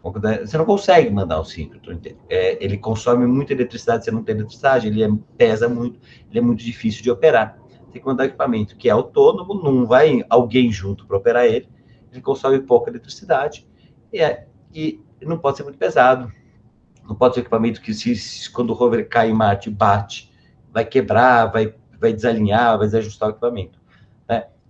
você 0.00 0.56
não 0.56 0.64
consegue 0.64 1.10
mandar 1.10 1.40
o 1.40 1.44
síncrotron 1.44 1.94
inteiro. 1.94 2.18
É, 2.28 2.64
ele 2.64 2.78
consome 2.78 3.26
muita 3.26 3.52
eletricidade, 3.52 4.04
você 4.04 4.12
não 4.12 4.22
tem 4.22 4.36
eletricidade, 4.36 4.86
ele 4.86 5.02
é, 5.02 5.08
pesa 5.36 5.68
muito, 5.68 5.98
ele 6.30 6.38
é 6.38 6.40
muito 6.40 6.62
difícil 6.62 7.02
de 7.02 7.10
operar. 7.10 7.58
Tem 7.90 8.00
que 8.00 8.06
mandar 8.06 8.22
um 8.22 8.26
equipamento 8.26 8.76
que 8.76 8.88
é 8.88 8.92
autônomo, 8.92 9.60
não 9.60 9.84
vai 9.84 10.24
alguém 10.30 10.70
junto 10.70 11.04
para 11.04 11.16
operar 11.16 11.44
ele, 11.44 11.68
ele 12.12 12.20
consome 12.20 12.60
pouca 12.60 12.92
eletricidade 12.92 13.66
e, 14.12 14.20
é, 14.20 14.46
e 14.72 15.02
não 15.20 15.36
pode 15.36 15.56
ser 15.56 15.64
muito 15.64 15.80
pesado. 15.80 16.32
Não 17.02 17.16
pode 17.16 17.34
ser 17.34 17.40
um 17.40 17.42
equipamento 17.42 17.82
que, 17.82 17.92
se, 17.92 18.14
se, 18.14 18.48
quando 18.52 18.70
o 18.70 18.74
rover 18.74 19.08
cai 19.08 19.30
em 19.30 19.34
Marte, 19.34 19.68
bate, 19.68 20.32
vai 20.72 20.84
quebrar, 20.84 21.46
vai, 21.46 21.74
vai 22.00 22.12
desalinhar, 22.12 22.78
vai 22.78 22.86
desajustar 22.86 23.30
o 23.30 23.32
equipamento. 23.32 23.77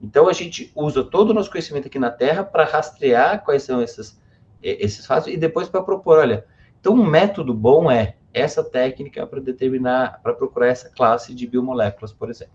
Então, 0.03 0.29
a 0.29 0.33
gente 0.33 0.71
usa 0.75 1.03
todo 1.03 1.31
o 1.31 1.35
nosso 1.35 1.51
conhecimento 1.51 1.89
aqui 1.89 1.99
na 1.99 2.11
Terra 2.11 2.45
para 2.45 2.65
rastrear 2.65 3.45
quais 3.45 3.63
são 3.63 3.81
essas 3.81 4.19
esses 4.63 5.07
fatos 5.07 5.29
e 5.29 5.37
depois 5.37 5.69
para 5.69 5.83
propor, 5.83 6.19
olha, 6.19 6.45
então 6.81 6.93
um 6.95 7.07
método 7.07 7.55
bom 7.55 7.91
é 7.91 8.17
essa 8.33 8.63
técnica 8.63 9.27
para 9.27 9.41
determinar, 9.41 10.21
para 10.23 10.35
procurar 10.35 10.69
essa 10.69 10.91
classe 10.91 11.35
de 11.35 11.47
biomoléculas, 11.47 12.13
por 12.13 12.31
exemplo. 12.31 12.55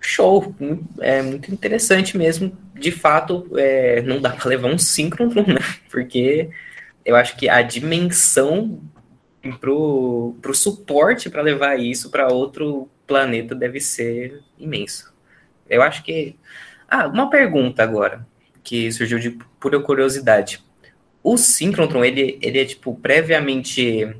Show, 0.00 0.54
é 1.00 1.22
muito 1.22 1.52
interessante 1.52 2.18
mesmo. 2.18 2.56
De 2.74 2.90
fato, 2.90 3.48
é, 3.56 4.02
não 4.02 4.20
dá 4.20 4.30
para 4.30 4.48
levar 4.48 4.68
um 4.68 4.78
síncrono, 4.78 5.34
né? 5.46 5.60
Porque 5.90 6.50
eu 7.04 7.16
acho 7.16 7.36
que 7.36 7.48
a 7.48 7.62
dimensão 7.62 8.80
para 9.60 9.70
o 9.70 10.54
suporte 10.54 11.28
para 11.28 11.42
levar 11.42 11.78
isso 11.78 12.10
para 12.10 12.32
outro 12.32 12.88
planeta 13.06 13.54
deve 13.54 13.80
ser 13.80 14.40
imenso. 14.58 15.12
Eu 15.68 15.82
acho 15.82 16.02
que 16.02 16.36
ah, 16.88 17.06
uma 17.06 17.30
pergunta 17.30 17.82
agora, 17.82 18.26
que 18.62 18.92
surgiu 18.92 19.18
de 19.18 19.30
pura 19.58 19.80
curiosidade. 19.80 20.62
O 21.22 21.38
síncrotron, 21.38 22.04
ele, 22.04 22.38
ele 22.42 22.60
é, 22.60 22.64
tipo, 22.66 22.94
previamente 22.94 24.14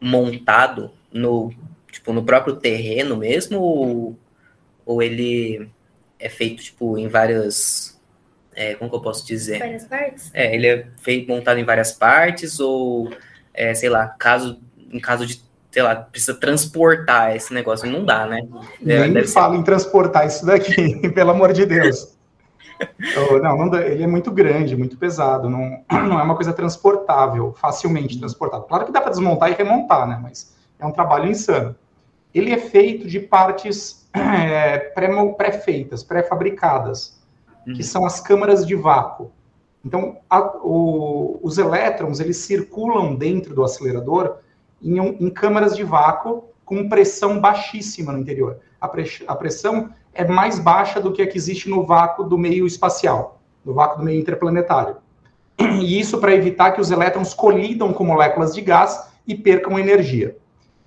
montado 0.00 0.90
no, 1.12 1.52
tipo, 1.90 2.12
no 2.14 2.24
próprio 2.24 2.56
terreno 2.56 3.18
mesmo, 3.18 3.60
ou, 3.60 4.18
ou 4.86 5.02
ele 5.02 5.68
é 6.18 6.30
feito, 6.30 6.62
tipo, 6.62 6.96
em 6.96 7.08
várias... 7.08 8.00
É, 8.54 8.74
como 8.74 8.90
que 8.90 8.96
eu 8.96 9.02
posso 9.02 9.26
dizer? 9.26 9.58
Várias 9.58 9.84
partes? 9.84 10.30
É, 10.32 10.54
ele 10.54 10.66
é 10.66 10.86
feito, 10.98 11.28
montado 11.28 11.58
em 11.58 11.64
várias 11.64 11.92
partes, 11.92 12.58
ou, 12.58 13.10
é, 13.54 13.74
sei 13.74 13.88
lá, 13.88 14.08
caso, 14.08 14.58
em 14.90 15.00
caso 15.00 15.26
de 15.26 15.42
sei 15.72 15.82
lá, 15.82 15.96
precisa 15.96 16.34
transportar 16.34 17.34
esse 17.34 17.52
negócio. 17.52 17.90
Não 17.90 18.04
dá, 18.04 18.26
né? 18.26 18.46
Nem 18.80 19.10
me 19.10 19.26
fala 19.26 19.54
ser... 19.54 19.60
em 19.60 19.62
transportar 19.64 20.26
isso 20.26 20.44
daqui, 20.44 21.08
pelo 21.10 21.30
amor 21.30 21.52
de 21.54 21.64
Deus. 21.64 22.14
não, 23.42 23.56
não 23.56 23.68
dá, 23.70 23.80
ele 23.80 24.02
é 24.02 24.06
muito 24.06 24.30
grande, 24.30 24.76
muito 24.76 24.98
pesado, 24.98 25.48
não, 25.48 25.82
não 25.90 26.20
é 26.20 26.22
uma 26.22 26.34
coisa 26.34 26.52
transportável, 26.52 27.54
facilmente 27.58 28.18
transportável. 28.18 28.66
Claro 28.66 28.84
que 28.84 28.92
dá 28.92 29.00
para 29.00 29.10
desmontar 29.10 29.50
e 29.50 29.54
remontar, 29.54 30.06
né? 30.06 30.18
Mas 30.22 30.54
é 30.78 30.84
um 30.84 30.92
trabalho 30.92 31.30
insano. 31.30 31.74
Ele 32.34 32.50
é 32.52 32.58
feito 32.58 33.08
de 33.08 33.20
partes 33.20 34.06
é, 34.14 34.78
pré-feitas, 35.36 36.02
pré-fabricadas, 36.02 37.18
uhum. 37.66 37.74
que 37.74 37.82
são 37.82 38.04
as 38.04 38.20
câmaras 38.20 38.66
de 38.66 38.74
vácuo. 38.74 39.32
Então, 39.84 40.18
a, 40.30 40.40
o, 40.62 41.40
os 41.42 41.58
elétrons, 41.58 42.20
eles 42.20 42.36
circulam 42.36 43.14
dentro 43.14 43.54
do 43.54 43.64
acelerador 43.64 44.36
em, 44.82 44.98
em 44.98 45.30
câmaras 45.30 45.76
de 45.76 45.82
vácuo 45.82 46.44
com 46.64 46.88
pressão 46.88 47.40
baixíssima 47.40 48.12
no 48.12 48.18
interior. 48.18 48.58
A, 48.80 48.86
a 49.26 49.36
pressão 49.36 49.90
é 50.14 50.24
mais 50.24 50.58
baixa 50.58 51.00
do 51.00 51.12
que 51.12 51.22
a 51.22 51.26
que 51.26 51.36
existe 51.36 51.68
no 51.68 51.84
vácuo 51.84 52.24
do 52.24 52.38
meio 52.38 52.66
espacial, 52.66 53.40
no 53.64 53.74
vácuo 53.74 53.98
do 53.98 54.04
meio 54.04 54.20
interplanetário. 54.20 54.96
E 55.58 55.98
isso 56.00 56.18
para 56.18 56.34
evitar 56.34 56.72
que 56.72 56.80
os 56.80 56.90
elétrons 56.90 57.34
colidam 57.34 57.92
com 57.92 58.04
moléculas 58.04 58.54
de 58.54 58.60
gás 58.60 59.08
e 59.26 59.34
percam 59.34 59.78
energia. 59.78 60.36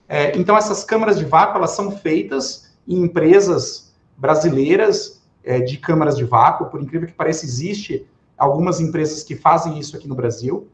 É, 0.07 0.37
então, 0.37 0.57
essas 0.57 0.83
câmaras 0.83 1.17
de 1.17 1.25
vácuo 1.25 1.57
elas 1.57 1.71
são 1.71 1.91
feitas 1.91 2.75
em 2.87 3.01
empresas 3.01 3.93
brasileiras 4.17 5.23
é, 5.43 5.59
de 5.59 5.77
câmaras 5.77 6.15
de 6.15 6.23
vácuo. 6.23 6.67
Por 6.67 6.81
incrível 6.81 7.07
que 7.07 7.13
pareça, 7.13 7.45
existe 7.45 8.07
algumas 8.38 8.79
empresas 8.79 9.23
que 9.23 9.36
fazem 9.36 9.79
isso 9.79 9.95
aqui 9.95 10.07
no 10.07 10.15
Brasil. 10.15 10.67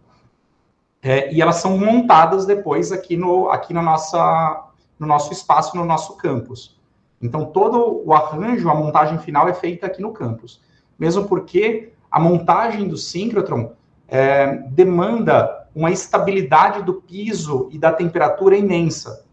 É, 1.01 1.33
e 1.33 1.41
elas 1.41 1.55
são 1.55 1.77
montadas 1.77 2.45
depois 2.45 2.91
aqui 2.91 3.17
no, 3.17 3.49
aqui 3.49 3.73
no, 3.73 3.81
nossa, 3.81 4.67
no 4.99 5.07
nosso 5.07 5.33
espaço, 5.33 5.75
no 5.75 5.83
nosso 5.83 6.15
campus. 6.15 6.79
Então, 7.21 7.45
todo 7.45 8.01
o 8.05 8.13
arranjo, 8.13 8.69
a 8.69 8.75
montagem 8.75 9.17
final 9.17 9.47
é 9.47 9.53
feita 9.53 9.87
aqui 9.87 10.01
no 10.01 10.11
campus. 10.11 10.61
Mesmo 10.97 11.27
porque 11.27 11.93
a 12.09 12.19
montagem 12.19 12.87
do 12.87 12.97
síncrotron 12.97 13.73
é, 14.07 14.57
demanda 14.69 15.67
uma 15.73 15.91
estabilidade 15.91 16.83
do 16.83 16.95
piso 16.95 17.69
e 17.71 17.77
da 17.77 17.91
temperatura 17.91 18.57
imensa. 18.57 19.25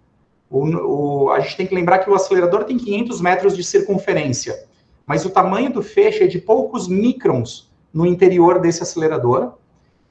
O, 0.50 0.64
o, 0.64 1.30
a 1.30 1.40
gente 1.40 1.56
tem 1.56 1.66
que 1.66 1.74
lembrar 1.74 1.98
que 1.98 2.08
o 2.08 2.14
acelerador 2.14 2.64
tem 2.64 2.78
500 2.78 3.20
metros 3.20 3.56
de 3.56 3.64
circunferência, 3.64 4.66
mas 5.04 5.24
o 5.24 5.30
tamanho 5.30 5.72
do 5.72 5.82
feixe 5.82 6.24
é 6.24 6.26
de 6.26 6.38
poucos 6.38 6.88
microns 6.88 7.67
no 7.92 8.06
interior 8.06 8.60
desse 8.60 8.82
acelerador, 8.82 9.54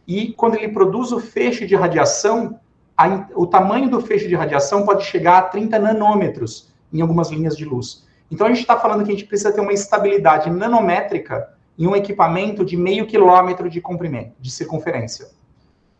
e 0.07 0.33
quando 0.33 0.55
ele 0.55 0.69
produz 0.69 1.11
o 1.11 1.19
feixe 1.19 1.65
de 1.65 1.75
radiação, 1.75 2.59
a, 2.95 3.27
o 3.35 3.45
tamanho 3.45 3.89
do 3.89 4.01
feixe 4.01 4.27
de 4.27 4.35
radiação 4.35 4.85
pode 4.85 5.03
chegar 5.05 5.37
a 5.37 5.41
30 5.43 5.77
nanômetros 5.77 6.71
em 6.91 7.01
algumas 7.01 7.29
linhas 7.29 7.55
de 7.55 7.65
luz. 7.65 8.05
Então 8.31 8.47
a 8.47 8.49
gente 8.49 8.61
está 8.61 8.77
falando 8.77 9.03
que 9.03 9.11
a 9.11 9.13
gente 9.13 9.25
precisa 9.25 9.51
ter 9.51 9.61
uma 9.61 9.73
estabilidade 9.73 10.49
nanométrica 10.49 11.53
em 11.77 11.85
um 11.85 11.95
equipamento 11.95 12.65
de 12.65 12.75
meio 12.75 13.05
quilômetro 13.05 13.69
de 13.69 13.79
comprimento, 13.79 14.33
de 14.39 14.49
circunferência. 14.49 15.27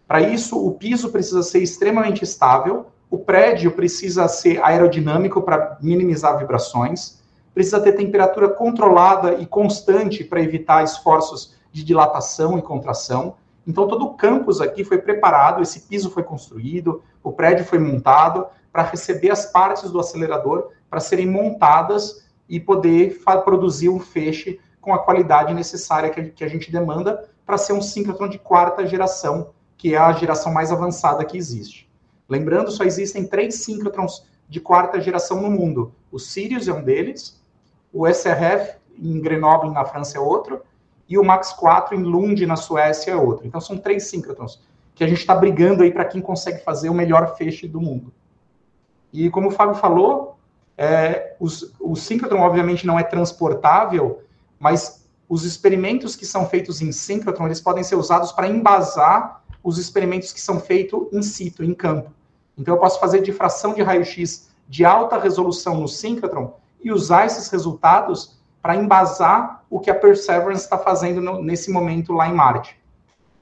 Para 0.07 0.21
isso, 0.21 0.57
o 0.65 0.71
piso 0.71 1.11
precisa 1.11 1.43
ser 1.43 1.59
extremamente 1.59 2.23
estável, 2.23 2.87
o 3.09 3.17
prédio 3.17 3.71
precisa 3.71 4.27
ser 4.27 4.61
aerodinâmico 4.63 5.41
para 5.41 5.77
minimizar 5.81 6.37
vibrações, 6.37 7.21
precisa 7.53 7.79
ter 7.79 7.93
temperatura 7.93 8.49
controlada 8.49 9.35
e 9.35 9.45
constante 9.45 10.23
para 10.23 10.41
evitar 10.41 10.83
esforços 10.83 11.56
de 11.71 11.83
dilatação 11.83 12.57
e 12.57 12.61
contração 12.61 13.35
então, 13.67 13.85
todo 13.85 14.05
o 14.05 14.13
campus 14.13 14.61
aqui 14.61 14.85
foi 14.85 14.97
preparado, 14.97 15.61
esse 15.61 15.81
piso 15.81 16.09
foi 16.09 16.23
construído, 16.23 17.03
o 17.21 17.33
prédio 17.33 17.65
foi 17.65 17.77
montado 17.77 18.47
para 18.71 18.83
receber 18.83 19.29
as 19.29 19.45
partes 19.51 19.91
do 19.91 19.99
acelerador 19.99 20.71
para 20.89 21.01
serem 21.01 21.27
montadas 21.27 22.25
e 22.47 22.61
poder 22.61 23.21
produzir 23.43 23.89
um 23.89 23.99
feixe 23.99 24.61
com 24.79 24.93
a 24.93 24.99
qualidade 24.99 25.53
necessária 25.53 26.09
que 26.09 26.19
a, 26.21 26.29
que 26.29 26.43
a 26.45 26.47
gente 26.47 26.71
demanda 26.71 27.29
para 27.45 27.57
ser 27.57 27.73
um 27.73 27.81
síncrotron 27.81 28.29
de 28.29 28.39
quarta 28.39 28.87
geração, 28.87 29.49
que 29.75 29.93
é 29.93 29.97
a 29.97 30.13
geração 30.13 30.53
mais 30.53 30.71
avançada 30.71 31.25
que 31.25 31.37
existe. 31.37 31.91
Lembrando, 32.29 32.71
só 32.71 32.85
existem 32.85 33.27
três 33.27 33.55
síncrotrons 33.55 34.25
de 34.47 34.61
quarta 34.61 35.01
geração 35.01 35.41
no 35.41 35.49
mundo. 35.49 35.93
O 36.09 36.19
Sirius 36.19 36.69
é 36.69 36.73
um 36.73 36.83
deles, 36.83 37.43
o 37.91 38.07
SRF 38.07 38.77
em 38.97 39.19
Grenoble, 39.19 39.71
na 39.71 39.83
França, 39.83 40.17
é 40.17 40.21
outro, 40.21 40.61
e 41.09 41.17
o 41.17 41.23
Max 41.23 41.53
4 41.53 41.95
em 41.95 42.03
Lund, 42.03 42.45
na 42.45 42.55
Suécia, 42.55 43.11
é 43.11 43.15
outro. 43.15 43.47
Então 43.47 43.61
são 43.61 43.77
três 43.77 44.03
síncrotrons 44.07 44.61
que 44.93 45.03
a 45.03 45.07
gente 45.07 45.19
está 45.19 45.35
brigando 45.35 45.83
aí 45.83 45.91
para 45.91 46.05
quem 46.05 46.19
consegue 46.19 46.63
fazer 46.63 46.89
o 46.89 46.93
melhor 46.93 47.35
feixe 47.37 47.67
do 47.67 47.79
mundo. 47.79 48.11
E 49.13 49.29
como 49.29 49.49
o 49.49 49.51
Fábio 49.51 49.75
falou, 49.75 50.37
é, 50.77 51.35
os, 51.39 51.73
o 51.79 51.95
síncrotron 51.95 52.41
obviamente 52.41 52.85
não 52.85 52.99
é 52.99 53.03
transportável, 53.03 54.23
mas 54.59 55.07
os 55.29 55.43
experimentos 55.43 56.15
que 56.15 56.25
são 56.25 56.47
feitos 56.47 56.81
em 56.81 56.91
síncrotron, 56.91 57.45
eles 57.45 57.61
podem 57.61 57.83
ser 57.83 57.95
usados 57.95 58.31
para 58.31 58.47
embasar 58.47 59.43
os 59.63 59.77
experimentos 59.77 60.31
que 60.31 60.39
são 60.39 60.59
feitos 60.59 61.07
in 61.11 61.21
situ, 61.21 61.63
em 61.63 61.73
campo. 61.73 62.11
Então 62.57 62.73
eu 62.73 62.79
posso 62.79 62.99
fazer 62.99 63.21
difração 63.21 63.73
de 63.73 63.81
raio-x 63.81 64.49
de 64.67 64.83
alta 64.83 65.17
resolução 65.17 65.79
no 65.79 65.87
síncrotron 65.87 66.55
e 66.81 66.91
usar 66.91 67.25
esses 67.25 67.49
resultados 67.49 68.36
para 68.61 68.75
embasar 68.75 69.63
o 69.69 69.79
que 69.79 69.89
a 69.89 69.95
Perseverance 69.95 70.63
está 70.63 70.77
fazendo 70.77 71.21
no, 71.21 71.41
nesse 71.41 71.71
momento 71.71 72.13
lá 72.13 72.27
em 72.27 72.33
Marte. 72.33 72.79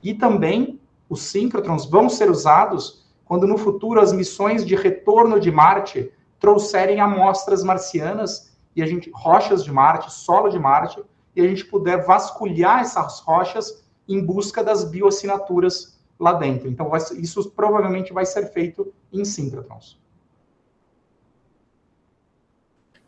E 0.03 0.13
também 0.13 0.80
os 1.09 1.22
síncrotrons 1.22 1.86
vão 1.86 2.09
ser 2.09 2.30
usados 2.30 3.05
quando 3.26 3.47
no 3.47 3.57
futuro 3.57 3.99
as 3.99 4.13
missões 4.13 4.66
de 4.66 4.76
retorno 4.76 5.39
de 5.39 5.51
Marte 5.51 6.11
trouxerem 6.39 6.99
amostras 6.99 7.63
marcianas 7.63 8.55
e 8.76 8.84
a 8.84 8.86
gente 8.86 9.09
rochas 9.13 9.63
de 9.63 9.72
Marte, 9.72 10.11
solo 10.11 10.49
de 10.49 10.59
Marte, 10.59 11.01
e 11.36 11.41
a 11.41 11.47
gente 11.47 11.66
puder 11.66 12.05
vasculhar 12.05 12.82
essas 12.82 13.20
rochas 13.22 13.84
em 14.07 14.24
busca 14.24 14.63
das 14.63 14.84
bioassinaturas 14.84 15.99
lá 16.20 16.34
dentro. 16.34 16.70
Então, 16.70 16.89
vai, 16.89 17.01
isso 17.18 17.49
provavelmente 17.51 18.13
vai 18.13 18.26
ser 18.26 18.51
feito 18.51 18.93
em 19.11 19.26
síncrotrons. 19.26 19.99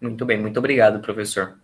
Muito 0.01 0.25
bem, 0.25 0.39
muito 0.39 0.57
obrigado, 0.57 0.99
professor. 0.99 1.57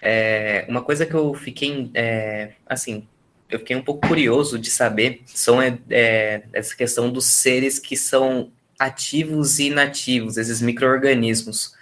É, 0.00 0.64
uma 0.68 0.82
coisa 0.82 1.04
que 1.04 1.14
eu 1.14 1.34
fiquei, 1.34 1.90
é, 1.94 2.52
assim, 2.66 3.06
eu 3.50 3.58
fiquei 3.58 3.76
um 3.76 3.82
pouco 3.82 4.06
curioso 4.06 4.58
de 4.58 4.70
saber 4.70 5.22
são 5.26 5.60
é, 5.60 5.78
é, 5.90 6.42
essa 6.52 6.76
questão 6.76 7.10
dos 7.10 7.24
seres 7.24 7.78
que 7.78 7.96
são 7.96 8.52
ativos 8.78 9.58
e 9.58 9.64
inativos, 9.68 10.36
esses 10.36 10.60
micro-organismos. 10.62 11.74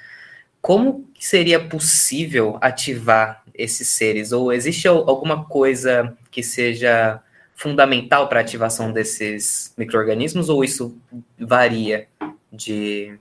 Como 0.63 1.09
seria 1.19 1.61
possível 1.61 2.59
ativar 2.61 3.43
esses 3.55 3.89
seres? 3.89 4.33
Ou 4.33 4.53
existe 4.53 4.89
alguma 4.89 5.45
coisa 5.45 6.17
que 6.31 6.43
seja 6.43 7.21
fundamental 7.55 8.29
para 8.29 8.41
a 8.41 8.43
ativação 8.43 8.93
desses 8.93 9.73
micro-organismos, 9.77 10.49
ou 10.49 10.65
isso 10.65 10.97
varia 11.39 12.07
de 12.53 13.19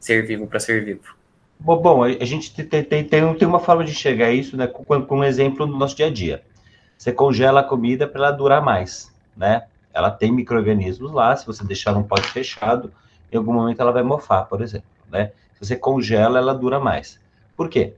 ser 0.00 0.26
vivo 0.26 0.46
para 0.46 0.60
ser 0.60 0.84
vivo? 0.84 1.15
Bom, 1.58 2.04
a 2.04 2.24
gente 2.24 2.52
tem, 2.52 2.84
tem, 2.84 3.04
tem, 3.04 3.48
uma 3.48 3.58
forma 3.58 3.84
de 3.84 3.90
enxergar 3.90 4.30
isso 4.30 4.56
né, 4.56 4.66
com, 4.66 4.84
com 5.02 5.18
um 5.18 5.24
exemplo 5.24 5.66
no 5.66 5.76
nosso 5.76 5.96
dia 5.96 6.06
a 6.06 6.10
dia. 6.10 6.42
Você 6.96 7.12
congela 7.12 7.60
a 7.60 7.64
comida 7.64 8.06
para 8.06 8.26
ela 8.26 8.30
durar 8.30 8.62
mais, 8.62 9.12
né? 9.36 9.64
Ela 9.92 10.10
tem 10.10 10.30
micro-organismos 10.30 11.12
lá, 11.12 11.34
se 11.34 11.46
você 11.46 11.64
deixar 11.64 11.92
num 11.92 12.02
pote 12.02 12.28
fechado, 12.28 12.92
em 13.32 13.36
algum 13.36 13.52
momento 13.52 13.80
ela 13.80 13.92
vai 13.92 14.02
mofar, 14.02 14.46
por 14.46 14.62
exemplo, 14.62 14.88
né? 15.10 15.32
Se 15.54 15.66
você 15.66 15.76
congela, 15.76 16.38
ela 16.38 16.54
dura 16.54 16.78
mais. 16.78 17.18
Por 17.56 17.68
quê? 17.68 17.94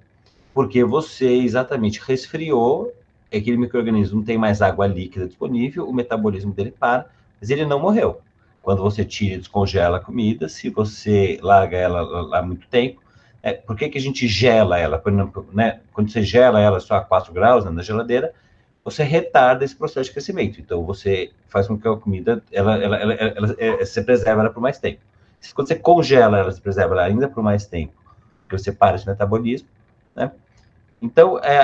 Porque 0.54 0.84
você 0.84 1.28
exatamente 1.28 2.00
resfriou, 2.00 2.92
aquele 3.26 3.56
microorganismo 3.56 4.18
não 4.18 4.24
tem 4.24 4.38
mais 4.38 4.62
água 4.62 4.86
líquida 4.86 5.26
disponível, 5.26 5.88
o 5.88 5.92
metabolismo 5.92 6.52
dele 6.52 6.70
para, 6.70 7.06
mas 7.40 7.50
ele 7.50 7.66
não 7.66 7.80
morreu. 7.80 8.20
Quando 8.62 8.82
você 8.82 9.04
tira 9.04 9.34
e 9.34 9.38
descongela 9.38 9.98
a 9.98 10.00
comida, 10.00 10.48
se 10.48 10.70
você 10.70 11.38
larga 11.42 11.76
ela 11.76 12.00
lá 12.02 12.42
muito 12.42 12.66
tempo, 12.68 13.00
é, 13.42 13.52
por 13.52 13.76
que, 13.76 13.88
que 13.88 13.98
a 13.98 14.00
gente 14.00 14.26
gela 14.26 14.78
ela? 14.78 15.02
Né? 15.52 15.80
Quando 15.92 16.10
você 16.10 16.22
gela 16.22 16.60
ela 16.60 16.80
só 16.80 16.96
a 16.96 17.00
4 17.00 17.32
graus 17.32 17.64
né, 17.64 17.70
na 17.70 17.82
geladeira, 17.82 18.32
você 18.84 19.02
retarda 19.02 19.64
esse 19.64 19.76
processo 19.76 20.06
de 20.06 20.12
crescimento. 20.12 20.60
Então, 20.60 20.84
você 20.84 21.30
faz 21.48 21.66
com 21.66 21.78
que 21.78 21.86
a 21.86 21.96
comida, 21.96 22.42
ela, 22.50 22.82
ela, 22.82 22.96
ela, 22.96 23.14
ela, 23.14 23.34
ela 23.36 23.56
é, 23.58 23.84
você 23.84 24.02
preserva 24.02 24.40
ela 24.42 24.50
por 24.50 24.60
mais 24.60 24.78
tempo. 24.78 25.00
Quando 25.54 25.68
você 25.68 25.76
congela 25.76 26.38
ela, 26.38 26.50
você 26.50 26.60
preserva 26.60 26.94
ela 26.94 27.04
ainda 27.04 27.28
por 27.28 27.42
mais 27.42 27.66
tempo, 27.66 27.92
porque 28.42 28.58
você 28.58 28.72
para 28.72 28.96
esse 28.96 29.06
metabolismo, 29.06 29.68
né? 30.16 30.32
Então, 31.00 31.38
é, 31.38 31.58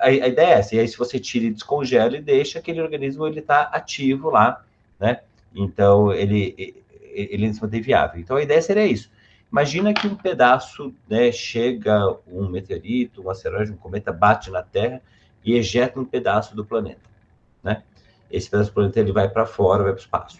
a, 0.00 0.06
a, 0.06 0.10
ideia 0.10 0.46
é 0.46 0.58
essa. 0.58 0.74
E 0.74 0.80
aí, 0.80 0.88
se 0.88 0.98
você 0.98 1.20
tira 1.20 1.44
e 1.44 1.50
descongela 1.52 2.16
e 2.16 2.20
deixa, 2.20 2.58
aquele 2.58 2.80
organismo 2.80 3.24
ele 3.24 3.38
está 3.38 3.62
ativo 3.62 4.30
lá, 4.30 4.64
né? 4.98 5.20
Então, 5.54 6.12
ele, 6.12 6.54
ele, 6.58 6.84
ele 7.14 7.54
se 7.54 7.62
mantém 7.62 7.80
viável. 7.80 8.20
Então, 8.20 8.36
a 8.36 8.42
ideia 8.42 8.60
seria 8.60 8.84
isso. 8.84 9.10
Imagina 9.50 9.92
que 9.92 10.06
um 10.06 10.14
pedaço, 10.14 10.94
né, 11.08 11.32
chega 11.32 12.16
um 12.26 12.48
meteorito, 12.48 13.22
um 13.22 13.30
asteroide, 13.30 13.72
um 13.72 13.76
cometa, 13.76 14.12
bate 14.12 14.50
na 14.50 14.62
Terra 14.62 15.02
e 15.44 15.54
ejeta 15.54 15.98
um 15.98 16.04
pedaço 16.04 16.54
do 16.54 16.64
planeta, 16.64 17.00
né? 17.62 17.82
Esse 18.30 18.48
pedaço 18.48 18.70
do 18.70 18.74
planeta 18.74 19.00
ele 19.00 19.12
vai 19.12 19.28
para 19.28 19.44
fora, 19.44 19.82
vai 19.82 19.92
para 19.92 19.98
o 19.98 20.02
espaço. 20.02 20.38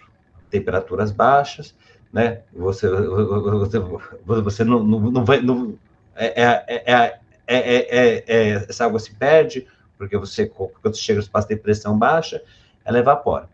Temperaturas 0.48 1.11
baixas, 1.11 1.74
né? 2.12 2.42
Você, 2.52 2.88
você, 2.88 3.78
você 4.24 4.64
não, 4.64 4.84
não, 4.84 5.00
não 5.11 5.24
vai, 5.24 5.40
não, 5.40 5.76
é, 6.14 6.42
é, 6.42 7.20
é, 7.46 8.24
é, 8.26 8.50
essa 8.68 8.84
água 8.84 9.00
se 9.00 9.12
perde, 9.14 9.66
porque 9.98 10.16
você, 10.16 10.46
quando 10.46 10.96
chega 10.96 11.18
no 11.18 11.24
espaço 11.24 11.48
tem 11.48 11.56
pressão 11.56 11.98
baixa, 11.98 12.42
ela 12.84 12.98
evapora. 12.98 13.48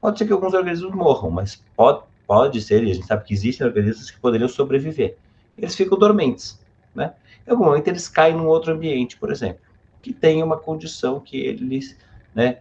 Pode 0.00 0.18
ser 0.18 0.26
que 0.26 0.32
alguns 0.32 0.52
organismos 0.52 0.94
morram, 0.94 1.30
mas 1.30 1.62
pode, 1.74 2.02
pode 2.28 2.62
ser, 2.62 2.84
e 2.84 2.90
a 2.92 2.94
gente 2.94 3.06
sabe 3.06 3.24
que 3.24 3.34
existem 3.34 3.66
organismos 3.66 4.10
que 4.10 4.20
poderiam 4.20 4.48
sobreviver. 4.48 5.16
Eles 5.56 5.74
ficam 5.74 5.98
dormentes, 5.98 6.60
né? 6.94 7.14
Em 7.44 7.50
algum 7.50 7.64
momento 7.64 7.88
eles 7.88 8.08
caem 8.08 8.36
num 8.36 8.46
outro 8.46 8.72
ambiente, 8.72 9.16
por 9.16 9.32
exemplo, 9.32 9.60
que 10.00 10.12
tem 10.12 10.42
uma 10.42 10.56
condição 10.56 11.18
que 11.18 11.38
eles, 11.38 11.96
né, 12.34 12.58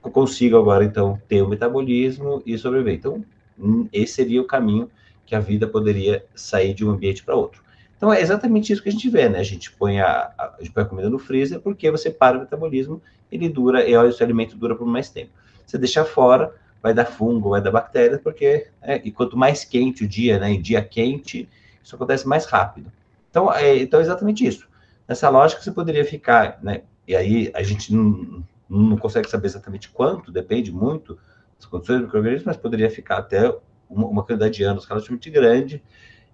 consigam 0.00 0.58
agora, 0.58 0.84
então, 0.84 1.20
ter 1.28 1.42
o 1.42 1.48
metabolismo 1.48 2.42
e 2.46 2.56
sobreviver. 2.56 2.94
Então, 2.94 3.24
Hum, 3.60 3.86
esse 3.92 4.14
seria 4.14 4.40
o 4.40 4.46
caminho 4.46 4.90
que 5.26 5.34
a 5.34 5.40
vida 5.40 5.66
poderia 5.66 6.24
sair 6.34 6.72
de 6.72 6.84
um 6.84 6.90
ambiente 6.90 7.22
para 7.22 7.36
outro. 7.36 7.62
Então, 7.96 8.12
é 8.12 8.20
exatamente 8.20 8.72
isso 8.72 8.82
que 8.82 8.88
a 8.88 8.92
gente 8.92 9.08
vê, 9.10 9.28
né? 9.28 9.38
A 9.38 9.44
gente 9.44 9.70
põe 9.72 10.00
a, 10.00 10.32
a, 10.38 10.56
gente 10.58 10.72
põe 10.72 10.82
a 10.82 10.86
comida 10.86 11.10
no 11.10 11.18
freezer 11.18 11.60
porque 11.60 11.90
você 11.90 12.10
para 12.10 12.38
o 12.38 12.40
metabolismo, 12.40 13.00
ele 13.30 13.48
dura, 13.48 13.86
e 13.86 13.94
o 13.94 14.00
alimento 14.00 14.56
dura 14.56 14.74
por 14.74 14.86
mais 14.86 15.10
tempo. 15.10 15.30
Você 15.66 15.76
deixar 15.76 16.06
fora, 16.06 16.54
vai 16.82 16.94
dar 16.94 17.04
fungo, 17.04 17.50
vai 17.50 17.60
dar 17.60 17.70
bactéria, 17.70 18.18
porque, 18.18 18.68
é, 18.80 19.00
e 19.04 19.10
quanto 19.10 19.36
mais 19.36 19.64
quente 19.64 20.04
o 20.04 20.08
dia, 20.08 20.38
né, 20.38 20.50
em 20.50 20.60
dia 20.60 20.82
quente, 20.82 21.48
isso 21.82 21.94
acontece 21.94 22.26
mais 22.26 22.46
rápido. 22.46 22.90
Então, 23.30 23.52
é, 23.52 23.76
então, 23.76 24.00
é 24.00 24.02
exatamente 24.02 24.46
isso. 24.46 24.68
Nessa 25.06 25.28
lógica, 25.28 25.62
você 25.62 25.70
poderia 25.70 26.04
ficar, 26.04 26.58
né, 26.62 26.82
e 27.06 27.14
aí 27.14 27.50
a 27.54 27.62
gente 27.62 27.94
não, 27.94 28.44
não 28.68 28.96
consegue 28.96 29.28
saber 29.28 29.46
exatamente 29.46 29.88
quanto, 29.90 30.32
depende 30.32 30.72
muito 30.72 31.18
as 31.58 31.66
condições 31.66 31.98
do 31.98 32.04
microorganismo, 32.04 32.46
mas 32.46 32.56
poderia 32.56 32.90
ficar 32.90 33.18
até 33.18 33.54
uma, 33.88 34.06
uma 34.06 34.22
quantidade 34.22 34.54
de 34.54 34.62
anos 34.62 34.86
relativamente 34.86 35.28
grande 35.28 35.82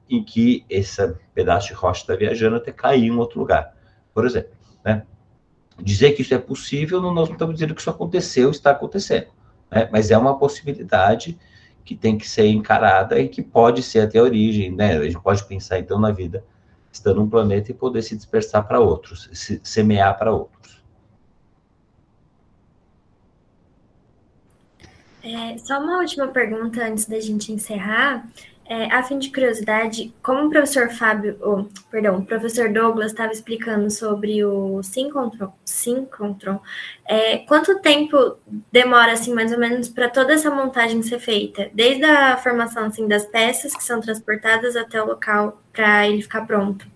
em 0.08 0.22
que 0.22 0.64
esse 0.70 1.14
pedaço 1.34 1.68
de 1.68 1.74
rocha 1.74 2.02
está 2.02 2.14
viajando 2.14 2.56
até 2.56 2.70
cair 2.70 3.06
em 3.06 3.16
outro 3.16 3.40
lugar, 3.40 3.74
por 4.14 4.24
exemplo. 4.24 4.50
Né? 4.84 5.04
Dizer 5.80 6.12
que 6.12 6.22
isso 6.22 6.32
é 6.32 6.38
possível, 6.38 7.00
nós 7.00 7.14
não 7.28 7.34
estamos 7.34 7.54
dizendo 7.54 7.74
que 7.74 7.80
isso 7.80 7.90
aconteceu, 7.90 8.50
está 8.50 8.70
acontecendo, 8.70 9.28
né? 9.70 9.88
mas 9.92 10.10
é 10.10 10.18
uma 10.18 10.38
possibilidade 10.38 11.38
que 11.84 11.94
tem 11.94 12.18
que 12.18 12.28
ser 12.28 12.46
encarada 12.46 13.18
e 13.20 13.28
que 13.28 13.42
pode 13.42 13.82
ser 13.82 14.00
até 14.00 14.18
a 14.18 14.22
origem, 14.22 14.72
né? 14.72 14.96
A 14.96 15.04
gente 15.04 15.20
pode 15.20 15.44
pensar 15.44 15.78
então 15.78 16.00
na 16.00 16.10
vida 16.10 16.44
estando 16.90 17.20
num 17.20 17.30
planeta 17.30 17.70
e 17.70 17.74
poder 17.74 18.02
se 18.02 18.16
dispersar 18.16 18.66
para 18.66 18.80
outros, 18.80 19.28
se 19.32 19.60
semear 19.62 20.18
para 20.18 20.32
outros. 20.32 20.82
É, 25.22 25.58
só 25.58 25.80
uma 25.80 25.98
última 25.98 26.28
pergunta 26.28 26.84
antes 26.84 27.06
da 27.06 27.20
gente 27.20 27.52
encerrar. 27.52 28.26
É, 28.68 28.92
a 28.92 29.00
fim 29.02 29.18
de 29.18 29.30
curiosidade, 29.30 30.12
como 30.20 30.46
o 30.46 30.50
professor 30.50 30.90
Fábio, 30.90 31.38
oh, 31.40 31.64
perdão, 31.88 32.24
professor 32.24 32.68
Douglas 32.72 33.12
estava 33.12 33.32
explicando 33.32 33.88
sobre 33.90 34.44
o 34.44 34.82
Synchrontron, 34.82 35.52
Synchrontron 35.64 36.60
é, 37.04 37.38
quanto 37.38 37.78
tempo 37.78 38.36
demora, 38.72 39.12
assim, 39.12 39.32
mais 39.32 39.52
ou 39.52 39.58
menos, 39.58 39.88
para 39.88 40.08
toda 40.08 40.32
essa 40.32 40.50
montagem 40.50 41.00
ser 41.02 41.20
feita? 41.20 41.70
Desde 41.72 42.04
a 42.04 42.36
formação, 42.38 42.86
assim, 42.86 43.06
das 43.06 43.24
peças 43.24 43.72
que 43.72 43.84
são 43.84 44.00
transportadas 44.00 44.74
até 44.74 45.00
o 45.00 45.06
local 45.06 45.62
para 45.72 46.08
ele 46.08 46.22
ficar 46.22 46.44
pronto? 46.44 46.88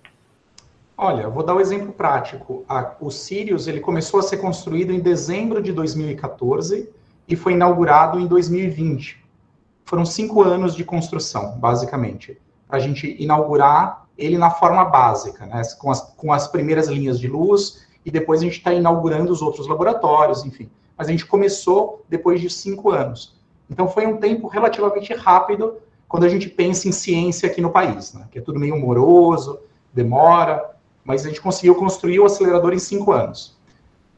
Olha, 0.97 1.29
vou 1.29 1.45
dar 1.45 1.55
um 1.55 1.61
exemplo 1.61 1.93
prático. 1.93 2.65
A, 2.69 2.95
o 3.01 3.11
Sirius, 3.11 3.69
ele 3.69 3.81
começou 3.81 4.19
a 4.19 4.23
ser 4.25 4.39
construído 4.39 4.93
em 4.93 4.99
dezembro 4.99 5.63
de 5.63 5.73
2014 5.73 6.91
e 7.29 7.37
foi 7.37 7.53
inaugurado 7.53 8.19
em 8.19 8.27
2020. 8.27 9.20
Foram 9.91 10.07
cinco 10.07 10.41
anos 10.41 10.77
de 10.77 10.85
construção, 10.85 11.59
basicamente, 11.59 12.41
para 12.69 12.77
a 12.77 12.81
gente 12.81 13.17
inaugurar 13.19 14.07
ele 14.17 14.39
na 14.39 14.49
forma 14.49 14.85
básica, 14.85 15.45
né, 15.45 15.63
com, 15.81 15.91
as, 15.91 16.01
com 16.17 16.33
as 16.33 16.47
primeiras 16.47 16.87
linhas 16.87 17.19
de 17.19 17.27
luz, 17.27 17.85
e 18.07 18.09
depois 18.09 18.41
a 18.41 18.45
gente 18.45 18.59
está 18.59 18.73
inaugurando 18.73 19.33
os 19.33 19.43
outros 19.43 19.67
laboratórios, 19.67 20.45
enfim. 20.45 20.71
Mas 20.97 21.09
a 21.09 21.11
gente 21.11 21.27
começou 21.27 22.05
depois 22.09 22.41
de 22.41 22.49
cinco 22.49 22.93
anos. 22.93 23.37
Então 23.69 23.89
foi 23.89 24.07
um 24.07 24.19
tempo 24.19 24.47
relativamente 24.47 25.13
rápido 25.13 25.79
quando 26.07 26.23
a 26.23 26.29
gente 26.29 26.49
pensa 26.49 26.87
em 26.87 26.93
ciência 26.93 27.49
aqui 27.49 27.61
no 27.61 27.71
país, 27.71 28.15
né, 28.15 28.29
que 28.31 28.39
é 28.39 28.43
tudo 28.43 28.61
meio 28.61 28.79
moroso, 28.79 29.59
demora, 29.93 30.71
mas 31.03 31.27
a 31.27 31.29
gente 31.31 31.41
conseguiu 31.41 31.75
construir 31.75 32.21
o 32.21 32.27
acelerador 32.27 32.73
em 32.73 32.79
cinco 32.79 33.11
anos. 33.11 33.59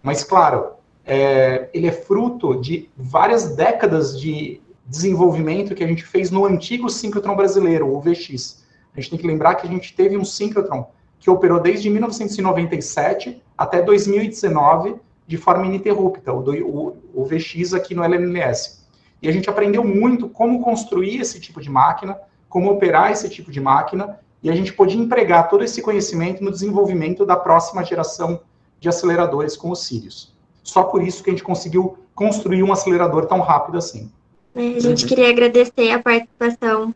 Mas, 0.03 0.23
claro, 0.23 0.73
é, 1.03 1.71
ele 1.73 1.87
é 1.87 1.93
fruto 1.93 2.61
de 2.61 2.91
várias 2.95 3.57
décadas 3.57 4.21
de 4.21 4.61
desenvolvimento 4.87 5.75
que 5.75 5.85
a 5.85 5.87
gente 5.87 6.05
fez 6.05 6.31
no 6.31 6.45
antigo 6.45 6.89
síncrotron 6.89 7.37
brasileiro, 7.37 7.89
o 7.89 8.01
VX. 8.01 8.65
A 8.95 9.01
gente 9.01 9.11
tem 9.11 9.19
que 9.19 9.27
lembrar 9.27 9.55
que 9.55 9.67
a 9.67 9.71
gente 9.71 9.95
teve 9.95 10.17
um 10.17 10.25
síncrotron 10.25 10.91
que 11.19 11.31
operou 11.31 11.61
desde 11.61 11.89
1997 11.89 13.43
até 13.57 13.81
2019 13.81 14.97
de 15.27 15.37
forma 15.37 15.67
ininterrupta, 15.67 16.33
o, 16.33 16.41
o, 16.41 16.97
o 17.15 17.25
VX 17.25 17.75
aqui 17.75 17.95
no 17.95 18.03
LNS. 18.03 18.83
E 19.23 19.29
a 19.29 19.33
gente 19.33 19.49
aprendeu 19.49 19.85
muito 19.85 20.29
como 20.29 20.61
construir 20.61 21.21
esse 21.21 21.41
tipo 21.41 21.61
de 21.61 21.71
máquina, 21.71 22.19
como 22.49 22.71
operar 22.71 23.13
esse 23.13 23.29
tipo 23.29 23.53
de 23.53 23.61
máquina, 23.61 24.19
e 24.43 24.51
a 24.51 24.55
gente 24.55 24.73
pôde 24.73 24.99
empregar 24.99 25.49
todo 25.49 25.63
esse 25.63 25.81
conhecimento 25.81 26.43
no 26.43 26.51
desenvolvimento 26.51 27.25
da 27.25 27.37
próxima 27.37 27.85
geração 27.85 28.41
de 28.81 28.89
aceleradores 28.89 29.57
com 29.57 29.71
os 29.71 29.85
Sirius. 29.85 30.37
Só 30.65 30.83
por 30.83 31.03
isso 31.03 31.23
que 31.23 31.31
a 31.31 31.33
gente 31.33 31.45
conseguiu 31.45 31.97
construir 32.15 32.65
um 32.65 32.73
acelerador 32.73 33.27
tão 33.27 33.41
rápido 33.41 33.79
assim. 33.79 34.11
A 34.55 34.81
gente 34.81 35.07
queria 35.07 35.31
agradecer 35.31 35.91
a 35.91 35.99
participação 35.99 36.95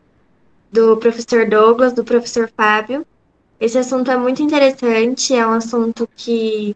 do 0.71 0.95
professor 0.97 1.49
Douglas, 1.49 1.93
do 1.93 2.03
professor 2.03 2.51
Fábio. 2.55 3.05
Esse 3.59 3.79
assunto 3.79 4.11
é 4.11 4.17
muito 4.17 4.43
interessante, 4.43 5.33
é 5.33 5.45
um 5.45 5.53
assunto 5.53 6.07
que 6.15 6.75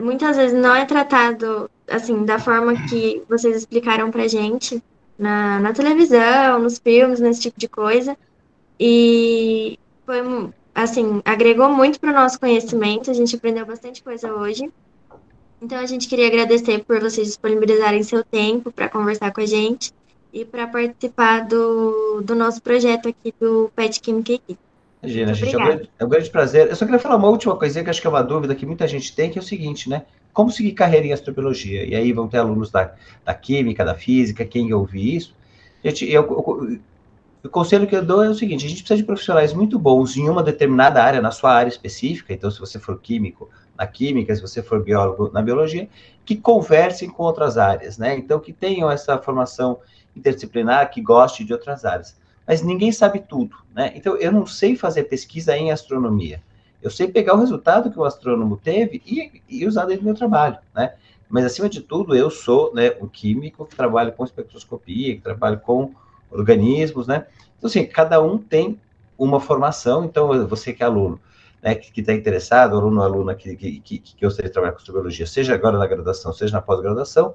muitas 0.00 0.36
vezes 0.36 0.58
não 0.58 0.74
é 0.74 0.84
tratado 0.84 1.70
assim 1.86 2.24
da 2.24 2.38
forma 2.40 2.74
que 2.88 3.22
vocês 3.28 3.56
explicaram 3.56 4.10
pra 4.10 4.26
gente 4.26 4.82
na, 5.16 5.60
na 5.60 5.72
televisão, 5.72 6.58
nos 6.58 6.78
filmes, 6.78 7.20
nesse 7.20 7.42
tipo 7.42 7.58
de 7.58 7.68
coisa. 7.68 8.16
E 8.78 9.78
foi 10.04 10.20
assim, 10.74 11.22
agregou 11.24 11.68
muito 11.70 12.00
para 12.00 12.10
o 12.10 12.14
nosso 12.14 12.40
conhecimento, 12.40 13.08
a 13.08 13.14
gente 13.14 13.36
aprendeu 13.36 13.64
bastante 13.64 14.02
coisa 14.02 14.34
hoje. 14.34 14.68
Então 15.62 15.78
a 15.78 15.86
gente 15.86 16.08
queria 16.08 16.26
agradecer 16.26 16.84
por 16.84 17.00
vocês 17.00 17.28
disponibilizarem 17.28 18.02
seu 18.02 18.24
tempo 18.24 18.72
para 18.72 18.88
conversar 18.88 19.32
com 19.32 19.40
a 19.40 19.46
gente 19.46 19.92
e 20.32 20.44
para 20.44 20.66
participar 20.66 21.46
do, 21.46 22.20
do 22.22 22.34
nosso 22.34 22.62
projeto 22.62 23.08
aqui 23.08 23.34
do 23.40 23.70
Pet 23.74 24.00
Química 24.00 24.32
Equipe. 24.32 24.58
Imagina, 25.02 25.32
gente, 25.32 25.54
é 25.54 25.58
um, 25.58 25.64
grande, 25.64 25.90
é 25.98 26.04
um, 26.04 26.08
grande, 26.08 26.30
prazer. 26.30 26.68
Eu 26.68 26.76
só 26.76 26.84
queria 26.84 26.98
falar 26.98 27.16
uma 27.16 27.28
última 27.28 27.56
coisinha 27.56 27.84
que 27.84 27.90
acho 27.90 28.00
que 28.00 28.06
é 28.06 28.10
uma 28.10 28.22
dúvida 28.22 28.54
que 28.54 28.66
muita 28.66 28.86
gente 28.88 29.14
tem, 29.14 29.30
que 29.30 29.38
é 29.38 29.42
o 29.42 29.44
seguinte, 29.44 29.88
né? 29.88 30.04
Como 30.32 30.50
seguir 30.50 30.72
carreira 30.72 31.06
em 31.06 31.12
astrobiologia? 31.12 31.84
E 31.84 31.94
aí 31.94 32.12
vão 32.12 32.28
ter 32.28 32.38
alunos 32.38 32.70
da, 32.70 32.92
da 33.24 33.32
química, 33.32 33.84
da 33.84 33.94
física, 33.94 34.44
quem 34.44 34.72
ouvir 34.72 35.16
isso. 35.16 35.34
Gente, 35.84 36.04
eu, 36.04 36.22
eu, 36.22 36.80
o 37.44 37.48
conselho 37.48 37.86
que 37.86 37.94
eu 37.94 38.04
dou 38.04 38.24
é 38.24 38.28
o 38.28 38.34
seguinte: 38.34 38.66
a 38.66 38.68
gente 38.68 38.82
precisa 38.82 38.98
de 38.98 39.04
profissionais 39.04 39.52
muito 39.52 39.78
bons 39.78 40.16
em 40.16 40.28
uma 40.28 40.42
determinada 40.42 41.02
área, 41.02 41.20
na 41.22 41.30
sua 41.30 41.52
área 41.52 41.68
específica. 41.68 42.32
Então, 42.32 42.50
se 42.50 42.58
você 42.58 42.78
for 42.78 42.98
químico, 43.00 43.48
na 43.76 43.86
química, 43.86 44.34
se 44.34 44.42
você 44.42 44.62
for 44.62 44.82
biólogo, 44.82 45.30
na 45.32 45.40
biologia, 45.40 45.88
que 46.24 46.36
conversem 46.36 47.08
com 47.08 47.22
outras 47.22 47.56
áreas, 47.56 47.96
né? 47.96 48.16
Então, 48.16 48.40
que 48.40 48.52
tenham 48.52 48.90
essa 48.90 49.16
formação 49.18 49.78
interdisciplinar, 50.18 50.90
que 50.90 51.00
goste 51.00 51.44
de 51.44 51.52
outras 51.52 51.84
áreas. 51.84 52.16
Mas 52.46 52.62
ninguém 52.62 52.90
sabe 52.92 53.20
tudo, 53.20 53.56
né? 53.74 53.92
Então, 53.94 54.16
eu 54.16 54.32
não 54.32 54.46
sei 54.46 54.76
fazer 54.76 55.04
pesquisa 55.04 55.56
em 55.56 55.70
astronomia. 55.70 56.42
Eu 56.82 56.90
sei 56.90 57.08
pegar 57.08 57.34
o 57.34 57.40
resultado 57.40 57.90
que 57.90 57.98
o 57.98 58.04
astrônomo 58.04 58.56
teve 58.56 59.02
e, 59.04 59.42
e 59.48 59.66
usar 59.66 59.84
dentro 59.84 60.02
do 60.02 60.06
meu 60.06 60.14
trabalho, 60.14 60.58
né? 60.74 60.94
Mas, 61.28 61.44
acima 61.44 61.68
de 61.68 61.80
tudo, 61.80 62.14
eu 62.14 62.30
sou 62.30 62.72
né, 62.74 62.92
um 63.00 63.06
químico 63.06 63.66
que 63.66 63.76
trabalha 63.76 64.10
com 64.10 64.24
espectroscopia, 64.24 65.16
que 65.16 65.20
trabalha 65.20 65.58
com 65.58 65.92
organismos, 66.30 67.06
né? 67.06 67.26
Então, 67.58 67.68
assim, 67.68 67.84
cada 67.84 68.22
um 68.22 68.38
tem 68.38 68.80
uma 69.18 69.40
formação, 69.40 70.04
então 70.04 70.46
você 70.46 70.72
que 70.72 70.82
é 70.82 70.86
aluno, 70.86 71.20
né, 71.60 71.74
que 71.74 72.00
está 72.00 72.12
interessado, 72.12 72.76
aluno 72.76 73.00
ou 73.00 73.02
aluna 73.04 73.34
que, 73.34 73.56
que, 73.56 73.80
que, 73.80 73.98
que 73.98 74.24
gostaria 74.24 74.48
de 74.48 74.52
trabalhar 74.52 74.72
com 74.72 74.78
astrobiologia, 74.78 75.26
seja 75.26 75.54
agora 75.54 75.76
na 75.76 75.86
graduação, 75.86 76.32
seja 76.32 76.52
na 76.52 76.62
pós-graduação, 76.62 77.34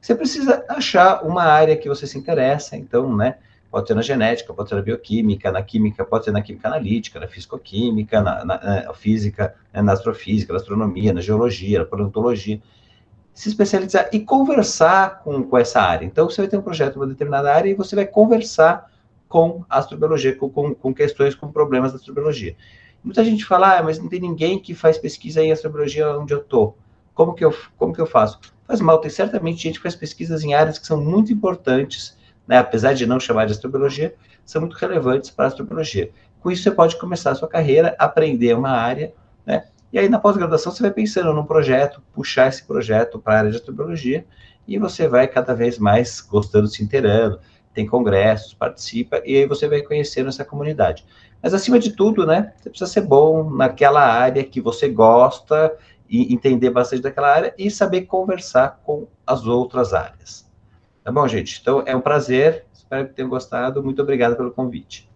você 0.00 0.14
precisa 0.14 0.64
achar 0.68 1.24
uma 1.24 1.42
área 1.42 1.76
que 1.76 1.88
você 1.88 2.06
se 2.06 2.16
interessa, 2.16 2.76
então, 2.76 3.14
né, 3.14 3.36
pode 3.70 3.86
ser 3.86 3.94
na 3.94 4.02
genética, 4.02 4.52
pode 4.52 4.68
ser 4.68 4.74
na 4.74 4.82
bioquímica, 4.82 5.52
na 5.52 5.62
química, 5.62 6.04
pode 6.04 6.24
ser 6.24 6.30
na 6.30 6.42
química 6.42 6.68
analítica, 6.68 7.20
na 7.20 7.28
fisicoquímica, 7.28 8.20
na, 8.20 8.44
na, 8.44 8.84
na 8.86 8.94
física, 8.94 9.54
né, 9.72 9.82
na 9.82 9.92
astrofísica, 9.92 10.52
na 10.52 10.58
astronomia, 10.58 11.12
na 11.12 11.20
geologia, 11.20 11.80
na 11.80 11.84
paleontologia, 11.84 12.60
se 13.32 13.48
especializar 13.48 14.08
e 14.12 14.20
conversar 14.20 15.22
com, 15.22 15.42
com 15.42 15.56
essa 15.58 15.80
área. 15.80 16.04
Então, 16.04 16.28
você 16.28 16.42
vai 16.42 16.48
ter 16.48 16.56
um 16.56 16.62
projeto 16.62 16.96
em 16.96 16.98
uma 16.98 17.06
determinada 17.06 17.52
área 17.52 17.70
e 17.70 17.74
você 17.74 17.94
vai 17.94 18.06
conversar 18.06 18.90
com 19.28 19.64
a 19.70 19.78
astrobiologia, 19.78 20.34
com, 20.34 20.50
com, 20.50 20.74
com 20.74 20.92
questões, 20.92 21.34
com 21.34 21.52
problemas 21.52 21.92
da 21.92 21.98
astrobiologia. 21.98 22.56
Muita 23.02 23.24
gente 23.24 23.44
fala, 23.44 23.78
ah, 23.78 23.82
mas 23.82 23.98
não 23.98 24.08
tem 24.08 24.20
ninguém 24.20 24.58
que 24.58 24.74
faz 24.74 24.98
pesquisa 24.98 25.42
em 25.42 25.52
astrobiologia 25.52 26.18
onde 26.18 26.34
eu 26.34 26.40
estou. 26.40 26.76
Como 27.20 27.34
que 27.34 27.44
eu, 27.44 27.54
como 27.76 27.92
que 27.92 28.00
eu 28.00 28.06
faço? 28.06 28.40
Faz 28.66 28.80
mal, 28.80 28.96
tem 28.96 29.10
certamente 29.10 29.62
gente 29.62 29.74
que 29.74 29.82
faz 29.82 29.94
pesquisas 29.94 30.42
em 30.42 30.54
áreas 30.54 30.78
que 30.78 30.86
são 30.86 30.98
muito 31.04 31.30
importantes, 31.30 32.16
né, 32.48 32.56
apesar 32.56 32.94
de 32.94 33.04
não 33.04 33.20
chamar 33.20 33.44
de 33.44 33.52
astrobiologia, 33.52 34.14
são 34.42 34.62
muito 34.62 34.74
relevantes 34.74 35.28
para 35.28 35.44
a 35.44 35.48
astrobiologia. 35.48 36.10
Com 36.40 36.50
isso, 36.50 36.62
você 36.62 36.70
pode 36.70 36.96
começar 36.96 37.32
a 37.32 37.34
sua 37.34 37.46
carreira, 37.46 37.94
aprender 37.98 38.56
uma 38.56 38.70
área, 38.70 39.12
né, 39.44 39.64
e 39.92 39.98
aí, 39.98 40.08
na 40.08 40.18
pós-graduação, 40.18 40.72
você 40.72 40.82
vai 40.82 40.92
pensando 40.92 41.34
num 41.34 41.44
projeto, 41.44 42.02
puxar 42.14 42.48
esse 42.48 42.64
projeto 42.64 43.18
para 43.18 43.34
a 43.34 43.38
área 43.40 43.50
de 43.50 43.58
astrobiologia, 43.58 44.24
e 44.66 44.78
você 44.78 45.06
vai 45.06 45.28
cada 45.28 45.54
vez 45.54 45.78
mais 45.78 46.22
gostando, 46.22 46.68
se 46.68 46.82
inteirando, 46.82 47.38
tem 47.74 47.86
congressos, 47.86 48.54
participa, 48.54 49.20
e 49.26 49.36
aí 49.36 49.46
você 49.46 49.68
vai 49.68 49.82
conhecendo 49.82 50.30
essa 50.30 50.42
comunidade. 50.42 51.04
Mas, 51.42 51.52
acima 51.52 51.78
de 51.78 51.92
tudo, 51.92 52.26
né, 52.26 52.54
você 52.56 52.70
precisa 52.70 52.90
ser 52.90 53.02
bom 53.02 53.50
naquela 53.50 54.00
área 54.00 54.42
que 54.42 54.58
você 54.58 54.88
gosta, 54.88 55.76
e 56.10 56.34
entender 56.34 56.70
bastante 56.70 57.02
daquela 57.02 57.32
área, 57.32 57.54
e 57.56 57.70
saber 57.70 58.02
conversar 58.02 58.80
com 58.84 59.06
as 59.24 59.46
outras 59.46 59.94
áreas. 59.94 60.50
Tá 61.04 61.12
bom, 61.12 61.26
gente? 61.28 61.60
Então, 61.62 61.82
é 61.86 61.94
um 61.94 62.00
prazer, 62.00 62.66
espero 62.74 63.06
que 63.06 63.14
tenham 63.14 63.30
gostado, 63.30 63.82
muito 63.82 64.02
obrigado 64.02 64.36
pelo 64.36 64.50
convite. 64.50 65.08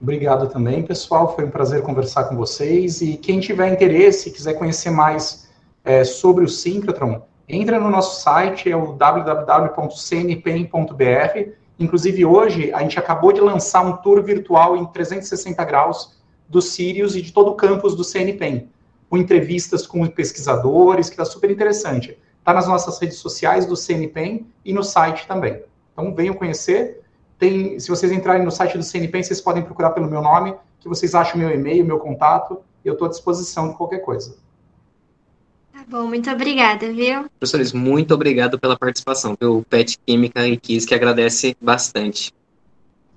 Obrigado 0.00 0.48
também, 0.48 0.82
pessoal. 0.82 1.34
Foi 1.34 1.44
um 1.46 1.50
prazer 1.50 1.80
conversar 1.82 2.24
com 2.24 2.36
vocês. 2.36 3.00
E 3.00 3.16
quem 3.16 3.40
tiver 3.40 3.72
interesse 3.72 4.28
e 4.28 4.32
quiser 4.32 4.52
conhecer 4.54 4.90
mais 4.90 5.48
é, 5.82 6.04
sobre 6.04 6.44
o 6.44 6.48
Synchrotron, 6.48 7.22
entra 7.48 7.78
no 7.80 7.88
nosso 7.88 8.20
site, 8.20 8.70
é 8.70 8.76
o 8.76 8.92
www.cnpen.br. 8.92 9.94
Inclusive, 11.78 12.24
hoje, 12.24 12.70
a 12.72 12.80
gente 12.80 12.98
acabou 12.98 13.32
de 13.32 13.40
lançar 13.40 13.80
um 13.80 13.96
tour 13.96 14.22
virtual 14.22 14.76
em 14.76 14.84
360 14.86 15.64
graus 15.64 16.22
do 16.48 16.60
Sirius 16.60 17.16
e 17.16 17.22
de 17.22 17.32
todo 17.32 17.52
o 17.52 17.54
campus 17.54 17.96
do 17.96 18.04
CNPEM, 18.04 18.68
com 19.08 19.16
entrevistas 19.16 19.86
com 19.86 20.06
pesquisadores, 20.06 21.08
que 21.08 21.14
está 21.14 21.24
super 21.24 21.50
interessante. 21.50 22.18
Está 22.38 22.52
nas 22.52 22.66
nossas 22.66 22.98
redes 22.98 23.18
sociais 23.18 23.66
do 23.66 23.76
CNPEM 23.76 24.46
e 24.64 24.72
no 24.72 24.82
site 24.82 25.26
também. 25.26 25.62
Então, 25.92 26.14
venham 26.14 26.34
conhecer. 26.34 27.02
Tem, 27.38 27.78
se 27.78 27.88
vocês 27.88 28.12
entrarem 28.12 28.44
no 28.44 28.50
site 28.50 28.76
do 28.76 28.84
CNPEM, 28.84 29.22
vocês 29.22 29.40
podem 29.40 29.62
procurar 29.62 29.90
pelo 29.90 30.08
meu 30.08 30.20
nome, 30.20 30.54
que 30.80 30.88
vocês 30.88 31.14
acham 31.14 31.38
meu 31.38 31.50
e-mail, 31.50 31.84
meu 31.84 31.98
contato, 31.98 32.60
eu 32.84 32.92
estou 32.92 33.06
à 33.06 33.10
disposição 33.10 33.70
de 33.70 33.76
qualquer 33.76 34.00
coisa. 34.00 34.36
Tá 35.72 35.84
bom, 35.88 36.06
muito 36.06 36.30
obrigada, 36.30 36.92
viu? 36.92 37.24
Professores, 37.38 37.72
muito 37.72 38.14
obrigado 38.14 38.58
pela 38.58 38.78
participação. 38.78 39.36
O 39.42 39.62
PET 39.62 39.98
Química 40.06 40.46
e 40.46 40.56
Kiss 40.56 40.86
que 40.86 40.94
agradece 40.94 41.56
bastante. 41.60 42.32